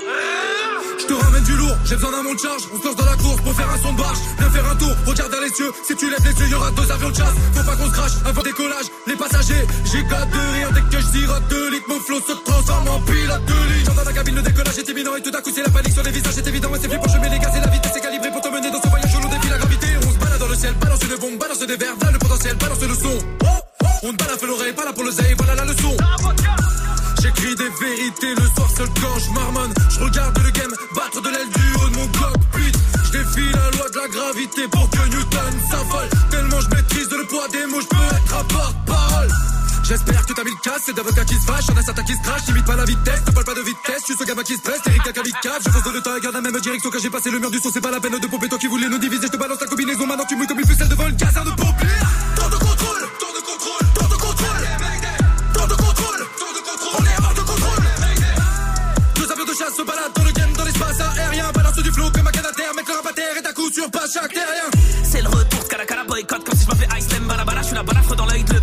Je 0.00 1.06
te 1.06 1.12
ramène 1.12 1.44
du 1.44 1.56
lourd, 1.56 1.76
j'ai 1.84 1.94
besoin 1.96 2.10
d'un 2.10 2.22
monte 2.22 2.40
charge. 2.40 2.62
On 2.72 2.80
se 2.80 2.84
lance 2.86 2.96
dans 2.96 3.04
la 3.04 3.16
course 3.16 3.40
pour 3.42 3.54
faire 3.54 3.70
un 3.70 3.78
son 3.78 3.92
de 3.92 3.98
barge. 3.98 4.18
Viens 4.38 4.50
faire 4.50 4.66
un 4.70 4.76
tour, 4.76 4.94
regarde 5.06 5.32
dans 5.32 5.40
les 5.40 5.50
cieux. 5.50 5.70
Si 5.86 5.94
tu 5.96 6.10
lèves 6.10 6.24
les 6.24 6.40
yeux, 6.40 6.48
y'aura 6.50 6.70
deux 6.70 6.90
avions 6.90 7.10
de 7.10 7.16
chasse. 7.16 7.34
Faut 7.54 7.64
pas 7.64 7.76
qu'on 7.76 7.86
se 7.86 7.92
crache 7.92 8.12
avant 8.24 8.42
décollage. 8.42 8.86
Les 9.06 9.16
passagers, 9.16 9.66
j'ai 9.84 10.02
qu'à 10.04 10.24
de 10.24 10.38
rire 10.54 10.70
dès 10.72 10.80
que 10.80 11.02
je 11.02 11.06
sirote 11.06 11.48
de 11.48 11.70
litres. 11.70 11.88
Mon 11.88 12.00
flow 12.00 12.20
se 12.20 12.32
transforme 12.32 12.88
en 12.88 13.00
pilote 13.00 13.44
de 13.44 13.52
ligne. 13.52 13.84
J'entends 13.84 14.02
dans 14.02 14.04
la 14.04 14.12
cabine, 14.12 14.34
le 14.36 14.42
décollage 14.42 14.78
est 14.78 14.88
imminent 14.88 15.16
et 15.16 15.22
tout 15.22 15.36
à 15.36 15.40
coup 15.42 15.50
c'est 15.54 15.62
la 15.62 15.70
panique 15.70 15.92
sur 15.92 16.02
les 16.02 16.10
visages. 16.10 16.34
C'est 16.34 16.46
évident, 16.46 16.74
et 16.74 16.78
c'est 16.80 16.88
flippant. 16.88 17.08
Je 17.08 17.18
mets 17.18 17.28
les 17.28 17.38
gaz 17.38 17.52
et 17.56 17.60
la 17.60 17.68
vitesse 17.68 17.96
est 17.96 18.00
calibrée 18.00 18.30
pour 18.30 18.40
te 18.40 18.48
mener 18.48 18.70
dans 18.70 18.80
ce 18.80 18.88
voyage 18.88 19.03
le 20.54 20.60
ciel, 20.60 20.74
balance 20.74 21.00
une 21.02 21.16
bombe, 21.16 21.38
balance 21.38 21.58
des 21.58 21.76
verres. 21.76 21.96
Là 22.00 22.10
le 22.12 22.18
potentiel, 22.18 22.56
balance 22.56 22.80
le 22.80 22.94
son. 22.94 23.18
On 24.02 24.12
ne 24.12 24.46
l'oreille, 24.46 24.72
pas 24.72 24.84
là 24.84 24.92
pour 24.92 25.04
le 25.04 25.10
zay, 25.10 25.34
voilà 25.36 25.54
la 25.54 25.64
leçon. 25.64 25.96
J'écris 27.20 27.54
des 27.56 27.70
vérités 27.80 28.34
le 28.36 28.46
soir 28.54 28.68
seul 28.76 28.88
quand 29.00 29.18
je 29.18 29.30
marmonne. 29.32 29.72
Je 29.90 30.00
regarde 30.00 30.38
le 30.38 30.50
game 30.50 30.72
battre 30.94 31.20
de 31.22 31.28
l'aile 31.28 31.48
du 31.48 31.74
haut 31.76 31.88
de 31.88 31.96
mon 31.96 32.06
cockpit. 32.08 32.72
Je 33.04 33.10
défie 33.12 33.52
la 33.52 33.70
loi 33.76 33.88
de 33.90 33.98
la 33.98 34.08
gravité 34.08 34.68
pour 34.70 34.88
que 34.90 35.08
Newton 35.08 35.54
s'affole. 35.70 36.08
Tellement 36.30 36.60
je 36.60 36.68
maîtrise 36.76 37.10
le 37.10 37.24
poids 37.26 37.48
des 37.48 37.66
mots, 37.66 37.80
je 37.80 37.88
peux 37.88 38.16
être 38.16 38.34
à 38.34 38.44
porte-parole. 38.44 38.83
J'espère 39.84 40.24
que 40.24 40.32
t'as 40.32 40.44
mis 40.44 40.50
le 40.50 40.56
casse, 40.62 40.82
c'est 40.86 40.96
d'avocat 40.96 41.24
qui 41.26 41.34
se 41.34 41.44
fâche, 41.44 41.66
y'en 41.68 41.76
a 41.76 41.82
certains 41.82 42.04
qui 42.04 42.14
se 42.14 42.22
crachent, 42.22 42.46
limite 42.46 42.64
pas 42.64 42.74
la 42.74 42.86
vitesse, 42.86 43.20
ne 43.26 43.32
parle 43.32 43.44
pas 43.44 43.54
de 43.54 43.60
vitesse, 43.60 44.02
tu 44.06 44.14
ce 44.16 44.24
gamin 44.24 44.42
qui 44.42 44.54
se 44.56 44.62
presse, 44.62 44.80
Eric 44.86 45.02
Cacalicave, 45.02 45.60
je 45.62 45.70
fonce 45.70 45.82
de 45.84 45.90
le 45.90 46.00
temps, 46.00 46.18
garde 46.18 46.34
la 46.34 46.40
même 46.40 46.58
direction 46.58 46.88
que 46.88 46.98
j'ai 46.98 47.10
passé 47.10 47.30
le 47.30 47.38
mur 47.38 47.50
du 47.50 47.58
son, 47.58 47.70
c'est 47.70 47.82
pas 47.82 47.90
la 47.90 48.00
peine 48.00 48.18
de 48.18 48.26
pomper, 48.26 48.48
toi 48.48 48.58
qui 48.58 48.66
voulais 48.66 48.88
nous 48.88 48.98
diviser, 48.98 49.26
je 49.26 49.32
te 49.32 49.36
balance 49.36 49.60
la 49.60 49.66
combinaison, 49.66 50.06
maintenant 50.06 50.24
tu 50.26 50.36
mouilles 50.36 50.46
comme 50.46 50.60
une 50.60 50.66
ficelle 50.66 50.88
devant 50.88 51.04
le 51.04 51.12
gazard 51.12 51.44
de 51.44 51.50
pompier. 51.50 51.88
Tour 52.34 52.48
de 52.48 52.56
contrôle, 52.56 53.02
tour 53.20 53.32
de 53.36 53.40
contrôle, 53.44 53.84
tour 53.94 54.08
de 54.08 54.14
contrôle, 54.14 54.64
tour 55.52 55.66
de 55.68 55.74
contrôle, 55.74 56.20
tour 56.38 56.52
de 56.54 56.60
contrôle, 56.64 56.96
on 56.98 57.04
est 57.04 57.26
hors 57.26 57.34
de 57.34 57.40
contrôle. 57.40 57.84
Deux 59.16 59.32
avions 59.32 59.44
de 59.44 59.54
chasse 59.54 59.76
se 59.76 59.82
baladent 59.82 60.14
dans 60.16 60.24
le 60.24 60.32
game, 60.32 60.52
dans 60.54 60.64
l'espace 60.64 61.00
aérien, 61.00 61.52
balance 61.52 61.76
du 61.76 61.92
flow 61.92 62.10
comme 62.10 62.26
un 62.26 62.32
terre, 62.32 62.72
mec 62.74 62.88
le 62.88 62.94
rap 62.94 63.06
à 63.06 63.12
terre 63.12 63.36
et 63.36 63.46
à 63.46 63.52
coup 63.52 63.70
sur 63.70 63.90
pas 63.90 64.06
chaque 64.12 64.32
terrien. 64.32 64.64
C'est 65.04 65.20
le 65.20 65.28
retour 65.28 65.62
de 65.62 65.84
Cala 65.84 66.04
boycott 66.04 66.42
comme 66.42 66.56
si 66.56 66.64
je 66.64 66.68
m'appelais 66.68 66.88
Ice 66.98 67.10
Lem 67.12 67.24
Balabala. 67.26 67.60
Je 67.60 67.66
suis 67.66 67.74
la 67.74 67.82
balafre 67.82 68.16
dans 68.16 68.26
l'œil 68.26 68.44
de 68.44 68.54
Le 68.54 68.60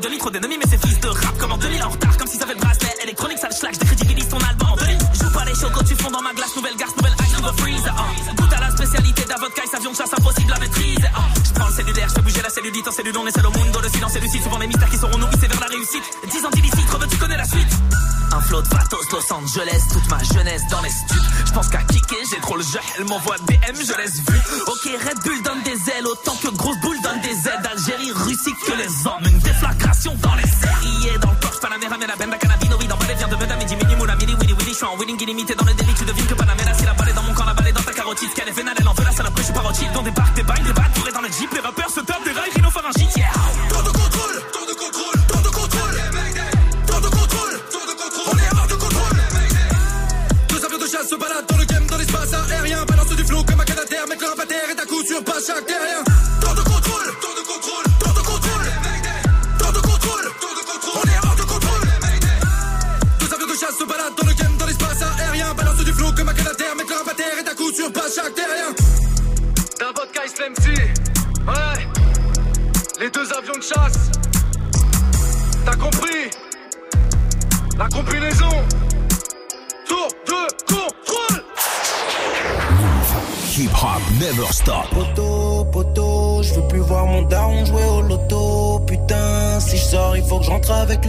un 0.00 0.08
demi-trop 0.08 0.30
d'ennemis. 0.30 0.58
Mais 0.58 0.68
c'est 0.68 0.80
fils 0.86 0.98
de 1.00 1.08
rap 1.08 1.36
comme 1.38 1.52
en 1.52 1.58
2000 1.58 1.82
en 1.82 1.88
retard. 1.90 2.16
Comme 2.16 2.26
si 2.26 2.36
ça 2.36 2.46
fait 2.46 2.54
le 2.54 2.60
bracelet 2.60 2.94
électronique, 3.02 3.38
ça 3.38 3.48
le 3.48 3.54
schlag. 3.54 3.76
Décrédibilise 3.76 4.28
ton 4.28 4.38
album 4.38 4.68
en 4.72 4.76
2000. 4.76 4.98
Joue 5.20 5.30
pas 5.32 5.44
les 5.44 5.54
chocos, 5.54 5.84
tu 5.84 5.94
fonds 5.96 6.10
dans 6.10 6.22
ma 6.22 6.32
glace. 6.32 6.54
Nouvelle 6.56 6.76
garce, 6.76 6.96
nouvelle 6.96 7.14
ice, 7.20 7.36
nouveau 7.36 7.52
freeze. 7.58 7.84
Uh. 7.84 8.34
Goûte 8.36 8.52
à 8.52 8.60
la 8.60 8.70
spécialité 8.70 9.24
d'Avodka, 9.24 9.62
ice 9.64 9.74
avion 9.74 9.92
de 9.92 9.96
chasse 9.96 10.12
impossible 10.12 10.52
à 10.52 10.58
maîtrise. 10.58 10.98
Uh. 10.98 11.40
Je 11.44 11.52
prends 11.52 11.68
le 11.68 11.74
cellulaire, 11.74 12.08
je 12.08 12.14
fais 12.14 12.22
bouger 12.22 12.42
la 12.42 12.50
cellulite 12.50 12.88
en 12.88 12.92
cellule. 12.92 13.16
On 13.18 13.26
est 13.26 13.36
seul 13.36 13.46
au 13.46 13.52
monde, 13.52 13.78
le 13.82 13.88
silence 13.88 14.16
et 14.16 14.20
lucide. 14.20 14.42
Souvent 14.42 14.58
les 14.58 14.66
mystères 14.66 14.90
qui 14.90 14.98
seront 14.98 15.18
nourrissés 15.18 15.48
vers 15.48 15.60
la 15.60 15.66
réussite. 15.66 16.04
10 16.30 16.44
ans 16.46 16.50
d'illicite, 16.50 16.90
Rebe, 16.90 17.08
tu 17.10 17.16
connais 17.18 17.36
la 17.36 17.44
suite. 17.44 17.72
Un 18.32 18.40
flot 18.40 18.62
de 18.62 18.68
pathos, 18.68 19.10
Los 19.10 19.32
Angeles, 19.32 19.82
toute 19.92 20.08
ma 20.08 20.22
jeunesse 20.22 20.62
dans 20.70 20.80
les 20.82 20.90
studs. 20.90 21.16
Je 21.46 21.52
pense 21.52 21.68
qu'à 21.68 21.82
kicker, 21.82 22.18
j'ai 22.30 22.40
trop 22.40 22.56
le 22.56 22.62
jeu, 22.62 22.78
elle 22.96 23.04
m'envoie 23.04 23.36
DM, 23.38 23.74
je 23.74 23.96
laisse 24.00 24.20
vu. 24.20 24.38
Ok, 24.68 24.84
Red 24.84 25.18
Bull 25.24 25.42
donne 25.42 25.62
des 25.62 25.90
ailes, 25.90 26.06
autant 26.06 26.36
que 26.36 26.48
grosse 26.54 26.78
boule 26.80 27.00
donne 27.02 27.20
des 27.22 27.48
ailes. 27.48 27.60
Algérie, 27.70 28.12
Russie, 28.12 28.54
que 28.66 28.72
les 28.72 29.06
hommes, 29.06 29.26
Winning 35.10 35.22
illimité 35.22 35.54
dans 35.56 35.64
le 35.64 35.74
délit, 35.74 35.94
tu 35.94 36.04
devines 36.04 36.26
que 36.26 36.34
Panamera, 36.34 36.72
c'est 36.72 36.86
la 36.86 36.94
balle 36.94 37.12
dans 37.14 37.22
mon 37.22 37.34
camp, 37.34 37.44
la 37.44 37.54
balle 37.54 37.72
dans 37.72 37.82
ta 37.82 37.92
carotide. 37.92 38.32
Qu'elle 38.32 38.48
est 38.48 38.52
vénale, 38.52 38.76
elle 38.78 38.86
en 38.86 38.92
veut 38.92 39.04
la 39.04 39.10
salope, 39.10 39.32
je 39.38 39.42
suis 39.42 39.52
pas 39.52 39.60
rotille. 39.60 39.88
Dans 39.92 40.02
des 40.02 40.12
parcs, 40.12 40.34
des 40.34 40.42
bails, 40.42 40.62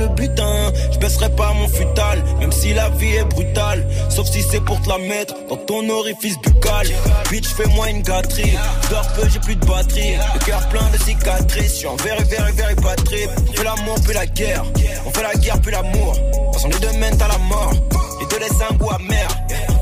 butin. 0.10 0.72
Je 0.92 0.98
baisserai 0.98 1.30
pas 1.30 1.54
mon 1.54 1.68
futal, 1.68 2.24
même 2.40 2.52
si 2.52 2.74
la 2.74 2.90
vie 2.90 3.16
est 3.16 3.26
brutale. 3.26 3.86
Sauf 4.10 4.28
si 4.28 4.42
c'est 4.42 4.62
pour 4.62 4.82
te 4.82 4.90
la 4.90 4.98
mettre 4.98 5.36
dans 5.50 5.58
ton 5.58 5.90
orifice 5.90 6.38
buccal. 6.42 6.88
Bitch, 7.30 7.48
fais-moi 7.48 7.90
une 7.90 8.02
gâterie. 8.02 8.58
Dors 8.90 9.08
peu, 9.14 9.28
j'ai 9.30 9.40
plus 9.40 9.56
de 9.56 9.66
batterie. 9.66 10.16
Le 10.34 10.46
cœur 10.46 10.68
plein 10.70 10.90
de 10.90 10.98
cicatrices. 10.98 11.74
Je 11.74 11.78
suis 11.78 11.88
en 11.88 11.96
very, 11.98 12.24
very, 12.24 12.52
very 12.54 12.76
bad 12.76 13.04
trip. 13.04 13.30
On 13.50 13.54
fait 13.54 13.64
l'amour, 13.64 13.96
puis 14.04 14.14
la 14.14 14.26
guerre. 14.26 14.64
On 15.06 15.12
fait 15.12 15.24
la 15.24 15.34
guerre, 15.36 15.60
puis 15.62 15.72
l'amour. 15.72 16.16
Façon 16.54 16.70
les 16.70 16.80
deux 16.80 16.98
mènent 16.98 17.22
à 17.22 17.28
la 17.28 17.38
mort. 17.38 17.74
Les 18.20 18.28
deux 18.28 18.40
laissent 18.40 18.62
un 18.70 18.76
goût 18.76 18.90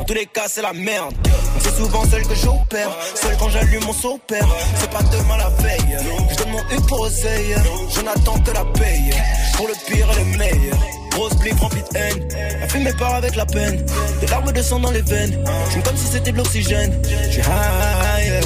tous 0.10 0.16
les 0.16 0.26
cas, 0.26 0.47
c'est 0.47 0.64
la 0.64 0.74
merde. 0.74 1.14
C'est 1.60 1.76
souvent 1.76 2.03
seul 2.10 2.24
que 2.24 2.34
j'opère. 2.34 2.89
Seul 3.14 3.38
quand 3.38 3.49
j'allume 3.49 3.84
mon 3.84 3.93
sopère. 3.93 4.47
C'est 4.78 4.89
pas 4.89 5.03
demain 5.03 5.38
la 5.38 5.49
veille. 5.62 5.97
Je 6.32 6.36
donne 6.36 6.49
mon 6.49 6.68
une 6.72 6.84
pour 6.88 7.01
oseille. 7.01 7.55
Je 7.95 8.01
n'attends 8.01 8.39
que 8.39 8.49
la 8.49 8.66
paye. 8.66 9.14
Pour 9.55 9.68
le 9.68 9.74
pire 9.86 10.07
et 10.12 10.16
le 10.24 10.26
meilleur. 10.36 10.80
Grosse 11.12 11.36
blip 11.36 11.60
remplie 11.60 11.84
de 11.84 11.95
haine. 11.95 12.28
La 12.60 12.68
fumée 12.68 12.93
part 12.93 13.14
avec 13.14 13.36
la 13.36 13.45
peine. 13.45 13.86
Des 14.20 14.26
larmes 14.26 14.51
de 14.51 14.62
sang 14.64 14.80
dans 14.80 14.89
les 14.89 15.03
veines. 15.03 15.45
J'aime 15.72 15.84
comme 15.84 15.97
si 15.97 16.07
c'était 16.07 16.32
de 16.32 16.38
l'oxygène. 16.38 16.99
J'suis 17.30 17.41
high, 17.41 18.26
yeah. 18.26 18.41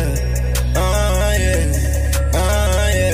Ah, 0.76 1.38
yeah. 1.40 1.58
Ah, 2.34 2.90
yeah. 2.94 3.14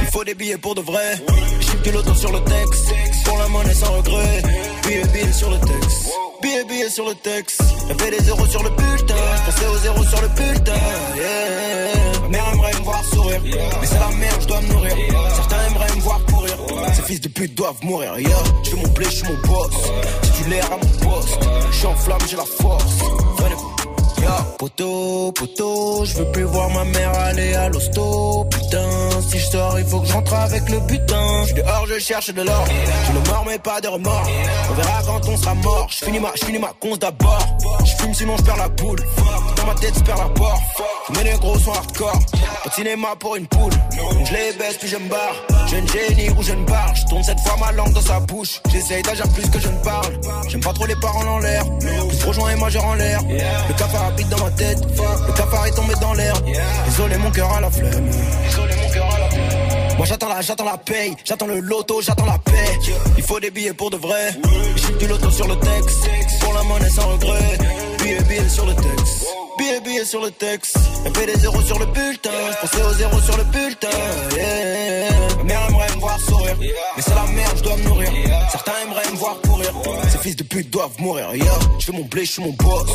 Il 0.00 0.08
faut 0.12 0.22
des 0.22 0.34
billets 0.34 0.58
pour 0.58 0.76
de 0.76 0.80
vrai. 0.80 1.16
J'chipe 1.58 1.82
du 1.82 1.90
loto 1.90 2.14
sur 2.14 2.30
le 2.30 2.38
texte. 2.44 2.94
Pour 3.26 3.38
la 3.38 3.48
monnaie 3.48 3.74
sans 3.74 3.92
regret. 3.92 4.42
Billets, 4.86 5.04
billets 5.12 5.32
sur 5.32 5.50
le 5.50 5.58
texte. 5.58 6.08
Billets 6.42 6.64
billets 6.64 6.90
sur 6.90 7.06
le 7.06 7.14
texte. 7.14 7.60
J'avais 7.88 8.10
des 8.16 8.24
zéros 8.24 8.46
sur 8.46 8.62
le 8.62 8.70
bulletin. 8.70 9.14
Pensais 9.46 9.66
aux 9.66 9.78
zéros 9.78 10.04
sur 10.04 10.22
le 10.22 10.28
bulletin. 10.28 10.72
Yeah. 11.16 12.28
Mère 12.30 12.44
aimerait 12.52 12.72
me 12.78 12.84
voir 12.84 13.04
sourire. 13.04 13.40
Mais 13.44 13.86
c'est 13.86 13.98
la 13.98 14.08
merde, 14.16 14.40
je 14.40 14.46
dois 14.46 14.60
me 14.60 14.68
nourrir. 14.68 14.96
Certains 15.34 15.66
aimeraient 15.68 15.96
me 15.96 16.00
voir 16.00 16.20
courir. 16.26 16.56
Ces 16.94 17.02
fils 17.02 17.20
de 17.20 17.28
pute 17.28 17.54
doivent 17.54 17.82
mourir. 17.82 18.18
Yeah. 18.18 18.30
Je 18.62 18.70
fais 18.70 18.76
mon 18.76 18.88
blé, 18.88 19.06
je 19.06 19.16
suis 19.16 19.26
mon 19.26 19.38
boss. 19.48 19.74
Si 20.22 20.42
tu 20.42 20.48
l'air 20.50 20.66
à 20.72 20.76
mon 20.76 21.10
poste. 21.10 21.38
Je 21.70 21.76
suis 21.76 21.86
en 21.86 21.94
flamme, 21.94 22.20
j'ai 22.28 22.36
la 22.36 22.44
force. 22.44 22.98
Poto, 24.58 25.32
poto, 25.32 26.04
je 26.04 26.14
veux 26.16 26.32
plus 26.32 26.44
voir 26.44 26.70
ma 26.70 26.84
mère 26.84 27.12
aller 27.18 27.54
à 27.54 27.68
l'hosto. 27.68 28.44
Putain, 28.50 28.88
si 29.28 29.38
je 29.38 29.46
sors, 29.46 29.78
il 29.78 29.84
faut 29.84 30.00
que 30.00 30.06
je 30.06 30.12
rentre 30.12 30.34
avec 30.34 30.68
le 30.68 30.80
butin. 30.80 31.44
Je 31.46 31.54
dehors, 31.54 31.86
je 31.86 31.98
cherche 31.98 32.32
de 32.32 32.42
l'or. 32.42 32.64
Je 33.06 33.12
ne 33.12 33.26
mort, 33.28 33.44
mais 33.46 33.58
pas 33.58 33.80
de 33.80 33.88
remords. 33.88 34.28
On 34.70 34.74
verra 34.74 35.02
quand 35.06 35.28
on 35.28 35.36
sera 35.36 35.54
mort. 35.54 35.88
Je 35.90 36.04
finis 36.04 36.20
ma, 36.20 36.32
je 36.34 36.58
ma 36.58 36.72
conce 36.80 36.98
d'abord. 36.98 37.46
Je 37.84 38.02
fume, 38.02 38.14
sinon 38.14 38.36
je 38.36 38.42
perds 38.42 38.56
la 38.56 38.68
boule. 38.68 39.00
Ma 39.66 39.74
tête, 39.74 39.94
je 39.96 40.04
perds 40.04 40.16
la 40.16 40.28
porte. 40.28 40.62
Mais 41.14 41.24
les 41.24 41.38
gros 41.38 41.58
sont 41.58 41.72
hardcore. 41.72 42.20
Au 42.64 42.70
cinéma 42.70 43.08
pour 43.18 43.34
une 43.34 43.48
poule. 43.48 43.72
Je 44.24 44.32
les 44.32 44.52
baisse, 44.56 44.76
puis 44.78 44.88
je 44.88 44.96
me 44.96 45.08
barre. 45.08 45.34
Jeune 45.66 45.88
génie 45.88 46.30
ou 46.30 46.42
jeune 46.42 46.64
barre. 46.64 46.94
Je 46.94 47.04
tourne 47.06 47.24
cette 47.24 47.40
fois 47.40 47.56
ma 47.58 47.72
langue 47.72 47.92
dans 47.92 48.00
sa 48.00 48.20
bouche. 48.20 48.60
J'essaye 48.70 49.02
d'agir 49.02 49.28
plus 49.32 49.50
que 49.50 49.58
je 49.58 49.68
ne 49.68 49.78
parle. 49.78 50.20
J'aime 50.48 50.60
pas 50.60 50.72
trop 50.72 50.86
les 50.86 50.94
paroles 50.96 51.28
en 51.28 51.38
l'air. 51.40 51.64
Plus 51.78 52.18
trop 52.18 52.32
joint 52.32 52.50
et 52.50 52.56
moi 52.56 52.68
je 52.68 52.78
en 52.78 52.94
l'air. 52.94 53.20
Le 53.22 53.74
cafard 53.74 54.04
habite 54.06 54.28
dans 54.28 54.44
ma 54.44 54.50
tête. 54.52 54.78
Le 55.26 55.32
cafard 55.32 55.66
est 55.66 55.72
tombé 55.72 55.94
dans 56.00 56.14
l'air. 56.14 56.34
Désolé, 56.86 57.16
mon 57.16 57.30
cœur 57.32 57.52
à 57.52 57.60
la 57.60 57.70
flemme. 57.70 58.10
Moi 59.96 60.06
j'attends 60.06 60.28
la, 60.28 60.42
j'attends 60.42 60.64
la 60.64 60.76
paye, 60.76 61.16
j'attends 61.24 61.46
le 61.46 61.58
loto, 61.58 62.02
j'attends 62.02 62.26
la 62.26 62.38
paix. 62.38 62.78
Il 63.16 63.22
faut 63.24 63.40
des 63.40 63.50
billets 63.50 63.72
pour 63.72 63.90
de 63.90 63.96
vrai. 63.96 64.30
J'ai 64.76 64.92
du 64.94 65.06
loto 65.06 65.30
sur 65.30 65.48
le 65.48 65.56
texte, 65.56 66.08
pour 66.40 66.52
la 66.52 66.62
monnaie 66.64 66.90
sans 66.90 67.08
regret. 67.08 67.58
Billets, 68.06 68.22
billets 68.22 68.48
sur 68.48 68.64
le 68.66 68.74
texte. 68.74 69.26
Billets, 69.58 69.80
billets 69.80 70.04
sur 70.04 70.20
le 70.20 70.30
texte. 70.30 70.78
Y'avait 71.04 71.26
des 71.26 71.40
zéros 71.40 71.60
sur 71.62 71.76
le 71.76 71.86
bulletin. 71.86 72.30
J'pensais 72.52 72.84
aux 72.84 72.92
zéros 72.92 73.20
sur 73.20 73.36
le 73.36 73.42
bulletin. 73.42 73.88
Yeah. 74.36 75.10
Ma 75.38 75.42
mère 75.42 75.66
aimerait 75.68 75.96
me 75.96 76.00
voir 76.00 76.20
sourire. 76.20 76.56
Mais 76.60 77.02
c'est 77.02 77.14
la 77.16 77.26
merde, 77.26 77.56
je 77.56 77.62
dois 77.64 77.76
me 77.76 77.82
nourrir. 77.82 78.08
Certains 78.52 78.74
aimeraient 78.84 79.10
me 79.10 79.16
voir 79.16 79.40
courir. 79.40 79.72
Ces 80.08 80.18
fils 80.18 80.36
de 80.36 80.44
pute 80.44 80.70
doivent 80.70 81.00
mourir. 81.00 81.34
Yeah. 81.34 81.58
Je 81.80 81.90
mon 81.90 82.04
blé, 82.04 82.24
je 82.24 82.30
suis 82.30 82.42
mon 82.44 82.52
boss. 82.52 82.88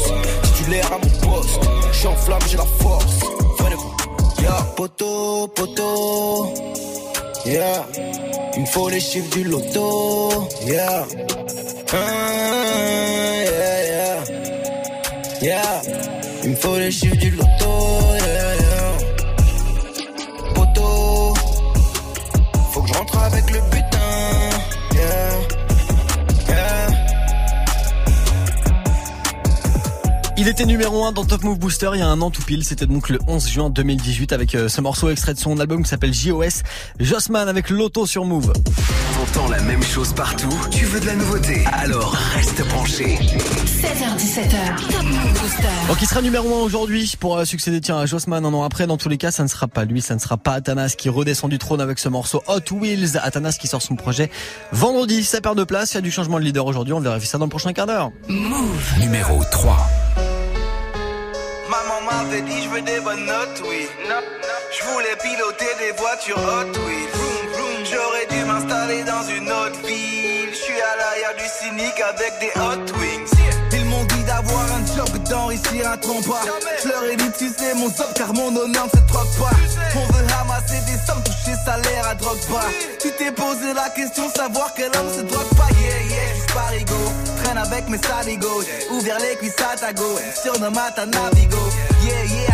Si 0.43 0.63
tu 0.63 0.69
l'air 0.69 0.87
à 0.93 0.97
mon 0.97 1.27
poste. 1.27 1.59
Je 1.91 1.97
suis 1.97 2.07
en 2.07 2.15
flamme, 2.15 2.39
j'ai 2.47 2.57
la 2.57 2.65
force. 2.79 3.19
Venez-vous. 3.59 3.93
Yeah. 4.41 4.65
Poto, 4.77 5.47
poto. 5.49 6.53
Yeah. 7.45 7.85
Il 8.55 8.61
me 8.61 8.65
faut 8.65 8.87
les 8.87 9.01
chiffres 9.01 9.29
du 9.31 9.43
loto. 9.43 10.47
Yeah. 10.65 11.05
Ah, 11.91 11.97
yeah. 11.97 13.30
Yeah. 15.41 15.81
Il 16.43 16.51
me 16.51 16.55
faut 16.55 16.77
les 16.77 16.91
chiffres 16.91 17.15
du 17.17 17.31
loto. 17.31 17.47
Faut 22.71 22.81
que 22.81 22.87
je 22.87 22.93
rentre 22.93 23.17
avec 23.17 23.49
le 23.49 23.59
butin. 23.71 23.87
Il 30.37 30.47
était 30.47 30.65
numéro 30.65 31.05
1 31.05 31.11
dans 31.11 31.23
Top 31.23 31.43
Move 31.43 31.59
Booster 31.59 31.91
il 31.93 31.99
y 31.99 32.01
a 32.01 32.07
un 32.07 32.19
an 32.19 32.31
tout 32.31 32.41
pile, 32.41 32.63
c'était 32.63 32.87
donc 32.87 33.09
le 33.09 33.19
11 33.27 33.47
juin 33.47 33.69
2018 33.69 34.33
avec 34.33 34.55
euh, 34.55 34.69
ce 34.69 34.81
morceau 34.81 35.11
extrait 35.11 35.35
de 35.35 35.39
son 35.39 35.59
album 35.59 35.83
qui 35.83 35.89
s'appelle 35.89 36.15
JOS, 36.15 36.63
Jossman 36.99 37.47
avec 37.47 37.69
l'auto 37.69 38.07
sur 38.07 38.25
Move. 38.25 38.51
T'entends 39.21 39.49
la 39.49 39.61
même 39.61 39.83
chose 39.83 40.13
partout 40.13 40.49
Tu 40.71 40.83
veux 40.85 40.99
de 40.99 41.05
la 41.05 41.13
nouveauté? 41.13 41.63
Alors 41.71 42.11
reste 42.33 42.67
branché. 42.69 43.19
16h17h. 43.65 44.91
Top 44.91 45.03
Move 45.03 45.33
Booster. 45.39 45.67
Donc 45.87 46.01
il 46.01 46.07
sera 46.07 46.23
numéro 46.23 46.47
1 46.55 46.61
aujourd'hui 46.63 47.13
pour 47.19 47.37
euh, 47.37 47.45
succéder 47.45 47.81
tiens 47.81 47.99
à 47.99 48.07
Jossman 48.07 48.43
un 48.43 48.51
an 48.51 48.63
après. 48.63 48.87
Dans 48.87 48.97
tous 48.97 49.09
les 49.09 49.19
cas, 49.19 49.29
ça 49.29 49.43
ne 49.43 49.47
sera 49.47 49.67
pas 49.67 49.85
lui, 49.85 50.01
ça 50.01 50.15
ne 50.15 50.19
sera 50.19 50.37
pas 50.37 50.53
Atanas 50.53 50.95
qui 50.97 51.07
redescend 51.07 51.51
du 51.51 51.59
trône 51.59 51.81
avec 51.81 51.99
ce 51.99 52.09
morceau 52.09 52.41
Hot 52.47 52.73
Wheels. 52.73 53.19
Atanas 53.21 53.57
qui 53.61 53.67
sort 53.67 53.83
son 53.83 53.95
projet 53.95 54.31
vendredi, 54.71 55.23
ça 55.23 55.39
perd 55.39 55.55
de 55.55 55.65
place, 55.65 55.91
il 55.91 55.95
y 55.95 55.97
a 55.99 56.01
du 56.01 56.09
changement 56.09 56.39
de 56.39 56.43
leader 56.43 56.65
aujourd'hui, 56.65 56.93
on 56.93 56.99
vérifie 56.99 57.27
ça 57.27 57.37
dans 57.37 57.45
le 57.45 57.51
prochain 57.51 57.73
quart 57.73 57.85
d'heure. 57.85 58.09
Move. 58.27 58.99
Numéro 59.01 59.43
3. 59.51 59.87
Maman 61.69 62.23
m'avait 62.23 62.41
dit 62.41 62.63
je 62.63 62.69
veux 62.69 62.81
des 62.81 62.99
bonnes 63.01 63.25
notes, 63.27 63.61
oui. 63.69 63.85
Je 63.99 64.91
voulais 64.91 65.15
piloter 65.21 65.65
des 65.77 65.95
voitures 65.95 66.39
Hot 66.39 66.79
Wheels. 66.87 67.20
J'aurais 67.91 68.25
dû 68.29 68.45
m'installer 68.45 69.03
dans 69.03 69.23
une 69.27 69.51
autre 69.51 69.79
ville. 69.85 70.49
Je 70.51 70.55
suis 70.55 70.81
à 70.81 70.95
l'arrière 70.95 71.35
du 71.35 71.47
cynique 71.59 71.99
avec 71.99 72.39
des 72.39 72.51
Hot 72.55 72.97
Wings. 72.99 73.31
Ils 73.73 73.85
m'ont 73.85 74.03
dit 74.05 74.23
d'avoir 74.23 74.63
un 74.71 74.85
job 74.95 75.09
d'enrichir 75.29 75.91
un 75.91 75.97
trompa. 75.97 76.39
Je 76.81 76.87
leur 76.87 77.03
ai 77.03 77.15
dit 77.17 77.31
tu 77.37 77.49
sais 77.49 77.73
mon 77.75 77.89
job 77.89 78.07
car 78.15 78.33
mon 78.33 78.55
honneur 78.55 78.85
ne 78.85 78.89
se 78.89 79.05
troque 79.07 79.35
pas. 79.37 79.55
On 79.95 80.05
veut 80.13 80.25
ramasser 80.37 80.79
des 80.85 80.97
sommes, 81.05 81.21
toucher 81.23 81.57
salaire 81.65 82.07
à 82.07 82.15
drogue 82.15 82.45
pas. 82.49 82.67
Tu 83.01 83.11
t'es 83.11 83.31
posé 83.31 83.73
la 83.73 83.89
question 83.89 84.29
savoir 84.33 84.73
quel 84.75 84.91
homme 84.95 85.13
se 85.13 85.21
drogue 85.21 85.53
pas. 85.57 85.67
Yeah 85.81 86.15
yeah, 86.15 86.33
juste 86.33 86.53
parigo. 86.53 87.01
Traîne 87.43 87.57
avec 87.57 87.89
mes 87.89 87.97
saligos. 87.97 88.63
Ouvert 88.91 89.19
les 89.19 89.35
cuisses 89.35 89.59
à 89.59 89.75
ta 89.75 89.91
go. 89.91 90.17
Surnomme 90.41 90.77
à 90.77 90.91
ta 90.91 91.05
navigo. 91.05 91.57
Yeah 92.03 92.23
yeah. 92.23 92.50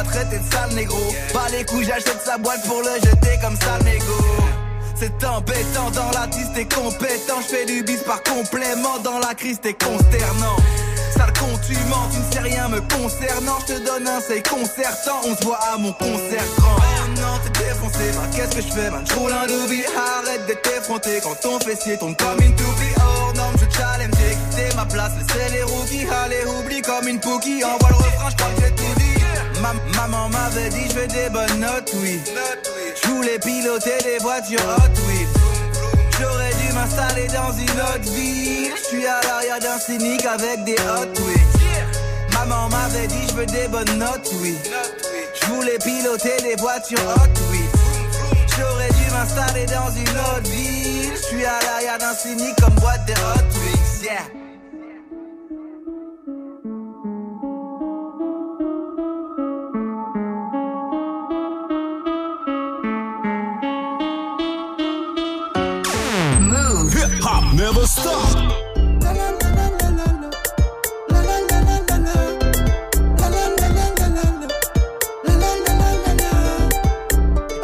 M'a 0.00 0.06
traité 0.06 0.38
de 0.38 0.50
sale 0.50 0.72
négro. 0.72 1.12
Pas 1.34 1.48
les 1.52 1.62
couilles, 1.66 1.84
j'achète 1.84 2.22
sa 2.24 2.38
boîte 2.38 2.62
pour 2.66 2.80
le 2.80 2.94
jeter 3.04 3.38
comme 3.42 3.54
sale 3.60 3.82
négo. 3.84 4.24
C'est 4.98 5.24
embêtant 5.26 5.90
dans 5.90 6.10
la 6.18 6.26
tisse, 6.26 6.50
t'es 6.54 6.64
compétent. 6.64 7.40
J'fais 7.46 7.66
du 7.66 7.82
bis 7.82 8.00
par 8.06 8.22
complément. 8.22 8.98
Dans 9.04 9.18
la 9.18 9.34
crise, 9.34 9.60
t'es 9.60 9.74
consternant. 9.74 10.56
Sale 11.14 11.32
con, 11.38 11.48
tu 11.66 11.74
mens, 11.90 12.08
tu 12.12 12.18
ne 12.18 12.32
sais 12.32 12.40
rien 12.40 12.68
me 12.68 12.80
concernant. 12.80 13.58
Je 13.60 13.74
te 13.74 13.78
donne 13.86 14.08
un 14.08 14.20
c'est 14.26 14.48
concertant. 14.48 15.20
On 15.26 15.36
se 15.36 15.44
voit 15.44 15.60
à 15.70 15.76
mon 15.76 15.92
concert 15.92 16.44
grand. 16.56 16.76
Non, 17.20 17.38
t'es 17.44 17.64
défoncé. 17.64 18.10
Bah, 18.14 18.22
qu'est-ce 18.34 18.56
que 18.56 18.62
je 18.62 18.72
fais, 18.72 18.90
man? 18.90 19.04
J'roule 19.06 19.32
un 19.32 19.46
doobie. 19.46 19.84
Arrête 19.84 20.46
d'être 20.46 20.78
effronté 20.78 21.20
quand 21.22 21.38
ton 21.42 21.60
fessier 21.60 21.98
tombe 21.98 22.16
comme 22.16 22.40
une 22.40 22.56
toupie. 22.56 22.94
Hors 22.96 23.34
norme, 23.34 23.54
je 23.58 23.76
challenge. 23.76 24.14
J'ai 24.18 24.34
quitté 24.34 24.76
ma 24.76 24.86
place. 24.86 25.12
Laissez 25.18 25.52
les 25.52 25.62
rookies. 25.62 26.06
Allez, 26.24 26.44
oublie 26.58 26.80
comme 26.80 27.06
une 27.06 27.20
pookie. 27.20 27.62
Envoie 27.64 27.90
le 27.90 27.96
refrain, 27.96 28.30
Ma- 29.60 29.74
maman 30.00 30.28
m'avait 30.30 30.68
dit, 30.70 30.88
je 30.88 30.94
veux 30.94 31.06
des 31.06 31.28
bonnes 31.30 31.60
notes, 31.60 31.92
oui. 32.02 32.20
Je 33.02 33.08
voulais 33.08 33.38
piloter 33.38 33.98
des 34.02 34.18
voitures 34.20 34.60
Hot 34.60 35.06
Wheels. 35.06 35.28
J'aurais 36.18 36.52
dû 36.54 36.72
m'installer 36.72 37.26
dans 37.28 37.52
une 37.52 37.80
autre 37.80 38.10
ville. 38.12 38.72
Je 38.76 38.84
suis 38.88 39.06
à 39.06 39.20
l'arrière 39.22 39.58
d'un 39.60 39.78
cynique 39.78 40.24
avec 40.24 40.64
des 40.64 40.76
Hot 40.76 41.12
Wheels. 41.26 41.46
Maman 42.32 42.68
m'avait 42.68 43.06
dit, 43.06 43.26
je 43.28 43.34
veux 43.34 43.46
des 43.46 43.68
bonnes 43.68 43.98
notes, 43.98 44.30
oui. 44.40 44.56
Je 45.40 45.46
voulais 45.46 45.78
piloter 45.78 46.36
des 46.42 46.56
voitures 46.56 46.98
Hot 47.16 47.52
Wheels. 47.52 48.40
J'aurais 48.58 48.88
dû 48.88 49.10
m'installer 49.12 49.66
dans 49.66 49.90
une 49.90 50.18
autre 50.18 50.50
ville. 50.50 51.12
Je 51.16 51.22
suis 51.26 51.44
à 51.44 51.58
l'arrière 51.66 51.98
d'un 51.98 52.14
cynique 52.14 52.56
comme 52.60 52.74
boîte 52.74 53.06
de 53.06 53.12
Hot 53.12 53.44
Wheels. 53.60 54.04
Yeah. 54.04 54.39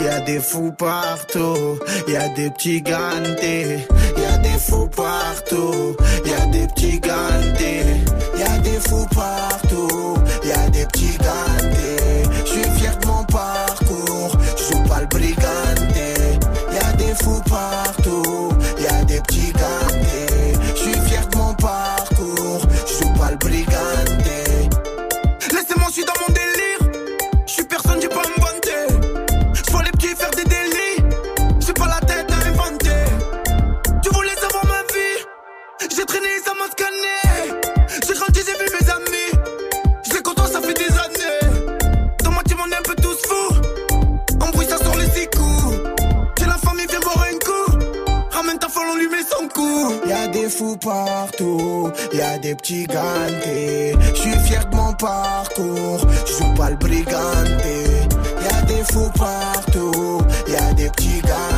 Y'a 0.00 0.20
des 0.20 0.40
fous 0.40 0.72
partout, 0.72 1.78
y'a 2.08 2.28
des 2.30 2.50
petits 2.50 2.82
gantés, 2.82 3.86
y'a 4.16 4.38
des 4.38 4.58
fous 4.58 4.88
partout, 4.88 5.96
y'a 6.24 6.46
des 6.46 6.66
petits 6.66 6.98
gantés, 6.98 7.84
y'a 8.36 8.58
des 8.58 8.80
fous 8.80 9.06
partout, 9.14 10.16
y'a 10.44 10.68
des 10.70 10.86
petits 10.86 11.16
gantés. 11.18 12.24
J'suis 12.44 12.70
fier 12.78 12.98
de 12.98 13.06
mon 13.06 13.22
parcours, 13.24 14.36
j'joue 14.56 14.82
pas 14.88 15.00
le 15.02 15.06
briganté. 15.06 16.14
Y'a 16.72 16.92
des 16.94 17.14
fous 17.14 17.42
partout, 17.48 18.48
y'a 18.80 19.04
des 19.04 19.20
petits 19.20 19.52
partout, 50.87 51.91
y 52.12 52.20
a 52.20 52.39
des 52.39 52.55
petits 52.55 52.87
gantés. 52.87 53.95
Je 54.14 54.20
suis 54.20 54.39
fier 54.47 54.64
de 54.70 54.76
mon 54.76 54.93
parcours, 54.95 56.01
je 56.26 56.32
joue 56.32 56.55
pas 56.55 56.70
le 56.70 56.76
briganté. 56.76 57.74
Y 58.43 58.55
a 58.55 58.62
des 58.62 58.84
fous 58.93 59.11
partout, 59.16 60.22
y 60.49 60.55
a 60.55 60.72
des 60.74 60.89
petits 60.91 61.20
gantés. 61.20 61.55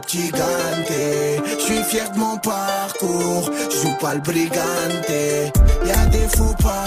Des. 0.00 1.40
Je 1.58 1.62
suis 1.64 1.82
fier 1.84 2.10
de 2.10 2.18
mon 2.18 2.36
parcours, 2.38 3.50
je 3.70 3.76
joue 3.76 3.96
pas 4.00 4.14
le 4.14 4.20
briganté. 4.20 5.52
Y'a 5.86 6.06
des 6.06 6.28
fous 6.36 6.54
partout, 6.62 6.81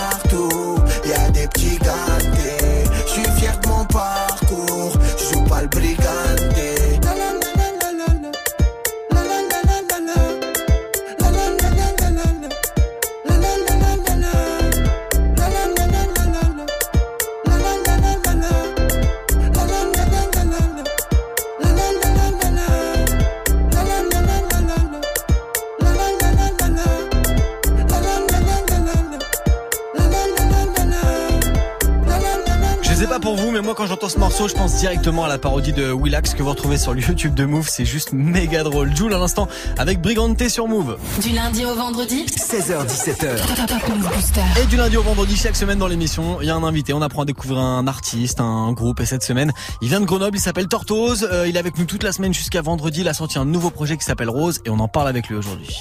directement 34.76 35.23
à 35.23 35.30
la 35.30 35.38
parodie 35.38 35.71
de 35.71 35.91
Willax 35.91 36.34
que 36.34 36.43
vous 36.43 36.49
retrouvez 36.49 36.78
sur 36.78 36.93
le 36.93 37.01
YouTube 37.07 37.34
de 37.34 37.45
Move. 37.45 37.67
C'est 37.69 37.86
juste 37.86 38.11
méga 38.11 38.63
drôle. 38.63 38.95
Joule 38.95 39.13
à 39.13 39.17
l'instant 39.17 39.47
avec 39.78 40.01
Brigante 40.01 40.47
sur 40.49 40.67
Move. 40.67 40.97
Du 41.21 41.30
lundi 41.30 41.65
au 41.65 41.73
vendredi 41.76 42.26
16h17h. 42.55 43.67
Top 43.67 43.89
Move 43.89 44.09
Booster. 44.15 44.41
Et 44.63 44.65
du 44.67 44.77
lundi 44.77 44.95
au 44.95 45.01
vendredi, 45.01 45.35
chaque 45.35 45.57
semaine 45.57 45.77
dans 45.77 45.87
l'émission, 45.87 46.37
il 46.39 46.47
y 46.47 46.49
a 46.49 46.55
un 46.55 46.63
invité. 46.63 46.93
On 46.93 47.01
apprend 47.01 47.23
à 47.23 47.25
découvrir 47.25 47.59
un 47.59 47.85
artiste, 47.85 48.39
un 48.39 48.71
groupe. 48.71 49.01
Et 49.01 49.05
cette 49.05 49.23
semaine, 49.23 49.51
il 49.81 49.89
vient 49.89 49.99
de 49.99 50.05
Grenoble, 50.05 50.37
il 50.37 50.39
s'appelle 50.39 50.67
Tortoise. 50.69 51.27
Euh, 51.29 51.49
il 51.49 51.57
est 51.57 51.59
avec 51.59 51.77
nous 51.77 51.83
toute 51.83 52.01
la 52.01 52.13
semaine 52.13 52.33
jusqu'à 52.33 52.61
vendredi. 52.61 53.01
Il 53.01 53.09
a 53.09 53.13
sorti 53.13 53.37
un 53.39 53.43
nouveau 53.43 53.71
projet 53.71 53.97
qui 53.97 54.05
s'appelle 54.05 54.29
Rose 54.29 54.61
et 54.63 54.69
on 54.69 54.79
en 54.79 54.87
parle 54.87 55.09
avec 55.09 55.27
lui 55.27 55.35
aujourd'hui. 55.35 55.75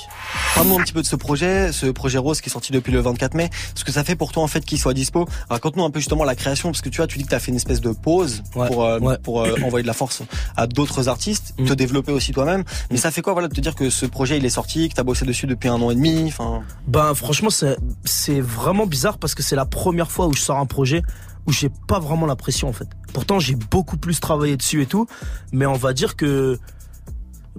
Parle-nous 0.57 0.77
un 0.77 0.83
petit 0.83 0.93
peu 0.93 1.01
de 1.01 1.07
ce 1.07 1.15
projet, 1.15 1.71
ce 1.71 1.87
projet 1.87 2.19
Rose 2.19 2.41
qui 2.41 2.49
est 2.49 2.53
sorti 2.53 2.73
depuis 2.73 2.91
le 2.91 2.99
24 2.99 3.35
mai. 3.35 3.51
Ce 3.77 3.85
que 3.85 3.93
ça 3.93 4.03
fait 4.03 4.17
pour 4.17 4.33
toi 4.33 4.43
en 4.43 4.49
fait 4.49 4.65
qu'il 4.65 4.81
soit 4.81 4.95
dispo. 4.95 5.29
Raconte-nous 5.51 5.85
un 5.85 5.91
peu 5.91 6.01
justement 6.01 6.25
la 6.25 6.35
création 6.35 6.71
parce 6.71 6.81
que 6.81 6.89
tu 6.89 6.97
vois, 6.97 7.07
tu 7.07 7.19
dis 7.19 7.25
que 7.25 7.29
tu 7.29 7.37
as 7.37 7.41
fait 7.41 7.53
une 7.53 7.57
espèce 7.57 7.83
de 7.83 7.93
pause 7.93 8.43
pour 8.53 8.85
euh, 8.85 8.99
pour 9.23 9.43
euh, 9.43 9.55
envoyer 9.63 9.83
de 9.83 9.89
la 9.89 9.95
force 9.95 10.23
à 10.57 10.67
d'autres 10.67 11.09
artistes, 11.09 11.55
te 11.57 11.73
développer 11.73 12.11
aussi 12.11 12.33
toi-même. 12.33 12.65
Mais 12.91 12.97
ça 12.97 13.13
fait 13.13 13.23
quoi 13.23 13.33
voilà 13.33 13.47
de 13.47 13.55
te 13.55 13.61
dire 13.61 13.77
que 13.77 13.91
ce 13.91 14.07
projet 14.07 14.39
il 14.39 14.45
est 14.45 14.51
sorti, 14.51 14.89
que 14.89 14.95
tu 14.95 15.01
as 15.01 15.05
bossé 15.05 15.25
dessus 15.25 15.47
depuis 15.47 15.69
un 15.69 15.81
an 15.81 15.93
et 15.93 15.95
demi, 15.95 16.25
enfin 16.27 16.64
Ben 16.87 17.15
franchement 17.15 17.51
c'est 17.51 17.77
c'est 18.05 18.41
vraiment 18.41 18.87
bizarre 18.87 19.19
parce 19.19 19.35
que 19.35 19.43
c'est 19.43 19.57
la 19.57 19.65
première 19.65 20.11
fois 20.11 20.27
où 20.27 20.35
je 20.35 20.41
sors 20.41 20.59
un 20.59 20.67
projet 20.67 21.03
où 21.47 21.53
j'ai 21.53 21.71
pas 21.89 21.99
vraiment 21.99 22.27
la 22.27 22.37
pression 22.37 22.69
en 22.69 22.73
fait. 22.73 22.89
Pourtant 23.13 23.39
j'ai 23.39 23.55
beaucoup 23.55 23.97
plus 23.97 24.21
travaillé 24.21 24.57
dessus 24.57 24.83
et 24.83 24.87
tout, 24.87 25.07
mais 25.53 25.67
on 25.67 25.75
va 25.75 25.93
dire 25.93 26.17
que 26.17 26.59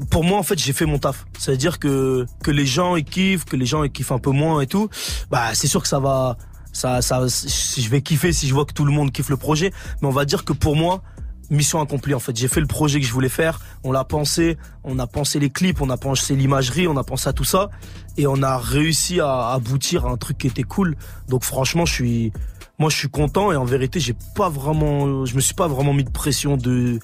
pour 0.09 0.23
moi 0.23 0.37
en 0.37 0.43
fait 0.43 0.59
j'ai 0.59 0.73
fait 0.73 0.85
mon 0.85 0.99
taf. 0.99 1.25
Ça 1.39 1.51
veut 1.51 1.57
dire 1.57 1.79
que 1.79 2.25
que 2.43 2.51
les 2.51 2.65
gens 2.65 2.95
ils 2.95 3.05
kiffent, 3.05 3.45
que 3.45 3.55
les 3.55 3.65
gens 3.65 3.83
ils 3.83 3.91
kiffent 3.91 4.11
un 4.11 4.19
peu 4.19 4.31
moins 4.31 4.61
et 4.61 4.67
tout. 4.67 4.89
Bah 5.31 5.53
c'est 5.53 5.67
sûr 5.67 5.81
que 5.81 5.87
ça 5.87 5.99
va 5.99 6.37
ça 6.71 7.01
ça 7.01 7.25
je 7.25 7.89
vais 7.89 8.01
kiffer 8.01 8.33
si 8.33 8.47
je 8.47 8.53
vois 8.53 8.65
que 8.65 8.73
tout 8.73 8.85
le 8.85 8.91
monde 8.91 9.11
kiffe 9.11 9.29
le 9.29 9.37
projet, 9.37 9.71
mais 10.01 10.07
on 10.07 10.11
va 10.11 10.25
dire 10.25 10.45
que 10.45 10.53
pour 10.53 10.75
moi 10.75 11.01
mission 11.49 11.81
accomplie 11.81 12.13
en 12.13 12.19
fait. 12.19 12.35
J'ai 12.35 12.47
fait 12.47 12.59
le 12.59 12.67
projet 12.67 12.99
que 12.99 13.05
je 13.05 13.11
voulais 13.11 13.29
faire, 13.29 13.59
on 13.83 13.91
l'a 13.91 14.03
pensé, 14.03 14.57
on 14.83 14.99
a 14.99 15.07
pensé 15.07 15.39
les 15.39 15.49
clips, 15.49 15.81
on 15.81 15.89
a 15.89 15.97
pensé 15.97 16.35
l'imagerie, 16.35 16.87
on 16.87 16.97
a 16.97 17.03
pensé 17.03 17.29
à 17.29 17.33
tout 17.33 17.43
ça. 17.43 17.69
Et 18.17 18.27
on 18.27 18.41
a 18.41 18.57
réussi 18.57 19.19
à 19.19 19.49
aboutir 19.49 20.05
à 20.05 20.09
un 20.09 20.17
truc 20.17 20.37
qui 20.37 20.47
était 20.47 20.63
cool. 20.63 20.95
Donc 21.27 21.43
franchement, 21.43 21.85
je 21.85 21.93
suis 21.93 22.33
moi 22.79 22.89
je 22.89 22.97
suis 22.97 23.09
content. 23.09 23.51
Et 23.51 23.55
en 23.55 23.65
vérité, 23.65 23.99
j'ai 23.99 24.15
pas 24.35 24.49
vraiment 24.49 25.25
je 25.25 25.35
me 25.35 25.41
suis 25.41 25.55
pas 25.55 25.67
vraiment 25.67 25.93
mis 25.93 26.03
de 26.03 26.11
pression 26.11 26.57
de 26.57 26.99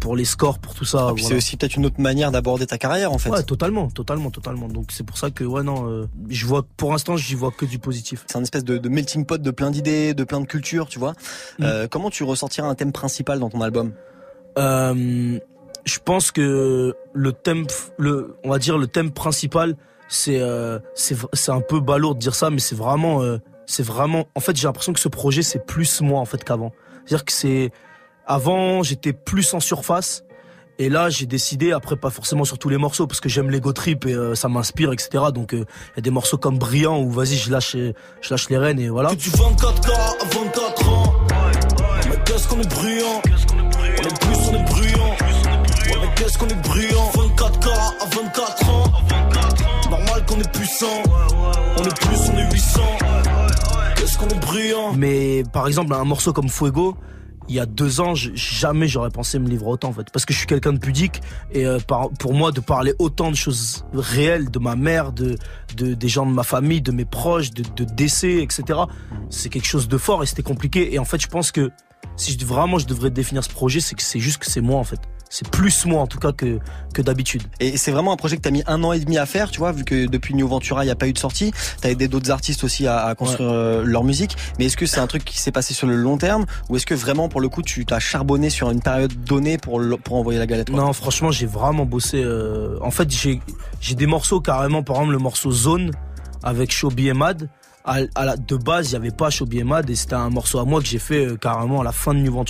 pour 0.00 0.16
les 0.16 0.24
scores, 0.24 0.58
pour 0.58 0.74
tout 0.74 0.84
ça. 0.84 1.12
Puis 1.14 1.24
c'est 1.24 1.34
aussi 1.34 1.56
peut-être 1.56 1.76
une 1.76 1.86
autre 1.86 2.00
manière 2.00 2.30
d'aborder 2.30 2.66
ta 2.66 2.78
carrière 2.78 3.12
en 3.12 3.18
fait. 3.18 3.30
Ouais, 3.30 3.42
totalement, 3.42 3.88
totalement, 3.90 4.30
totalement. 4.30 4.68
Donc 4.68 4.86
c'est 4.90 5.04
pour 5.04 5.18
ça 5.18 5.30
que 5.30 5.44
ouais 5.44 5.62
non, 5.62 5.88
euh, 5.90 6.06
je 6.28 6.46
vois 6.46 6.64
pour 6.76 6.92
l'instant, 6.92 7.16
j'y 7.16 7.34
vois 7.34 7.50
que 7.50 7.64
du 7.64 7.78
positif. 7.78 8.24
C'est 8.26 8.38
un 8.38 8.42
espèce 8.42 8.64
de, 8.64 8.78
de 8.78 8.88
melting 8.88 9.24
pot 9.24 9.40
de 9.40 9.50
plein 9.50 9.70
d'idées, 9.70 10.14
de 10.14 10.24
plein 10.24 10.40
de 10.40 10.46
cultures, 10.46 10.88
tu 10.88 10.98
vois. 10.98 11.14
Euh, 11.60 11.88
comment 11.90 12.10
tu 12.10 12.24
ressortiras 12.24 12.68
un 12.68 12.74
thème 12.74 12.92
principal 12.92 13.38
dans 13.40 13.50
ton 13.50 13.60
album? 13.60 13.92
Euh, 14.58 15.38
je 15.84 15.98
pense 16.04 16.32
que 16.32 16.94
le 17.12 17.32
thème, 17.32 17.66
le, 17.98 18.36
on 18.44 18.50
va 18.50 18.58
dire 18.58 18.78
le 18.78 18.86
thème 18.86 19.10
principal, 19.10 19.76
c'est 20.08 20.40
c'est 20.94 21.16
c'est 21.32 21.52
un 21.52 21.60
peu 21.60 21.80
balourd 21.80 22.14
de 22.14 22.20
dire 22.20 22.34
ça, 22.34 22.50
mais 22.50 22.60
c'est 22.60 22.76
vraiment 22.76 23.22
c'est 23.66 23.84
vraiment. 23.84 24.26
En 24.34 24.40
fait, 24.40 24.56
j'ai 24.56 24.66
l'impression 24.66 24.92
que 24.92 25.00
ce 25.00 25.08
projet 25.08 25.42
c'est 25.42 25.64
plus 25.64 26.00
moi 26.00 26.20
en 26.20 26.24
fait 26.24 26.42
qu'avant. 26.44 26.72
C'est-à-dire 27.04 27.24
que 27.24 27.32
c'est 27.32 27.70
avant 28.26 28.82
j'étais 28.82 29.12
plus 29.12 29.54
en 29.54 29.60
surface. 29.60 30.22
Et 30.78 30.90
là, 30.90 31.08
j'ai 31.08 31.24
décidé, 31.24 31.72
après 31.72 31.96
pas 31.96 32.10
forcément 32.10 32.44
sur 32.44 32.58
tous 32.58 32.68
les 32.68 32.76
morceaux, 32.76 33.06
parce 33.06 33.20
que 33.20 33.30
j'aime 33.30 33.48
l'ego 33.48 33.72
trip 33.72 34.04
et 34.04 34.12
euh, 34.12 34.34
ça 34.34 34.48
m'inspire, 34.48 34.92
etc. 34.92 35.24
Donc 35.32 35.52
il 35.52 35.60
y 35.60 35.98
a 35.98 36.02
des 36.02 36.10
morceaux 36.10 36.36
comme 36.36 36.58
Brillant 36.58 37.00
où 37.00 37.10
vas-y, 37.10 37.36
je 37.36 37.50
lâche, 37.50 37.76
je 37.76 38.30
lâche 38.30 38.50
les 38.50 38.58
rênes 38.58 38.78
et 38.78 38.90
voilà. 38.90 39.14
Du 39.14 39.30
24K 39.30 39.90
à 39.90 40.24
24 40.24 40.88
ans. 40.90 41.14
Mais 42.10 42.16
qu'est-ce 42.26 42.48
qu'on 42.48 42.60
est 42.60 42.68
bruyant? 42.68 43.22
On 43.24 44.02
est 44.02 44.20
plus, 44.20 44.36
on 44.50 44.54
est 44.54 44.64
bruyant. 44.64 45.16
Mais 45.86 46.14
qu'est-ce 46.16 46.36
qu'on 46.36 46.48
est 46.48 46.62
bruyant? 46.62 47.10
24K 47.14 47.68
à 47.68 48.06
24 48.14 48.68
ans. 48.68 48.84
Normal 49.90 50.26
qu'on 50.26 50.40
est 50.40 50.52
puissant. 50.52 51.02
On 51.78 51.84
est 51.84 52.00
plus, 52.00 52.30
on 52.34 52.38
est 52.38 52.52
800. 52.52 52.80
Qu'est-ce 53.96 54.18
qu'on 54.18 54.28
est 54.28 54.40
bruyant? 54.40 54.92
Mais 54.94 55.42
par 55.54 55.66
exemple, 55.66 55.94
un 55.94 56.04
morceau 56.04 56.34
comme 56.34 56.50
Fuego, 56.50 56.96
il 57.48 57.54
y 57.54 57.60
a 57.60 57.66
deux 57.66 58.00
ans, 58.00 58.14
jamais 58.14 58.88
j'aurais 58.88 59.10
pensé 59.10 59.38
me 59.38 59.48
livrer 59.48 59.68
autant 59.68 59.88
en 59.88 59.92
fait, 59.92 60.10
parce 60.12 60.24
que 60.24 60.32
je 60.32 60.38
suis 60.38 60.46
quelqu'un 60.46 60.72
de 60.72 60.78
pudique 60.78 61.20
et 61.52 61.64
euh, 61.66 61.78
par- 61.78 62.10
pour 62.10 62.34
moi 62.34 62.50
de 62.52 62.60
parler 62.60 62.94
autant 62.98 63.30
de 63.30 63.36
choses 63.36 63.84
réelles, 63.94 64.50
de 64.50 64.58
ma 64.58 64.74
mère, 64.76 65.12
de, 65.12 65.36
de 65.76 65.94
des 65.94 66.08
gens 66.08 66.26
de 66.26 66.32
ma 66.32 66.42
famille, 66.42 66.80
de 66.82 66.92
mes 66.92 67.04
proches, 67.04 67.50
de, 67.52 67.62
de 67.76 67.84
décès, 67.84 68.42
etc. 68.42 68.80
C'est 69.30 69.48
quelque 69.48 69.66
chose 69.66 69.88
de 69.88 69.98
fort 69.98 70.22
et 70.22 70.26
c'était 70.26 70.42
compliqué. 70.42 70.92
Et 70.94 70.98
en 70.98 71.04
fait, 71.04 71.20
je 71.20 71.28
pense 71.28 71.52
que 71.52 71.70
si 72.16 72.36
je, 72.38 72.44
vraiment 72.44 72.78
je 72.78 72.86
devrais 72.86 73.10
définir 73.10 73.44
ce 73.44 73.50
projet, 73.50 73.80
c'est 73.80 73.94
que 73.94 74.02
c'est 74.02 74.20
juste 74.20 74.38
que 74.38 74.46
c'est 74.50 74.60
moi 74.60 74.78
en 74.78 74.84
fait. 74.84 75.00
C'est 75.28 75.48
plus 75.50 75.86
moi 75.86 76.00
en 76.02 76.06
tout 76.06 76.18
cas 76.18 76.32
que 76.32 76.58
que 76.94 77.02
d'habitude. 77.02 77.42
Et 77.60 77.76
c'est 77.76 77.90
vraiment 77.90 78.12
un 78.12 78.16
projet 78.16 78.36
que 78.36 78.42
t'as 78.42 78.50
mis 78.50 78.62
un 78.66 78.82
an 78.84 78.92
et 78.92 79.00
demi 79.00 79.18
à 79.18 79.26
faire, 79.26 79.50
tu 79.50 79.58
vois, 79.58 79.72
vu 79.72 79.84
que 79.84 80.06
depuis 80.06 80.34
New 80.34 80.46
Ventura, 80.48 80.82
il 80.84 80.86
n'y 80.86 80.92
a 80.92 80.96
pas 80.96 81.08
eu 81.08 81.12
de 81.12 81.18
sortie. 81.18 81.52
T'as 81.80 81.90
aidé 81.90 82.08
d'autres 82.08 82.30
artistes 82.30 82.64
aussi 82.64 82.86
à, 82.86 83.04
à 83.04 83.14
construire 83.14 83.50
euh, 83.50 83.82
leur 83.84 84.04
musique. 84.04 84.36
Mais 84.58 84.66
est-ce 84.66 84.76
que 84.76 84.86
c'est 84.86 85.00
un 85.00 85.06
truc 85.06 85.24
qui 85.24 85.38
s'est 85.38 85.52
passé 85.52 85.74
sur 85.74 85.86
le 85.88 85.96
long 85.96 86.16
terme? 86.16 86.46
Ou 86.70 86.76
est-ce 86.76 86.86
que 86.86 86.94
vraiment, 86.94 87.28
pour 87.28 87.40
le 87.40 87.48
coup, 87.48 87.62
tu 87.62 87.84
t'as 87.84 87.98
charbonné 87.98 88.48
sur 88.50 88.70
une 88.70 88.80
période 88.80 89.12
donnée 89.24 89.58
pour, 89.58 89.82
pour 90.04 90.16
envoyer 90.16 90.38
la 90.38 90.46
galette 90.46 90.70
Non, 90.70 90.92
franchement, 90.92 91.30
j'ai 91.30 91.46
vraiment 91.46 91.84
bossé. 91.84 92.22
euh, 92.22 92.78
En 92.80 92.90
fait, 92.90 93.10
j'ai 93.10 93.40
j'ai 93.80 93.94
des 93.94 94.06
morceaux 94.06 94.40
carrément, 94.40 94.82
par 94.82 94.96
exemple 94.96 95.12
le 95.12 95.18
morceau 95.18 95.50
Zone 95.50 95.90
avec 96.42 96.70
Shobi 96.72 97.08
et 97.08 97.12
Mad. 97.14 97.48
À, 97.86 97.98
à 98.16 98.24
la, 98.24 98.36
de 98.36 98.56
base, 98.56 98.90
il 98.90 98.92
y 98.94 98.96
avait 98.96 99.12
pas 99.12 99.30
Shobi 99.30 99.58
et 99.60 99.94
c'était 99.94 100.14
un 100.14 100.28
morceau 100.28 100.58
à 100.58 100.64
moi 100.64 100.80
que 100.80 100.86
j'ai 100.88 100.98
fait 100.98 101.24
euh, 101.24 101.36
carrément 101.36 101.80
à 101.80 101.84
la 101.84 101.92
fin 101.92 102.14
de 102.14 102.18
New. 102.18 102.44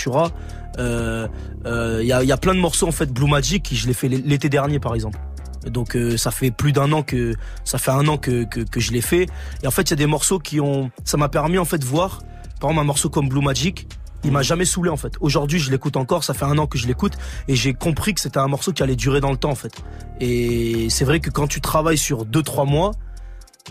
Euh, 0.78 1.28
euh, 1.66 1.99
Il 2.01 2.07
y, 2.07 2.12
a, 2.12 2.24
y 2.24 2.32
a 2.32 2.37
plein 2.39 2.55
de 2.55 2.61
morceaux 2.61 2.89
en 2.89 2.93
fait 2.93 3.12
Blue 3.12 3.28
Magic 3.28 3.62
qui 3.62 3.76
je 3.76 3.87
l'ai 3.87 3.93
fait 3.93 4.09
l'été 4.09 4.49
dernier 4.49 4.78
par 4.78 4.95
exemple. 4.95 5.18
Donc 5.66 5.95
euh, 5.95 6.16
ça 6.16 6.30
fait 6.30 6.51
plus 6.51 6.72
d'un 6.72 6.91
an 6.93 7.03
que 7.03 7.34
ça 7.64 7.76
fait 7.76 7.91
un 7.91 8.09
an 8.09 8.16
que, 8.16 8.45
que, 8.45 8.61
que 8.61 8.80
je 8.80 8.93
l'ai 8.93 9.03
fait. 9.03 9.26
Et 9.62 9.66
en 9.66 9.70
fait, 9.70 9.82
il 9.82 9.91
y 9.91 9.93
a 9.93 9.97
des 9.97 10.07
morceaux 10.07 10.39
qui 10.39 10.59
ont, 10.59 10.91
ça 11.05 11.18
m'a 11.18 11.28
permis 11.28 11.59
en 11.59 11.64
fait 11.66 11.78
de 11.78 11.84
voir, 11.84 12.22
par 12.61 12.70
exemple 12.70 12.80
un 12.80 12.84
morceau 12.84 13.11
comme 13.11 13.28
Blue 13.28 13.43
Magic, 13.43 13.87
il 14.24 14.32
m'a 14.32 14.43
jamais 14.43 14.64
saoulé 14.64 14.91
en 14.91 14.97
fait. 14.97 15.12
Aujourd'hui, 15.20 15.59
je 15.59 15.70
l'écoute 15.70 15.97
encore, 15.97 16.24
ça 16.24 16.34
fait 16.34 16.47
un 16.47 16.57
an 16.59 16.66
que 16.66 16.78
je 16.78 16.87
l'écoute 16.87 17.12
et 17.47 17.55
j'ai 17.55 17.74
compris 17.74 18.14
que 18.14 18.20
c'était 18.20 18.39
un 18.39 18.49
morceau 18.49 18.72
qui 18.72 18.82
allait 18.82 18.97
durer 18.97 19.20
dans 19.20 19.30
le 19.30 19.37
temps 19.37 19.51
en 19.51 19.55
fait. 19.55 19.82
Et 20.18 20.89
c'est 20.89 21.05
vrai 21.05 21.20
que 21.20 21.30
quand 21.30 21.47
tu 21.47 21.61
travailles 21.61 21.99
sur 21.99 22.24
deux 22.24 22.43
trois 22.43 22.64
mois, 22.64 22.93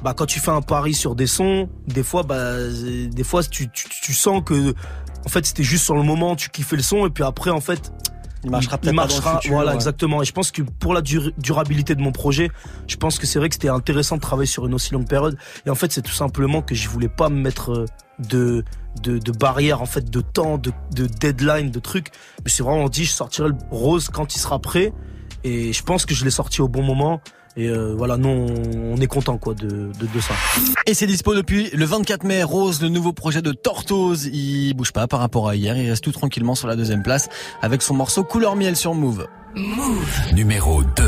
bah 0.03 0.13
quand 0.15 0.25
tu 0.25 0.39
fais 0.39 0.51
un 0.51 0.61
pari 0.61 0.93
sur 0.93 1.15
des 1.15 1.27
sons, 1.27 1.69
des 1.87 2.03
fois 2.03 2.23
bah 2.23 2.53
des 2.59 3.23
fois 3.23 3.43
tu, 3.43 3.69
tu, 3.69 3.87
tu 3.89 4.13
sens 4.13 4.41
que 4.45 4.73
en 5.25 5.29
fait 5.29 5.45
c'était 5.45 5.63
juste 5.63 5.85
sur 5.85 5.95
le 5.95 6.03
moment 6.03 6.35
tu 6.35 6.49
kiffais 6.49 6.75
le 6.75 6.83
son 6.83 7.05
et 7.05 7.09
puis 7.09 7.23
après 7.23 7.49
en 7.51 7.61
fait 7.61 7.91
Il 8.43 8.51
marchera 8.51 8.77
peut-être 8.77 8.93
le 8.93 9.01
futur, 9.37 9.53
voilà 9.53 9.71
ouais. 9.71 9.75
exactement. 9.75 10.21
Et 10.21 10.25
je 10.25 10.33
pense 10.33 10.51
que 10.51 10.61
pour 10.61 10.93
la 10.93 11.01
dur- 11.01 11.31
durabilité 11.37 11.95
de 11.95 12.01
mon 12.01 12.11
projet 12.11 12.51
je 12.87 12.95
pense 12.97 13.17
que 13.17 13.25
c'est 13.25 13.39
vrai 13.39 13.49
que 13.49 13.55
c'était 13.55 13.69
intéressant 13.69 14.17
de 14.17 14.21
travailler 14.21 14.47
sur 14.47 14.65
une 14.67 14.73
aussi 14.73 14.93
longue 14.93 15.07
période. 15.07 15.37
Et 15.65 15.69
en 15.69 15.75
fait 15.75 15.91
c'est 15.91 16.01
tout 16.03 16.11
simplement 16.13 16.61
que 16.61 16.75
je 16.75 16.89
voulais 16.89 17.09
pas 17.09 17.29
me 17.29 17.39
mettre 17.39 17.71
euh, 17.71 17.85
de 18.19 18.63
de, 19.01 19.17
de 19.17 19.31
barrières 19.31 19.81
en 19.81 19.85
fait 19.87 20.09
de 20.09 20.21
temps 20.21 20.57
de, 20.57 20.71
de 20.93 21.05
deadline 21.07 21.71
de 21.71 21.79
trucs. 21.79 22.09
Mais 22.43 22.51
c'est 22.51 22.63
vraiment 22.63 22.87
dit 22.89 23.05
je 23.05 23.11
sortirai 23.13 23.49
le 23.49 23.55
rose 23.71 24.09
quand 24.09 24.35
il 24.35 24.39
sera 24.39 24.59
prêt. 24.59 24.93
Et 25.43 25.73
je 25.73 25.83
pense 25.83 26.05
que 26.07 26.15
je 26.15 26.23
l'ai 26.25 26.31
sorti 26.31 26.61
au 26.61 26.67
bon 26.67 26.81
moment 26.81 27.21
et 27.58 27.70
euh, 27.70 27.93
voilà 27.95 28.18
nous 28.18 28.30
on, 28.30 28.97
est 28.97 29.08
content 29.08 29.38
quoi 29.38 29.53
de, 29.53 29.68
de, 29.68 30.08
de 30.14 30.20
ça 30.20 30.34
Et 30.88 30.93
c'est 30.93 31.08
dispo 31.08 31.34
depuis 31.34 31.70
le 31.74 31.86
24 31.86 32.24
mai. 32.24 32.43
Rose, 32.43 32.82
le 32.82 32.89
nouveau 32.89 33.14
projet 33.14 33.41
de 33.41 33.51
Tortoise. 33.51 34.26
Il 34.32 34.74
bouge 34.74 34.91
pas 34.91 35.08
par 35.08 35.20
rapport 35.20 35.47
à 35.49 35.56
hier. 35.56 35.78
Il 35.78 35.89
reste 35.89 36.03
tout 36.03 36.12
tranquillement 36.12 36.56
sur 36.56 36.68
la 36.68 36.76
deuxième 36.76 37.03
place 37.03 37.30
avec 37.62 37.82
son 37.82 37.93
morceau 37.93 38.24
Couleur 38.24 38.56
Miel 38.56 38.76
sur 38.76 38.93
Move. 38.93 39.28
Numéro 40.34 40.84
2. 40.84 41.03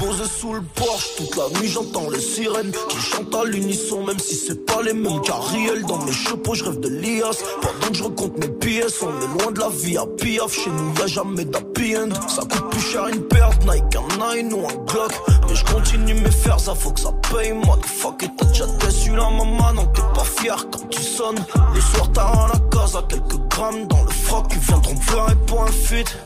Posé 0.00 0.24
sous 0.24 0.54
le 0.54 0.62
porche, 0.62 1.10
toute 1.18 1.36
la 1.36 1.60
nuit 1.60 1.68
j'entends 1.68 2.08
les 2.08 2.20
sirènes 2.20 2.72
qui 2.88 2.96
chantent 2.96 3.34
à 3.34 3.44
l'unisson, 3.44 4.02
même 4.02 4.18
si 4.18 4.34
c'est 4.34 4.64
pas 4.64 4.80
les 4.80 4.94
mêmes 4.94 5.20
carriels. 5.20 5.84
Dans 5.84 6.02
mes 6.02 6.12
chapeaux, 6.12 6.54
je 6.54 6.64
rêve 6.64 6.80
de 6.80 6.88
l'IAS. 6.88 7.36
Pendant 7.60 7.88
que 7.88 7.94
je 7.94 8.04
recompte 8.04 8.38
mes 8.38 8.48
pièces, 8.48 9.02
on 9.02 9.08
est 9.08 9.42
loin 9.42 9.52
de 9.52 9.60
la 9.60 9.68
vie 9.68 9.98
à 9.98 10.06
piaf. 10.06 10.54
Chez 10.54 10.70
nous, 10.70 10.94
y 10.98 11.02
a 11.02 11.06
jamais 11.06 11.44
d'happy 11.44 11.98
end. 11.98 12.08
Ça 12.28 12.40
coûte 12.42 12.70
plus 12.70 12.80
cher 12.80 13.08
une 13.08 13.22
perte, 13.28 13.62
Nike, 13.66 13.96
un 13.96 14.36
Nine 14.36 14.54
ou 14.54 14.66
un 14.66 14.74
Glock. 14.86 15.12
Mais 15.46 15.54
je 15.54 15.64
continue 15.66 16.14
mes 16.14 16.30
fers, 16.30 16.58
ça 16.58 16.74
faut 16.74 16.92
que 16.92 17.00
ça 17.00 17.12
paye. 17.30 17.52
Moi, 17.52 17.76
de 17.76 17.84
fuck, 17.84 18.22
et 18.22 18.28
t'as 18.38 18.46
déjà 18.46 18.66
déçu 18.66 19.10
la 19.10 19.28
maman, 19.28 19.74
non, 19.74 19.86
t'es 19.88 20.00
pas 20.14 20.24
fier 20.24 20.66
quand 20.72 20.88
tu 20.88 21.02
sonnes. 21.02 21.44
Le 21.74 21.80
soir, 21.80 22.10
t'as 22.14 22.22
à 22.22 22.48
la 22.48 22.60
case 22.70 22.96
à 22.96 23.02
quelques 23.06 23.48
grammes 23.50 23.86
dans 23.86 24.02
le 24.02 24.10
froc, 24.10 24.46
ils 24.52 24.58
viendront 24.60 24.94
pleurer 24.94 25.36
pour 25.46 25.62
un 25.62 25.72
feat. 25.72 26.16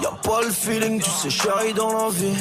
Y'a 0.00 0.12
pas 0.22 0.42
le 0.42 0.50
feeling, 0.50 1.00
tu 1.00 1.10
sais, 1.10 1.30
chérie, 1.30 1.74
dans 1.74 1.92
la 1.92 2.10
vie. 2.10 2.36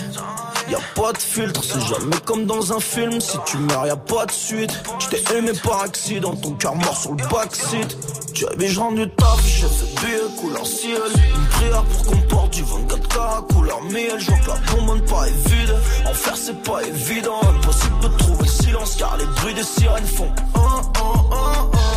Y'a 0.69 0.79
pas 0.95 1.13
de 1.13 1.17
filtre, 1.17 1.63
c'est 1.63 1.79
jamais 1.79 2.17
comme 2.25 2.45
dans 2.45 2.73
un 2.73 2.79
film. 2.79 3.19
Si 3.21 3.37
tu 3.45 3.57
meurs, 3.57 3.85
y'a 3.87 3.95
pas 3.95 4.25
de 4.25 4.31
suite. 4.31 4.71
Je 4.99 5.07
t'ai 5.07 5.37
aimé 5.37 5.51
par 5.63 5.81
accident, 5.81 6.35
ton 6.35 6.51
cœur 6.53 6.75
mort 6.75 6.97
sur 6.97 7.11
le 7.11 7.23
backseat. 7.29 7.97
Tu 8.33 8.45
avais 8.47 8.67
je 8.67 8.79
rendu 8.79 9.09
taf, 9.11 9.45
j'ai 9.45 9.67
fait 9.67 10.05
billet 10.05 10.19
couleur 10.39 10.65
ciel. 10.65 11.01
Une 11.13 11.45
prière 11.47 11.83
pour 11.83 12.05
qu'on 12.05 12.17
porte 12.27 12.53
du 12.53 12.63
24K 12.63 13.53
couleur 13.53 13.81
miel. 13.83 14.19
Je 14.19 14.25
vois 14.27 14.39
que 14.39 14.47
la 14.49 14.75
bonbonne 14.75 15.01
pas 15.05 15.27
est 15.27 15.49
vide. 15.49 15.75
En 16.05 16.13
faire, 16.13 16.37
c'est 16.37 16.61
pas 16.63 16.81
évident. 16.83 17.39
Impossible 17.43 17.99
de 18.01 18.07
trouver 18.17 18.43
le 18.43 18.63
silence 18.63 18.95
car 18.97 19.17
les 19.17 19.25
bruits 19.25 19.53
des 19.53 19.63
sirènes 19.63 20.05
font. 20.05 20.31
un, 20.55 20.59
un, 20.59 21.35
un, 21.35 21.96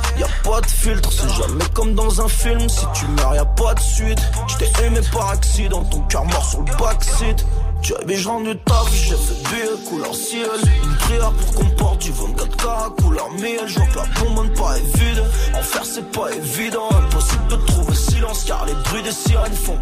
Y'a 0.21 0.27
pas 0.43 0.61
de 0.61 0.67
filtre, 0.67 1.09
c'est 1.11 1.29
jamais 1.29 1.65
comme 1.73 1.95
dans 1.95 2.21
un 2.21 2.27
film. 2.27 2.69
Si 2.69 2.85
tu 2.93 3.07
meurs, 3.07 3.33
y'a 3.33 3.43
pas 3.43 3.73
de 3.73 3.79
suite. 3.79 4.19
J't'ai 4.49 4.85
aimé 4.85 4.99
par 5.11 5.31
accident, 5.31 5.83
ton 5.85 6.01
cœur 6.01 6.25
mort 6.25 6.45
sur 6.45 6.59
le 6.59 6.77
backseat. 6.77 7.43
Tu 7.81 7.95
avais 7.95 8.17
je 8.17 8.27
rendu 8.27 8.55
taf, 8.57 8.93
j'ai 8.93 9.15
fait 9.15 9.49
billet 9.49 9.89
couleur 9.89 10.13
ciel. 10.13 10.47
Une 10.83 10.95
prière 10.97 11.31
pour 11.31 11.55
qu'on 11.55 11.69
porte 11.71 12.01
du 12.03 12.11
24K 12.11 13.01
couleur 13.01 13.31
miel. 13.31 13.61
Je 13.65 13.79
vois 13.79 13.87
que 13.87 13.97
la 13.97 14.05
bonbonne 14.19 14.53
pas 14.53 14.77
est 14.77 14.95
vide. 14.95 15.23
En 15.55 15.63
faire, 15.63 15.85
c'est 15.85 16.11
pas 16.11 16.29
évident. 16.31 16.87
Impossible 16.91 17.47
de 17.47 17.55
trouver 17.55 17.95
silence 17.95 18.43
car 18.43 18.63
les 18.67 18.75
bruits 18.75 19.01
des 19.01 19.11
sirènes 19.11 19.53
font. 19.53 19.79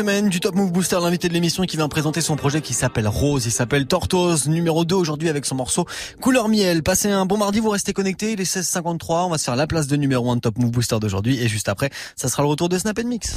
Semaine 0.00 0.30
du 0.30 0.40
Top 0.40 0.54
Move 0.54 0.69
Booster, 0.80 0.96
l'invité 1.02 1.28
de 1.28 1.34
l'émission 1.34 1.64
qui 1.64 1.76
vient 1.76 1.88
présenter 1.88 2.22
son 2.22 2.36
projet 2.36 2.62
qui 2.62 2.72
s'appelle 2.72 3.06
Rose. 3.06 3.44
Il 3.44 3.52
s'appelle 3.52 3.84
Tortoise, 3.84 4.48
numéro 4.48 4.86
2 4.86 4.94
aujourd'hui 4.94 5.28
avec 5.28 5.44
son 5.44 5.54
morceau 5.54 5.84
Couleur 6.22 6.48
Miel. 6.48 6.82
Passez 6.82 7.10
un 7.10 7.26
bon 7.26 7.36
mardi, 7.36 7.60
vous 7.60 7.68
restez 7.68 7.92
connectés, 7.92 8.32
il 8.32 8.40
est 8.40 8.50
16h53. 8.50 9.26
On 9.26 9.28
va 9.28 9.36
se 9.36 9.44
faire 9.44 9.56
la 9.56 9.66
place 9.66 9.88
de 9.88 9.96
numéro 9.96 10.30
1 10.30 10.36
de 10.36 10.40
Top 10.40 10.56
Move 10.56 10.70
Booster 10.70 10.98
d'aujourd'hui. 10.98 11.38
Et 11.38 11.48
juste 11.48 11.68
après, 11.68 11.90
ça 12.16 12.30
sera 12.30 12.42
le 12.44 12.48
retour 12.48 12.70
de 12.70 12.78
Snap 12.78 12.98
Mix. 13.04 13.34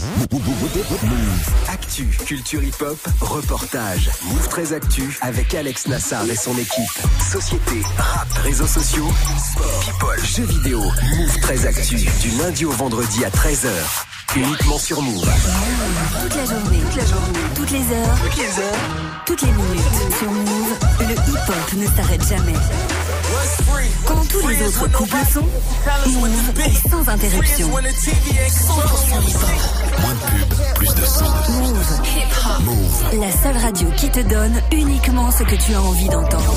Actu, 1.68 2.06
culture 2.26 2.64
hip-hop, 2.64 2.98
reportage. 3.20 4.10
Move 4.24 4.48
très 4.48 4.72
actu 4.72 5.20
avec 5.20 5.54
Alex 5.54 5.90
Nassar 5.90 6.24
et 6.30 6.38
son 6.38 6.58
équipe. 6.58 6.98
Société, 7.30 7.82
rap, 7.98 8.32
réseaux 8.38 8.68
sociaux, 8.68 9.10
sport, 9.38 9.80
people, 9.82 10.26
jeux 10.26 10.46
vidéo. 10.46 10.80
Move 10.80 11.40
très 11.42 11.66
actu 11.66 11.96
du 11.98 12.38
lundi 12.40 12.64
au 12.64 12.72
vendredi 12.72 13.26
à 13.26 13.30
13h. 13.30 13.68
Uniquement 14.36 14.80
sur 14.80 15.00
Move. 15.00 15.30
Toute 16.24 16.36
la 16.36 16.46
journée, 16.46 16.80
toute 16.80 16.96
la 16.96 17.06
journée, 17.06 17.33
toutes 17.56 17.72
les 17.72 17.80
heures, 17.80 18.18
toutes 18.24 18.38
les 18.38 18.60
heures, 18.60 18.80
toutes 19.26 19.42
les 19.42 19.52
minutes. 19.52 19.84
Sur 20.20 20.32
Move, 20.32 20.78
le 21.00 21.14
hip-hop 21.14 21.74
ne 21.78 21.86
s'arrête 21.86 22.28
jamais. 22.28 22.54
Quand 24.06 24.28
tous 24.30 24.48
les 24.48 24.62
autres 24.64 24.92
couples 24.92 25.16
sont, 25.32 25.48
Move 26.08 26.60
est 26.60 26.90
sans 26.90 27.10
interruption. 27.10 27.70
100% 27.70 27.80
hip-hop. 29.28 29.50
Moins 30.02 30.14
de 30.14 30.20
pub, 30.20 30.74
plus 30.76 30.96
de 30.96 31.06
son. 31.06 31.26
Move. 31.60 32.02
Move. 32.66 33.20
La 33.20 33.32
seule 33.32 33.58
radio 33.58 33.88
qui 33.98 34.10
te 34.10 34.20
donne 34.20 34.62
uniquement 34.72 35.32
ce 35.32 35.44
que 35.44 35.56
tu 35.56 35.74
as 35.74 35.82
envie 35.82 36.10
d'entendre. 36.10 36.56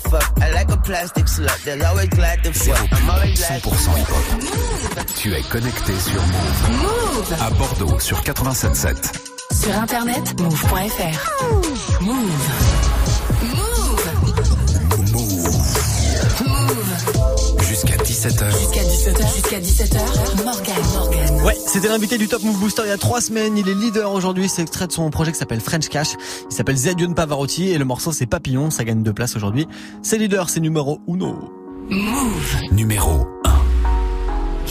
Fuck, 0.00 0.42
I 0.42 0.50
like 0.52 0.70
a 0.72 0.76
plastic 0.76 1.26
slut. 1.26 1.62
They're 1.64 1.86
always 1.86 2.08
glad 2.08 2.42
to 2.42 2.52
fuck. 2.52 2.92
I'm 2.92 3.10
always 3.10 3.38
glad 3.38 3.62
to 3.62 3.68
100% 3.68 3.96
hip-hop. 3.98 5.14
Tu 5.16 5.32
es 5.34 5.42
connecté 5.42 5.92
sur 6.00 6.20
Move. 6.20 6.82
Move. 6.82 7.34
À 7.40 7.50
Bordeaux 7.50 8.00
sur 8.00 8.20
87.7. 8.22 8.96
Sur 9.52 9.76
internet, 9.76 10.40
move.fr. 10.40 12.02
Move. 12.02 13.03
Jusqu'à 13.03 13.03
17h. 18.24 18.58
Jusqu'à 18.58 18.82
17h. 18.82 19.34
Jusqu'à 19.34 19.60
17h. 19.60 20.44
Morgan, 20.46 20.74
Morgan. 20.94 21.42
Ouais, 21.44 21.58
c'était 21.66 21.88
l'invité 21.88 22.16
du 22.16 22.26
Top 22.26 22.42
Move 22.42 22.58
Booster 22.58 22.80
il 22.86 22.88
y 22.88 22.90
a 22.90 22.96
trois 22.96 23.20
semaines. 23.20 23.58
Il 23.58 23.68
est 23.68 23.74
leader 23.74 24.10
aujourd'hui. 24.12 24.48
C'est 24.48 24.62
extrait 24.62 24.86
de 24.86 24.92
son 24.92 25.10
projet 25.10 25.30
qui 25.30 25.36
s'appelle 25.36 25.60
French 25.60 25.90
Cash. 25.90 26.14
Il 26.50 26.54
s'appelle 26.54 26.76
Zedion 26.76 27.12
Pavarotti 27.12 27.68
et 27.68 27.76
le 27.76 27.84
morceau 27.84 28.12
c'est 28.12 28.24
Papillon. 28.24 28.70
Ça 28.70 28.84
gagne 28.84 29.02
deux 29.02 29.12
places 29.12 29.36
aujourd'hui. 29.36 29.68
C'est 30.02 30.16
leader, 30.16 30.48
c'est 30.48 30.60
numéro 30.60 31.02
uno. 31.06 31.36
Move. 31.90 32.56
Numéro 32.72 33.26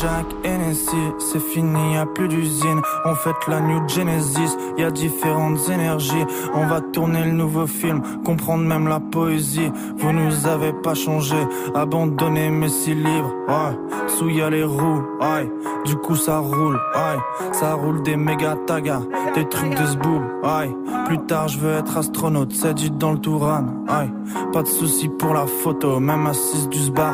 Jack 0.04 0.26
Hennessy, 0.43 1.14
c'est 1.18 1.39
fini, 1.39 1.93
y 1.93 1.97
a 1.97 2.06
plus 2.06 2.28
d'usine. 2.28 2.82
On 3.06 3.16
fête 3.16 3.47
la 3.47 3.62
New 3.62 3.88
Genesis, 3.88 4.58
y 4.78 4.84
a 4.84 4.91
différentes 4.91 5.70
énergies. 5.70 6.26
On 6.54 6.66
va 6.68 6.82
tourner 6.82 7.24
le 7.24 7.32
nouveau 7.32 7.68
film, 7.68 8.01
comprendre 8.26 8.66
même 8.66 8.89
la 8.89 8.99
poésie. 8.99 9.72
Vous 9.97 10.12
nous 10.12 10.45
avez 10.45 10.74
pas 10.74 10.93
changé, 10.93 11.38
abandonné 11.74 12.49
mes 12.49 12.68
six 12.68 12.95
livres. 12.95 13.34
Ouais, 13.47 14.10
sous 14.10 14.28
les 14.28 14.66
roues, 14.66 15.04
ouais. 15.22 15.49
Du 15.86 15.95
coup 15.95 16.18
ça 16.18 16.39
roule, 16.39 16.76
ouais. 16.76 17.54
Ça 17.54 17.74
roule 17.76 18.04
des 18.04 18.18
méga 18.18 18.58
tagas, 18.68 19.04
des 19.36 19.47
trucs 19.47 19.74
de 19.74 19.86
zboob, 19.86 20.22
ouais. 20.43 20.76
Plus 21.06 21.20
tard 21.20 21.47
je 21.47 21.60
veux 21.60 21.76
être 21.76 21.97
astronaute, 21.97 22.51
c'est 22.51 22.74
dit 22.74 22.91
dans 22.91 23.14
le 23.14 23.20
Touran, 23.20 23.64
ouais. 23.88 24.12
Pas 24.51 24.64
de 24.64 24.68
soucis 24.68 25.08
pour 25.08 25.34
la 25.34 25.45
photo, 25.45 26.01
même 26.01 26.28
assise 26.28 26.68
du 26.68 26.80
sbar. 26.80 27.14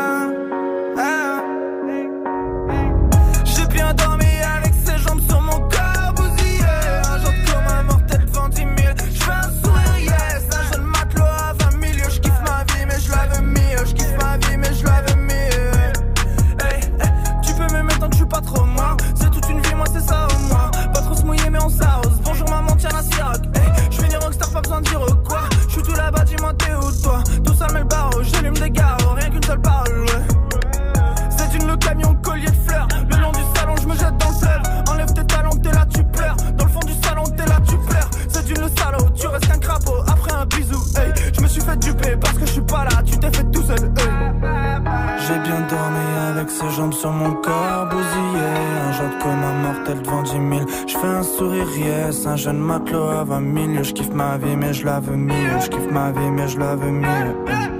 Yes 52.11 52.25
Un 52.25 52.35
jeune 52.35 52.59
matelot 52.59 53.09
à 53.09 53.23
20 53.23 53.73
000 53.75 53.83
Je 53.83 53.93
kiffe 53.93 54.13
ma 54.13 54.37
vie 54.37 54.55
mais 54.55 54.73
je 54.73 54.85
la 54.85 54.99
veux 54.99 55.15
mieux. 55.15 55.59
Je 55.61 55.69
kiffe 55.69 55.91
ma 55.91 56.11
vie 56.11 56.31
mais 56.31 56.47
je 56.47 56.59
la 56.59 56.75
veux 56.75 56.91
mieux 56.91 57.70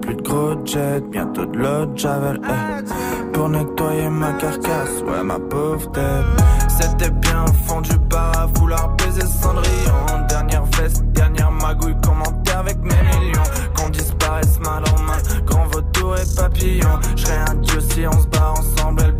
plus 0.00 0.14
de 0.16 0.22
gros 0.22 0.54
jets, 0.64 1.00
bientôt 1.10 1.44
de 1.46 1.56
l'eau 1.58 1.96
javel. 1.96 2.40
eh. 2.44 3.32
Pour 3.32 3.48
nettoyer 3.48 4.08
ma 4.08 4.32
carcasse, 4.32 5.02
ouais 5.06 5.22
ma 5.22 5.38
pauvre 5.38 5.90
tête. 5.92 6.24
C'était 6.68 7.10
bien 7.10 7.44
fond 7.66 7.80
du 7.80 7.90
à 8.14 8.46
vouloir 8.54 8.96
baiser 8.96 9.26
Cendrillon. 9.26 10.26
Dernière 10.28 10.64
veste, 10.64 11.04
dernière 11.12 11.50
magouille, 11.50 11.96
commenter 12.02 12.52
avec 12.52 12.78
mes 12.78 12.94
millions. 12.94 13.42
Qu'on 13.76 13.88
disparaisse 13.90 14.58
mal 14.60 14.82
en 14.94 15.02
main, 15.02 15.18
grand 15.46 15.66
vautour 15.66 16.16
et 16.16 16.36
papillon. 16.36 16.98
Je 17.16 17.50
un 17.50 17.54
dieu 17.56 17.80
si 17.80 18.06
on 18.06 18.20
se 18.20 18.26
barre 18.28 18.54
ensemble, 18.58 19.02
elle 19.04 19.16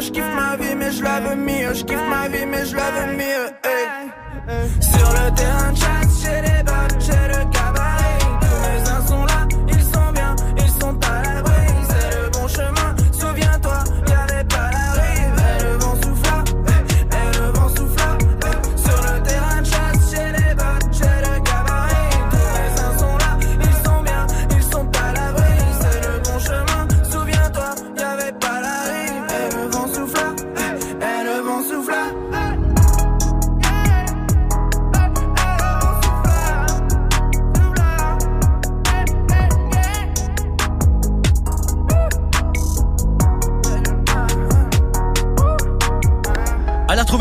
Je 0.00 0.10
kiffe 0.10 0.34
ma 0.34 0.56
vie, 0.56 0.74
mais 0.74 0.90
je 0.92 1.02
la 1.02 1.20
veux 1.20 1.36
mieux. 1.36 1.74
Je 1.74 1.84
kiffe 1.84 2.08
ma 2.08 2.26
vie, 2.28 2.46
mais 2.46 2.64
je 2.64 2.74
la 2.74 2.90
veux 2.90 3.16
mieux. 3.16 3.46
hey. 3.64 4.10
Sur 4.80 5.10
le 5.12 5.34
terrain 5.34 5.72
de 5.72 5.99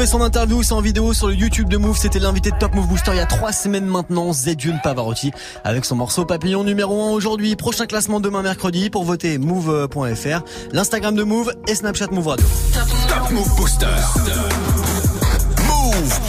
son 0.09 0.21
interview, 0.21 0.63
c'est 0.63 0.73
en 0.73 0.81
vidéo 0.81 1.13
sur 1.13 1.27
le 1.27 1.35
YouTube 1.35 1.69
de 1.69 1.77
Move. 1.77 1.95
C'était 1.95 2.17
l'invité 2.17 2.49
de 2.49 2.57
Top 2.57 2.73
Move 2.73 2.87
Booster 2.87 3.11
il 3.13 3.17
y 3.17 3.19
a 3.19 3.27
trois 3.27 3.51
semaines 3.51 3.85
maintenant, 3.85 4.33
Zedune 4.33 4.79
Pavarotti, 4.83 5.31
avec 5.63 5.85
son 5.85 5.95
morceau 5.95 6.25
Papillon 6.25 6.63
numéro 6.63 7.09
1 7.09 7.11
aujourd'hui. 7.11 7.55
Prochain 7.55 7.85
classement 7.85 8.19
demain 8.19 8.41
mercredi 8.41 8.89
pour 8.89 9.03
voter 9.03 9.37
move.fr, 9.37 10.41
l'Instagram 10.71 11.13
de 11.13 11.21
Move 11.21 11.53
et 11.67 11.75
Snapchat 11.75 12.07
Move 12.07 12.27
Radio. 12.27 12.47
Top 13.07 13.29
Move 13.29 13.55
Booster. 13.55 13.85
Move. 15.67 16.19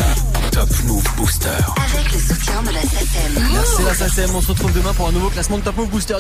Top 0.53 0.69
Move 0.85 1.09
Booster. 1.17 1.49
Avec 1.95 2.13
le 2.13 2.19
soutien 2.19 2.41
soutien 2.51 2.63
de 2.63 2.75
la 2.75 2.83
SACEM. 2.83 3.49
Merci 3.53 3.83
la 3.85 3.95
SACEM. 3.95 4.31
On 4.35 4.41
se 4.41 4.49
retrouve 4.49 4.73
demain 4.73 4.93
pour 4.93 5.09
un 5.09 5.13
nouveau 5.13 5.29
classement 5.29 5.59
de 5.59 5.63
Top 5.63 5.77
Move 5.77 5.89
Booster. 5.89 6.17